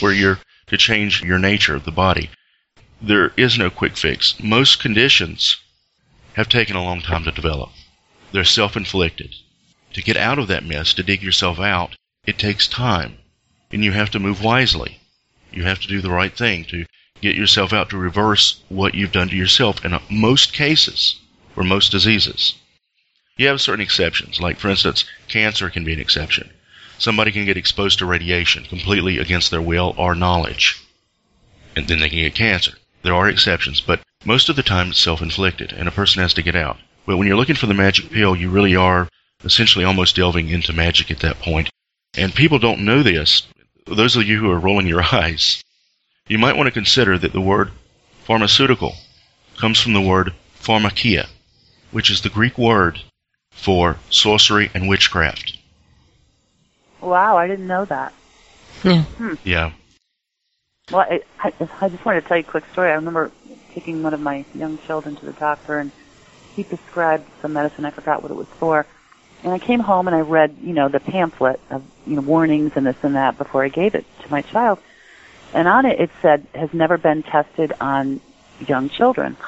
where 0.00 0.12
you're 0.12 0.38
to 0.68 0.76
change 0.78 1.22
your 1.22 1.38
nature 1.38 1.74
of 1.74 1.84
the 1.84 1.90
body. 1.90 2.30
There 3.02 3.32
is 3.36 3.58
no 3.58 3.68
quick 3.68 3.96
fix. 3.96 4.40
Most 4.42 4.80
conditions 4.80 5.56
have 6.34 6.48
taken 6.48 6.76
a 6.76 6.82
long 6.82 7.00
time 7.00 7.24
to 7.24 7.32
develop. 7.32 7.70
They're 8.32 8.44
self-inflicted. 8.44 9.34
To 9.94 10.02
get 10.02 10.16
out 10.16 10.38
of 10.38 10.48
that 10.48 10.64
mess, 10.64 10.94
to 10.94 11.02
dig 11.02 11.22
yourself 11.22 11.60
out, 11.60 11.96
it 12.26 12.38
takes 12.38 12.66
time. 12.66 13.18
And 13.70 13.84
you 13.84 13.92
have 13.92 14.10
to 14.10 14.18
move 14.18 14.42
wisely. 14.42 14.98
You 15.52 15.64
have 15.64 15.80
to 15.80 15.88
do 15.88 16.00
the 16.00 16.10
right 16.10 16.34
thing 16.36 16.64
to 16.66 16.86
get 17.20 17.36
yourself 17.36 17.72
out 17.72 17.90
to 17.90 17.96
reverse 17.96 18.60
what 18.68 18.94
you've 18.94 19.12
done 19.12 19.28
to 19.28 19.36
yourself 19.36 19.84
in 19.84 19.98
most 20.10 20.52
cases, 20.52 21.20
or 21.56 21.62
most 21.62 21.92
diseases. 21.92 22.54
You 23.36 23.48
have 23.48 23.60
certain 23.60 23.82
exceptions, 23.82 24.40
like 24.40 24.58
for 24.58 24.68
instance, 24.68 25.04
cancer 25.28 25.70
can 25.70 25.84
be 25.84 25.92
an 25.92 26.00
exception. 26.00 26.50
Somebody 26.98 27.32
can 27.32 27.44
get 27.44 27.56
exposed 27.56 27.98
to 27.98 28.06
radiation 28.06 28.64
completely 28.64 29.18
against 29.18 29.50
their 29.50 29.62
will 29.62 29.94
or 29.96 30.14
knowledge, 30.14 30.80
and 31.76 31.88
then 31.88 32.00
they 32.00 32.08
can 32.08 32.18
get 32.18 32.34
cancer. 32.34 32.72
There 33.02 33.14
are 33.14 33.28
exceptions, 33.28 33.80
but 33.80 34.00
most 34.24 34.48
of 34.48 34.56
the 34.56 34.62
time 34.62 34.90
it's 34.90 35.00
self-inflicted, 35.00 35.72
and 35.72 35.88
a 35.88 35.92
person 35.92 36.22
has 36.22 36.34
to 36.34 36.42
get 36.42 36.56
out. 36.56 36.78
But 37.06 37.16
when 37.16 37.26
you're 37.26 37.36
looking 37.36 37.56
for 37.56 37.66
the 37.66 37.74
magic 37.74 38.10
pill, 38.10 38.36
you 38.36 38.50
really 38.50 38.76
are 38.76 39.08
essentially 39.44 39.84
almost 39.84 40.16
delving 40.16 40.48
into 40.48 40.72
magic 40.72 41.10
at 41.10 41.20
that 41.20 41.40
point. 41.40 41.68
And 42.14 42.34
people 42.34 42.58
don't 42.58 42.84
know 42.84 43.02
this. 43.02 43.46
Those 43.86 44.16
of 44.16 44.24
you 44.24 44.38
who 44.38 44.50
are 44.50 44.58
rolling 44.58 44.86
your 44.86 45.02
eyes, 45.12 45.62
you 46.28 46.38
might 46.38 46.56
want 46.56 46.68
to 46.68 46.72
consider 46.72 47.18
that 47.18 47.32
the 47.32 47.40
word 47.40 47.70
pharmaceutical 48.24 48.94
comes 49.58 49.80
from 49.80 49.92
the 49.92 50.00
word 50.00 50.32
pharmakeia, 50.60 51.28
which 51.90 52.10
is 52.10 52.20
the 52.20 52.28
Greek 52.28 52.56
word 52.56 53.00
for 53.50 53.98
sorcery 54.10 54.70
and 54.74 54.88
witchcraft. 54.88 55.58
Wow, 57.00 57.36
I 57.36 57.48
didn't 57.48 57.66
know 57.66 57.84
that. 57.86 58.12
Yeah. 58.84 59.02
Hmm. 59.02 59.34
Yeah. 59.44 59.72
Well, 60.90 61.00
I, 61.00 61.20
I, 61.40 61.52
I 61.80 61.88
just 61.88 62.04
wanted 62.04 62.22
to 62.22 62.28
tell 62.28 62.36
you 62.36 62.44
a 62.44 62.46
quick 62.46 62.64
story. 62.72 62.90
I 62.90 62.94
remember 62.94 63.30
taking 63.74 64.02
one 64.02 64.14
of 64.14 64.20
my 64.20 64.44
young 64.54 64.78
children 64.78 65.16
to 65.16 65.26
the 65.26 65.32
doctor, 65.32 65.78
and 65.78 65.90
he 66.54 66.64
prescribed 66.64 67.26
some 67.40 67.52
medicine. 67.52 67.84
I 67.84 67.90
forgot 67.90 68.22
what 68.22 68.30
it 68.30 68.36
was 68.36 68.48
for. 68.58 68.86
And 69.44 69.52
I 69.52 69.58
came 69.58 69.80
home 69.80 70.06
and 70.06 70.14
I 70.14 70.20
read, 70.20 70.56
you 70.62 70.72
know, 70.72 70.88
the 70.88 71.00
pamphlet 71.00 71.58
of, 71.70 71.82
you 72.06 72.14
know, 72.14 72.22
warnings 72.22 72.72
and 72.76 72.86
this 72.86 72.96
and 73.02 73.16
that 73.16 73.38
before 73.38 73.64
I 73.64 73.68
gave 73.68 73.94
it 73.94 74.04
to 74.22 74.30
my 74.30 74.42
child. 74.42 74.78
And 75.52 75.66
on 75.66 75.84
it, 75.84 75.98
it 76.00 76.10
said, 76.20 76.46
has 76.54 76.72
never 76.72 76.96
been 76.96 77.22
tested 77.24 77.72
on 77.80 78.20
young 78.66 78.88
children. 78.88 79.36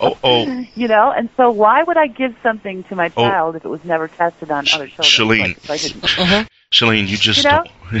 Oh, 0.00 0.16
oh, 0.22 0.64
You 0.76 0.86
know, 0.86 1.10
and 1.10 1.28
so 1.36 1.50
why 1.50 1.82
would 1.82 1.96
I 1.96 2.06
give 2.06 2.36
something 2.42 2.84
to 2.84 2.94
my 2.94 3.10
Oh. 3.16 3.22
child 3.28 3.56
if 3.56 3.64
it 3.64 3.68
was 3.68 3.84
never 3.84 4.06
tested 4.06 4.50
on 4.50 4.66
other 4.72 4.86
children? 4.86 5.04
Kjelene. 5.04 5.40
Like, 5.40 5.56
if 5.56 5.70
I 5.70 5.76
didn't. 5.76 6.04
Uh-huh. 6.18 6.44
Kjelene, 6.72 7.08
you 7.08 7.16
just 7.16 7.38
You 7.38 7.50
know? 7.50 7.64
don't. 7.64 8.00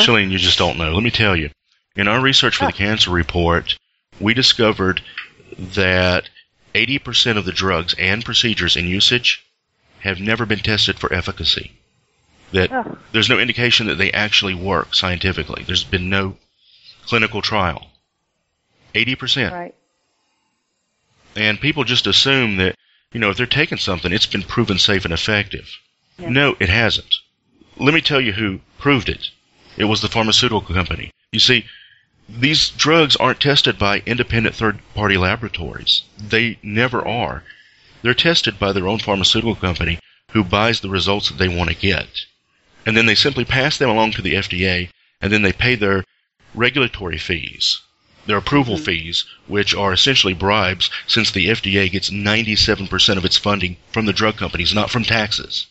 Kjelene, 0.00 0.30
you 0.30 0.38
just 0.38 0.58
don't 0.58 0.78
know. 0.78 0.92
Let 0.92 1.02
me 1.02 1.10
tell 1.10 1.36
you. 1.36 1.50
In 1.94 2.08
our 2.08 2.20
research 2.20 2.56
for 2.56 2.66
the 2.66 2.72
cancer 2.72 3.10
report, 3.10 3.78
we 4.20 4.34
discovered 4.34 5.02
that 5.56 6.28
80% 6.74 7.36
of 7.36 7.44
the 7.44 7.52
drugs 7.52 7.94
and 7.98 8.24
procedures 8.24 8.76
in 8.76 8.86
usage 8.86 9.44
have 10.00 10.20
never 10.20 10.46
been 10.46 10.60
tested 10.60 10.98
for 10.98 11.12
efficacy. 11.12 11.72
That 12.52 12.72
Ugh. 12.72 12.98
there's 13.12 13.28
no 13.28 13.38
indication 13.38 13.88
that 13.88 13.96
they 13.98 14.12
actually 14.12 14.54
work 14.54 14.94
scientifically. 14.94 15.64
There's 15.66 15.84
been 15.84 16.08
no 16.08 16.36
clinical 17.06 17.42
trial. 17.42 17.88
80%. 18.94 19.52
Right. 19.52 19.74
And 21.36 21.60
people 21.60 21.84
just 21.84 22.06
assume 22.06 22.56
that, 22.56 22.74
you 23.12 23.20
know, 23.20 23.30
if 23.30 23.36
they're 23.36 23.46
taking 23.46 23.78
something, 23.78 24.12
it's 24.12 24.26
been 24.26 24.42
proven 24.42 24.78
safe 24.78 25.04
and 25.04 25.14
effective. 25.14 25.68
Yeah. 26.18 26.30
No, 26.30 26.56
it 26.58 26.68
hasn't. 26.68 27.16
Let 27.76 27.94
me 27.94 28.00
tell 28.00 28.20
you 28.20 28.32
who 28.32 28.60
proved 28.78 29.08
it. 29.08 29.30
It 29.76 29.84
was 29.84 30.00
the 30.00 30.08
pharmaceutical 30.08 30.74
company. 30.74 31.12
You 31.32 31.38
see, 31.38 31.64
these 32.28 32.68
drugs 32.68 33.16
aren't 33.16 33.40
tested 33.40 33.78
by 33.78 34.02
independent 34.04 34.54
third 34.54 34.80
party 34.94 35.16
laboratories. 35.16 36.02
They 36.18 36.58
never 36.62 37.06
are. 37.06 37.42
They're 38.02 38.12
tested 38.14 38.58
by 38.58 38.72
their 38.72 38.86
own 38.86 38.98
pharmaceutical 38.98 39.54
company 39.54 39.98
who 40.32 40.44
buys 40.44 40.80
the 40.80 40.90
results 40.90 41.28
that 41.28 41.38
they 41.38 41.48
want 41.48 41.70
to 41.70 41.74
get. 41.74 42.26
And 42.84 42.96
then 42.96 43.06
they 43.06 43.14
simply 43.14 43.44
pass 43.44 43.78
them 43.78 43.88
along 43.88 44.12
to 44.12 44.22
the 44.22 44.34
FDA, 44.34 44.90
and 45.20 45.32
then 45.32 45.42
they 45.42 45.52
pay 45.52 45.74
their 45.74 46.04
regulatory 46.54 47.18
fees, 47.18 47.80
their 48.26 48.36
approval 48.36 48.74
mm-hmm. 48.74 48.84
fees, 48.84 49.24
which 49.46 49.74
are 49.74 49.92
essentially 49.92 50.34
bribes 50.34 50.90
since 51.06 51.30
the 51.30 51.48
FDA 51.48 51.90
gets 51.90 52.10
97% 52.10 53.16
of 53.16 53.24
its 53.24 53.38
funding 53.38 53.78
from 53.90 54.04
the 54.04 54.12
drug 54.12 54.36
companies, 54.36 54.74
not 54.74 54.90
from 54.90 55.02
taxes. 55.02 55.66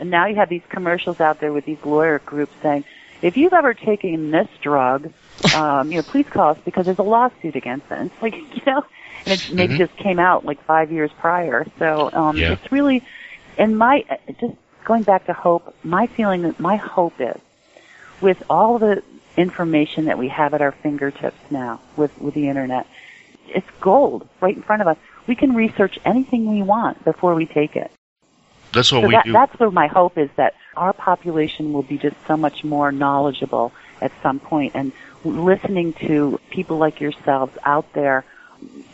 And 0.00 0.10
now 0.10 0.26
you 0.26 0.36
have 0.36 0.48
these 0.48 0.62
commercials 0.68 1.20
out 1.20 1.40
there 1.40 1.52
with 1.52 1.64
these 1.64 1.84
lawyer 1.84 2.18
groups 2.20 2.52
saying, 2.62 2.84
if 3.22 3.36
you've 3.36 3.52
ever 3.52 3.74
taken 3.74 4.30
this 4.30 4.48
drug, 4.62 5.12
um, 5.54 5.90
you 5.90 5.98
know, 5.98 6.02
please 6.02 6.26
call 6.32 6.50
us 6.50 6.58
because 6.64 6.84
there's 6.84 6.98
a 6.98 7.02
lawsuit 7.02 7.56
against 7.56 7.86
it. 7.90 7.98
And 7.98 8.10
it's 8.10 8.22
like, 8.22 8.34
you 8.54 8.62
know, 8.66 8.82
and 9.26 9.40
it 9.40 9.54
maybe 9.54 9.74
Mhm. 9.74 9.78
just 9.88 9.96
came 9.98 10.18
out 10.18 10.44
like 10.44 10.62
five 10.66 10.90
years 10.92 11.10
prior. 11.20 11.64
So 11.78 12.10
um, 12.12 12.36
Yeah. 12.36 12.52
it's 12.52 12.72
really, 12.72 13.02
and 13.56 13.76
my, 13.76 14.04
just 14.40 14.54
going 14.86 15.02
back 15.02 15.26
to 15.26 15.32
hope, 15.32 15.74
my 15.84 16.06
feeling 16.16 16.42
that 16.42 16.58
my 16.60 16.76
hope 16.76 17.20
is 17.20 17.40
with 18.20 18.38
all 18.48 18.78
the 18.78 19.02
information 19.36 20.06
that 20.06 20.18
we 20.18 20.28
have 20.28 20.54
at 20.54 20.60
our 20.60 20.72
fingertips 20.82 21.38
now 21.50 21.80
with, 21.96 22.10
with 22.20 22.34
the 22.34 22.48
internet, 22.48 22.86
it's 23.46 23.66
gold 23.80 24.28
right 24.40 24.56
in 24.56 24.62
front 24.62 24.82
of 24.82 24.88
us. 24.88 24.96
We 25.26 25.34
can 25.36 25.54
research 25.54 25.98
anything 26.04 26.50
we 26.50 26.62
want 26.62 27.04
before 27.04 27.34
we 27.34 27.46
take 27.46 27.76
it. 27.76 27.90
That's 28.72 28.92
what 28.92 29.02
so 29.02 29.06
we 29.08 29.14
that, 29.14 29.24
do. 29.24 29.32
That's 29.32 29.58
where 29.58 29.70
my 29.70 29.86
hope 29.86 30.18
is 30.18 30.30
that 30.36 30.54
our 30.76 30.92
population 30.92 31.72
will 31.72 31.82
be 31.82 31.98
just 31.98 32.16
so 32.26 32.36
much 32.36 32.64
more 32.64 32.92
knowledgeable 32.92 33.72
at 34.00 34.12
some 34.22 34.38
point 34.38 34.72
and 34.74 34.92
listening 35.24 35.92
to 35.94 36.38
people 36.50 36.78
like 36.78 37.00
yourselves 37.00 37.56
out 37.64 37.92
there 37.92 38.24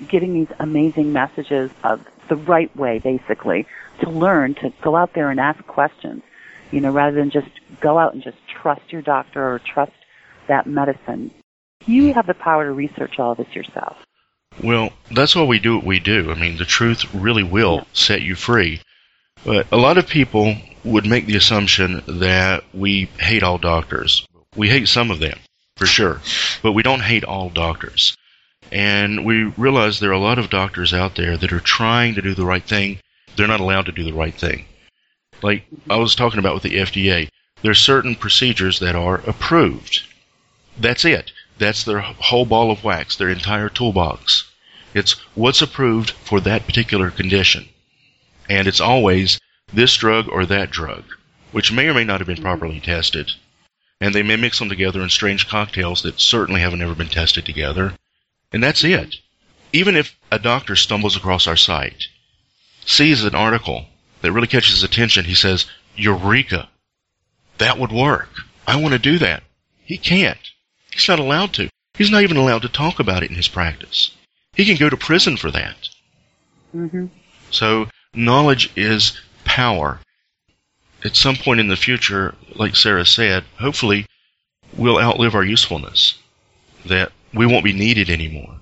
getting 0.09 0.35
these 0.35 0.49
amazing 0.59 1.13
messages 1.13 1.71
of 1.83 2.07
the 2.29 2.37
right 2.37 2.75
way 2.77 2.99
basically 2.99 3.67
to 4.01 4.11
learn 4.11 4.55
to 4.55 4.73
go 4.81 4.97
out 4.97 5.13
there 5.13 5.31
and 5.31 5.39
ask 5.39 5.65
questions 5.67 6.23
you 6.71 6.81
know 6.81 6.91
rather 6.91 7.17
than 7.17 7.31
just 7.31 7.49
go 7.81 7.99
out 7.99 8.15
and 8.15 8.23
just 8.23 8.37
trust 8.49 8.93
your 8.93 9.03
doctor 9.03 9.55
or 9.55 9.59
trust 9.59 9.93
that 10.49 10.67
medicine 10.67 11.31
you 11.87 12.15
have 12.15 12.27
the 12.27 12.35
power 12.35 12.65
to 12.65 12.73
research 12.73 13.19
all 13.19 13.33
of 13.33 13.39
this 13.39 13.55
yourself 13.55 13.97
Well, 14.63 14.93
that's 15.11 15.35
why 15.35 15.45
we 15.45 15.59
do 15.59 15.77
what 15.77 15.85
we 15.85 15.99
do. 15.99 16.31
I 16.31 16.35
mean, 16.35 16.57
the 16.57 16.65
truth 16.65 17.13
really 17.13 17.43
will 17.43 17.87
set 17.93 18.23
you 18.23 18.37
free. 18.37 18.81
But 19.45 19.67
a 19.71 19.77
lot 19.77 19.99
of 19.99 20.07
people 20.07 20.57
would 20.85 21.07
make 21.07 21.27
the 21.27 21.37
assumption 21.37 22.03
that 22.07 22.65
we 22.73 23.11
hate 23.19 23.43
all 23.43 23.59
doctors. 23.59 24.27
We 24.57 24.69
hate 24.69 24.89
some 24.89 25.11
of 25.11 25.19
them, 25.19 25.39
for 25.77 25.87
sure, 25.87 26.21
but 26.63 26.73
we 26.73 26.83
don't 26.83 27.03
hate 27.03 27.25
all 27.25 27.51
doctors. 27.51 28.17
And 28.73 29.25
we 29.25 29.45
realize 29.45 30.01
there 30.01 30.11
are 30.11 30.13
a 30.13 30.19
lot 30.19 30.39
of 30.39 30.51
doctors 30.51 30.95
out 30.95 31.17
there 31.17 31.37
that 31.37 31.53
are 31.53 31.61
trying 31.61 32.15
to 32.15 32.23
do 32.23 32.35
the 32.35 32.47
right 32.47 32.65
thing. 32.65 32.99
They're 33.37 33.47
not 33.47 33.61
allowed 33.61 33.87
to 33.87 33.93
do 33.93 34.05
the 34.05 34.13
right 34.13 34.35
thing. 34.35 34.65
Like 35.43 35.67
I 35.91 35.97
was 35.97 36.15
talking 36.15 36.39
about 36.39 36.55
with 36.55 36.63
the 36.63 36.77
FDA, 36.77 37.29
there 37.63 37.71
are 37.71 37.75
certain 37.75 38.15
procedures 38.15 38.79
that 38.81 38.97
are 38.97 39.17
approved. 39.27 40.03
That's 40.79 41.05
it. 41.05 41.33
That's 41.59 41.85
their 41.85 42.01
whole 42.01 42.47
ball 42.47 42.71
of 42.71 42.83
wax, 42.83 43.17
their 43.17 43.29
entire 43.29 43.69
toolbox. 43.69 44.51
It's 44.95 45.13
what's 45.35 45.63
approved 45.63 46.11
for 46.11 46.41
that 46.41 46.67
particular 46.67 47.11
condition. 47.11 47.69
And 48.49 48.69
it's 48.69 48.81
always 48.81 49.39
this 49.73 49.97
drug 49.97 50.29
or 50.29 50.47
that 50.47 50.71
drug, 50.71 51.05
which 51.53 51.73
may 51.73 51.87
or 51.89 51.95
may 51.95 52.05
not 52.05 52.21
have 52.21 52.27
been 52.27 52.43
properly 52.43 52.81
tested. 52.81 53.31
And 54.01 54.15
they 54.15 54.23
may 54.23 54.37
mix 54.37 54.59
them 54.59 54.69
together 54.69 55.03
in 55.03 55.09
strange 55.09 55.49
cocktails 55.49 56.03
that 56.03 56.21
certainly 56.21 56.61
haven't 56.61 56.83
ever 56.83 56.95
been 56.95 57.09
tested 57.09 57.47
together. 57.47 57.95
And 58.53 58.63
that's 58.63 58.85
it. 58.85 59.17
Even 59.73 59.97
if 59.97 60.17
a 60.31 60.39
doctor 60.39 60.77
stumbles 60.77 61.17
across 61.17 61.47
our 61.47 61.57
site, 61.57 62.05
sees 62.85 63.25
an 63.25 63.35
article 63.35 63.87
that 64.21 64.33
really 64.33 64.47
catches 64.47 64.75
his 64.75 64.83
attention, 64.83 65.25
he 65.25 65.35
says, 65.35 65.67
Eureka! 65.97 66.69
That 67.59 67.79
would 67.79 67.93
work. 67.93 68.31
I 68.67 68.77
want 68.77 68.93
to 68.93 68.99
do 68.99 69.19
that. 69.19 69.43
He 69.85 69.97
can't. 69.97 70.39
He's 70.93 71.09
not 71.09 71.19
allowed 71.19 71.53
to. 71.55 71.69
He's 71.95 72.11
not 72.11 72.23
even 72.23 72.37
allowed 72.37 72.63
to 72.63 72.69
talk 72.69 72.99
about 72.99 73.23
it 73.23 73.31
in 73.31 73.37
his 73.37 73.49
practice. 73.49 74.11
He 74.55 74.65
can 74.65 74.77
go 74.77 74.89
to 74.89 74.97
prison 74.97 75.37
for 75.37 75.51
that. 75.51 75.89
hmm 76.73 77.07
So 77.51 77.89
knowledge 78.15 78.71
is 78.77 79.21
power. 79.45 80.01
At 81.05 81.17
some 81.17 81.37
point 81.37 81.61
in 81.61 81.69
the 81.69 81.77
future, 81.77 82.35
like 82.55 82.77
Sarah 82.77 83.05
said, 83.05 83.45
hopefully 83.61 84.07
we'll 84.77 84.99
outlive 84.99 85.35
our 85.35 85.45
usefulness. 85.45 86.15
That 86.87 87.13
we 87.33 87.47
won't 87.47 87.65
be 87.65 87.73
needed 87.73 88.11
anymore. 88.11 88.57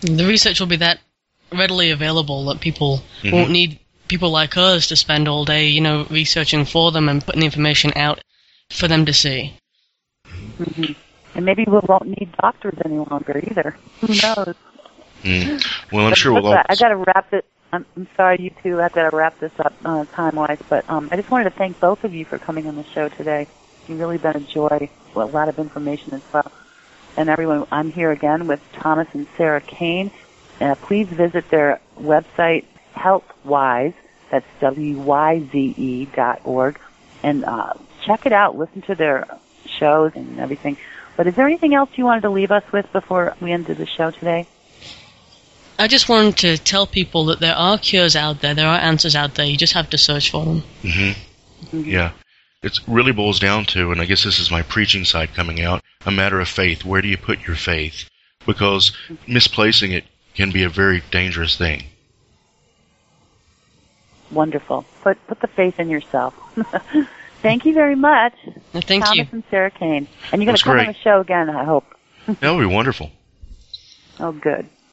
The 0.00 0.26
research 0.26 0.60
will 0.60 0.66
be 0.66 0.76
that 0.76 1.00
readily 1.52 1.90
available 1.90 2.46
that 2.46 2.60
people 2.60 3.02
Mhm. 3.22 3.32
won't 3.32 3.50
need 3.50 3.78
people 4.08 4.30
like 4.30 4.56
us 4.56 4.88
to 4.88 4.96
spend 4.96 5.28
all 5.28 5.44
day, 5.44 5.68
you 5.68 5.80
know, 5.80 6.06
researching 6.10 6.64
for 6.64 6.92
them 6.92 7.08
and 7.08 7.24
putting 7.24 7.40
the 7.40 7.46
information 7.46 7.92
out 7.96 8.20
for 8.70 8.88
them 8.88 9.06
to 9.06 9.12
see. 9.12 9.54
hmm 10.58 10.92
and 11.34 11.46
maybe 11.46 11.64
we 11.66 11.78
won't 11.88 12.06
need 12.06 12.28
doctors 12.42 12.74
any 12.84 12.98
longer 12.98 13.40
either 13.48 13.74
who 14.00 14.08
knows 14.08 14.54
Mm. 15.24 15.64
Well, 15.92 16.06
I'm 16.06 16.10
But 16.10 16.18
sure 16.18 16.32
we'll 16.32 16.46
all. 16.46 16.54
I 16.68 16.74
got 16.74 16.88
to 16.88 16.96
wrap 16.96 17.32
it. 17.32 17.44
I'm, 17.72 17.86
I'm 17.96 18.06
sorry, 18.16 18.36
you 18.38 18.50
two. 18.62 18.82
I've 18.82 18.92
got 18.92 19.10
to 19.10 19.16
wrap 19.16 19.38
this 19.38 19.52
up 19.58 19.72
uh, 19.84 20.04
time 20.04 20.36
wise, 20.36 20.58
but 20.68 20.88
um, 20.90 21.08
I 21.10 21.16
just 21.16 21.30
wanted 21.30 21.44
to 21.44 21.50
thank 21.50 21.80
both 21.80 22.04
of 22.04 22.12
you 22.12 22.26
for 22.26 22.38
coming 22.38 22.66
on 22.66 22.76
the 22.76 22.84
show 22.84 23.08
today. 23.08 23.48
You've 23.88 23.98
really 23.98 24.18
been 24.18 24.36
a 24.36 24.40
joy. 24.40 24.90
Well, 25.14 25.26
a 25.26 25.30
lot 25.30 25.48
of 25.48 25.58
information 25.58 26.12
as 26.12 26.22
well. 26.32 26.52
And 27.16 27.30
everyone, 27.30 27.66
I'm 27.72 27.90
here 27.90 28.10
again 28.10 28.46
with 28.46 28.60
Thomas 28.74 29.08
and 29.14 29.26
Sarah 29.38 29.62
Kane. 29.62 30.10
Uh, 30.60 30.74
please 30.74 31.08
visit 31.08 31.48
their 31.48 31.80
website, 31.98 32.64
Health 32.92 33.24
Wyze. 33.44 33.94
That's 34.30 34.46
W-Y-Z-E 34.60 36.06
dot 36.14 36.40
org. 36.44 36.78
And 37.22 37.44
uh, 37.44 37.72
check 38.04 38.26
it 38.26 38.32
out. 38.32 38.56
Listen 38.56 38.82
to 38.82 38.94
their 38.94 39.26
shows 39.64 40.12
and 40.14 40.38
everything. 40.38 40.76
But 41.16 41.26
is 41.26 41.34
there 41.36 41.46
anything 41.46 41.74
else 41.74 41.90
you 41.96 42.04
wanted 42.04 42.22
to 42.22 42.30
leave 42.30 42.50
us 42.50 42.64
with 42.70 42.90
before 42.92 43.34
we 43.40 43.52
ended 43.52 43.78
the 43.78 43.86
show 43.86 44.10
today? 44.10 44.46
I 45.82 45.88
just 45.88 46.08
wanted 46.08 46.36
to 46.38 46.58
tell 46.58 46.86
people 46.86 47.24
that 47.24 47.40
there 47.40 47.56
are 47.56 47.76
cures 47.76 48.14
out 48.14 48.40
there, 48.40 48.54
there 48.54 48.68
are 48.68 48.78
answers 48.78 49.16
out 49.16 49.34
there, 49.34 49.46
you 49.46 49.56
just 49.56 49.72
have 49.72 49.90
to 49.90 49.98
search 49.98 50.30
for 50.30 50.44
them. 50.44 50.62
hmm 50.82 51.10
Yeah. 51.72 52.12
It 52.62 52.78
really 52.86 53.10
boils 53.10 53.40
down 53.40 53.64
to, 53.74 53.90
and 53.90 54.00
I 54.00 54.04
guess 54.04 54.22
this 54.22 54.38
is 54.38 54.48
my 54.48 54.62
preaching 54.62 55.04
side 55.04 55.34
coming 55.34 55.60
out, 55.60 55.82
a 56.06 56.12
matter 56.12 56.38
of 56.38 56.48
faith. 56.48 56.84
Where 56.84 57.02
do 57.02 57.08
you 57.08 57.16
put 57.18 57.44
your 57.48 57.56
faith? 57.56 58.08
Because 58.46 58.92
misplacing 59.26 59.90
it 59.90 60.04
can 60.34 60.52
be 60.52 60.62
a 60.62 60.68
very 60.68 61.02
dangerous 61.10 61.56
thing. 61.56 61.82
Wonderful. 64.30 64.86
Put 65.02 65.18
put 65.26 65.40
the 65.40 65.48
faith 65.48 65.80
in 65.80 65.90
yourself. 65.90 66.32
Thank 67.42 67.64
you 67.64 67.74
very 67.74 67.96
much, 67.96 68.34
No, 68.72 68.80
Thank 68.80 69.04
Thomas 69.04 69.16
you. 69.18 69.26
and 69.32 69.42
Sarah 69.50 69.72
Kane. 69.72 70.06
And 70.30 70.40
you're 70.40 70.46
going 70.46 70.56
to 70.56 70.62
come 70.62 70.78
on 70.78 70.86
the 70.86 70.94
show 70.94 71.18
again, 71.20 71.50
I 71.50 71.64
hope. 71.64 71.86
That 72.38 72.50
would 72.52 72.60
be 72.60 72.72
wonderful. 72.72 73.10
Oh, 74.20 74.30
good. 74.30 74.68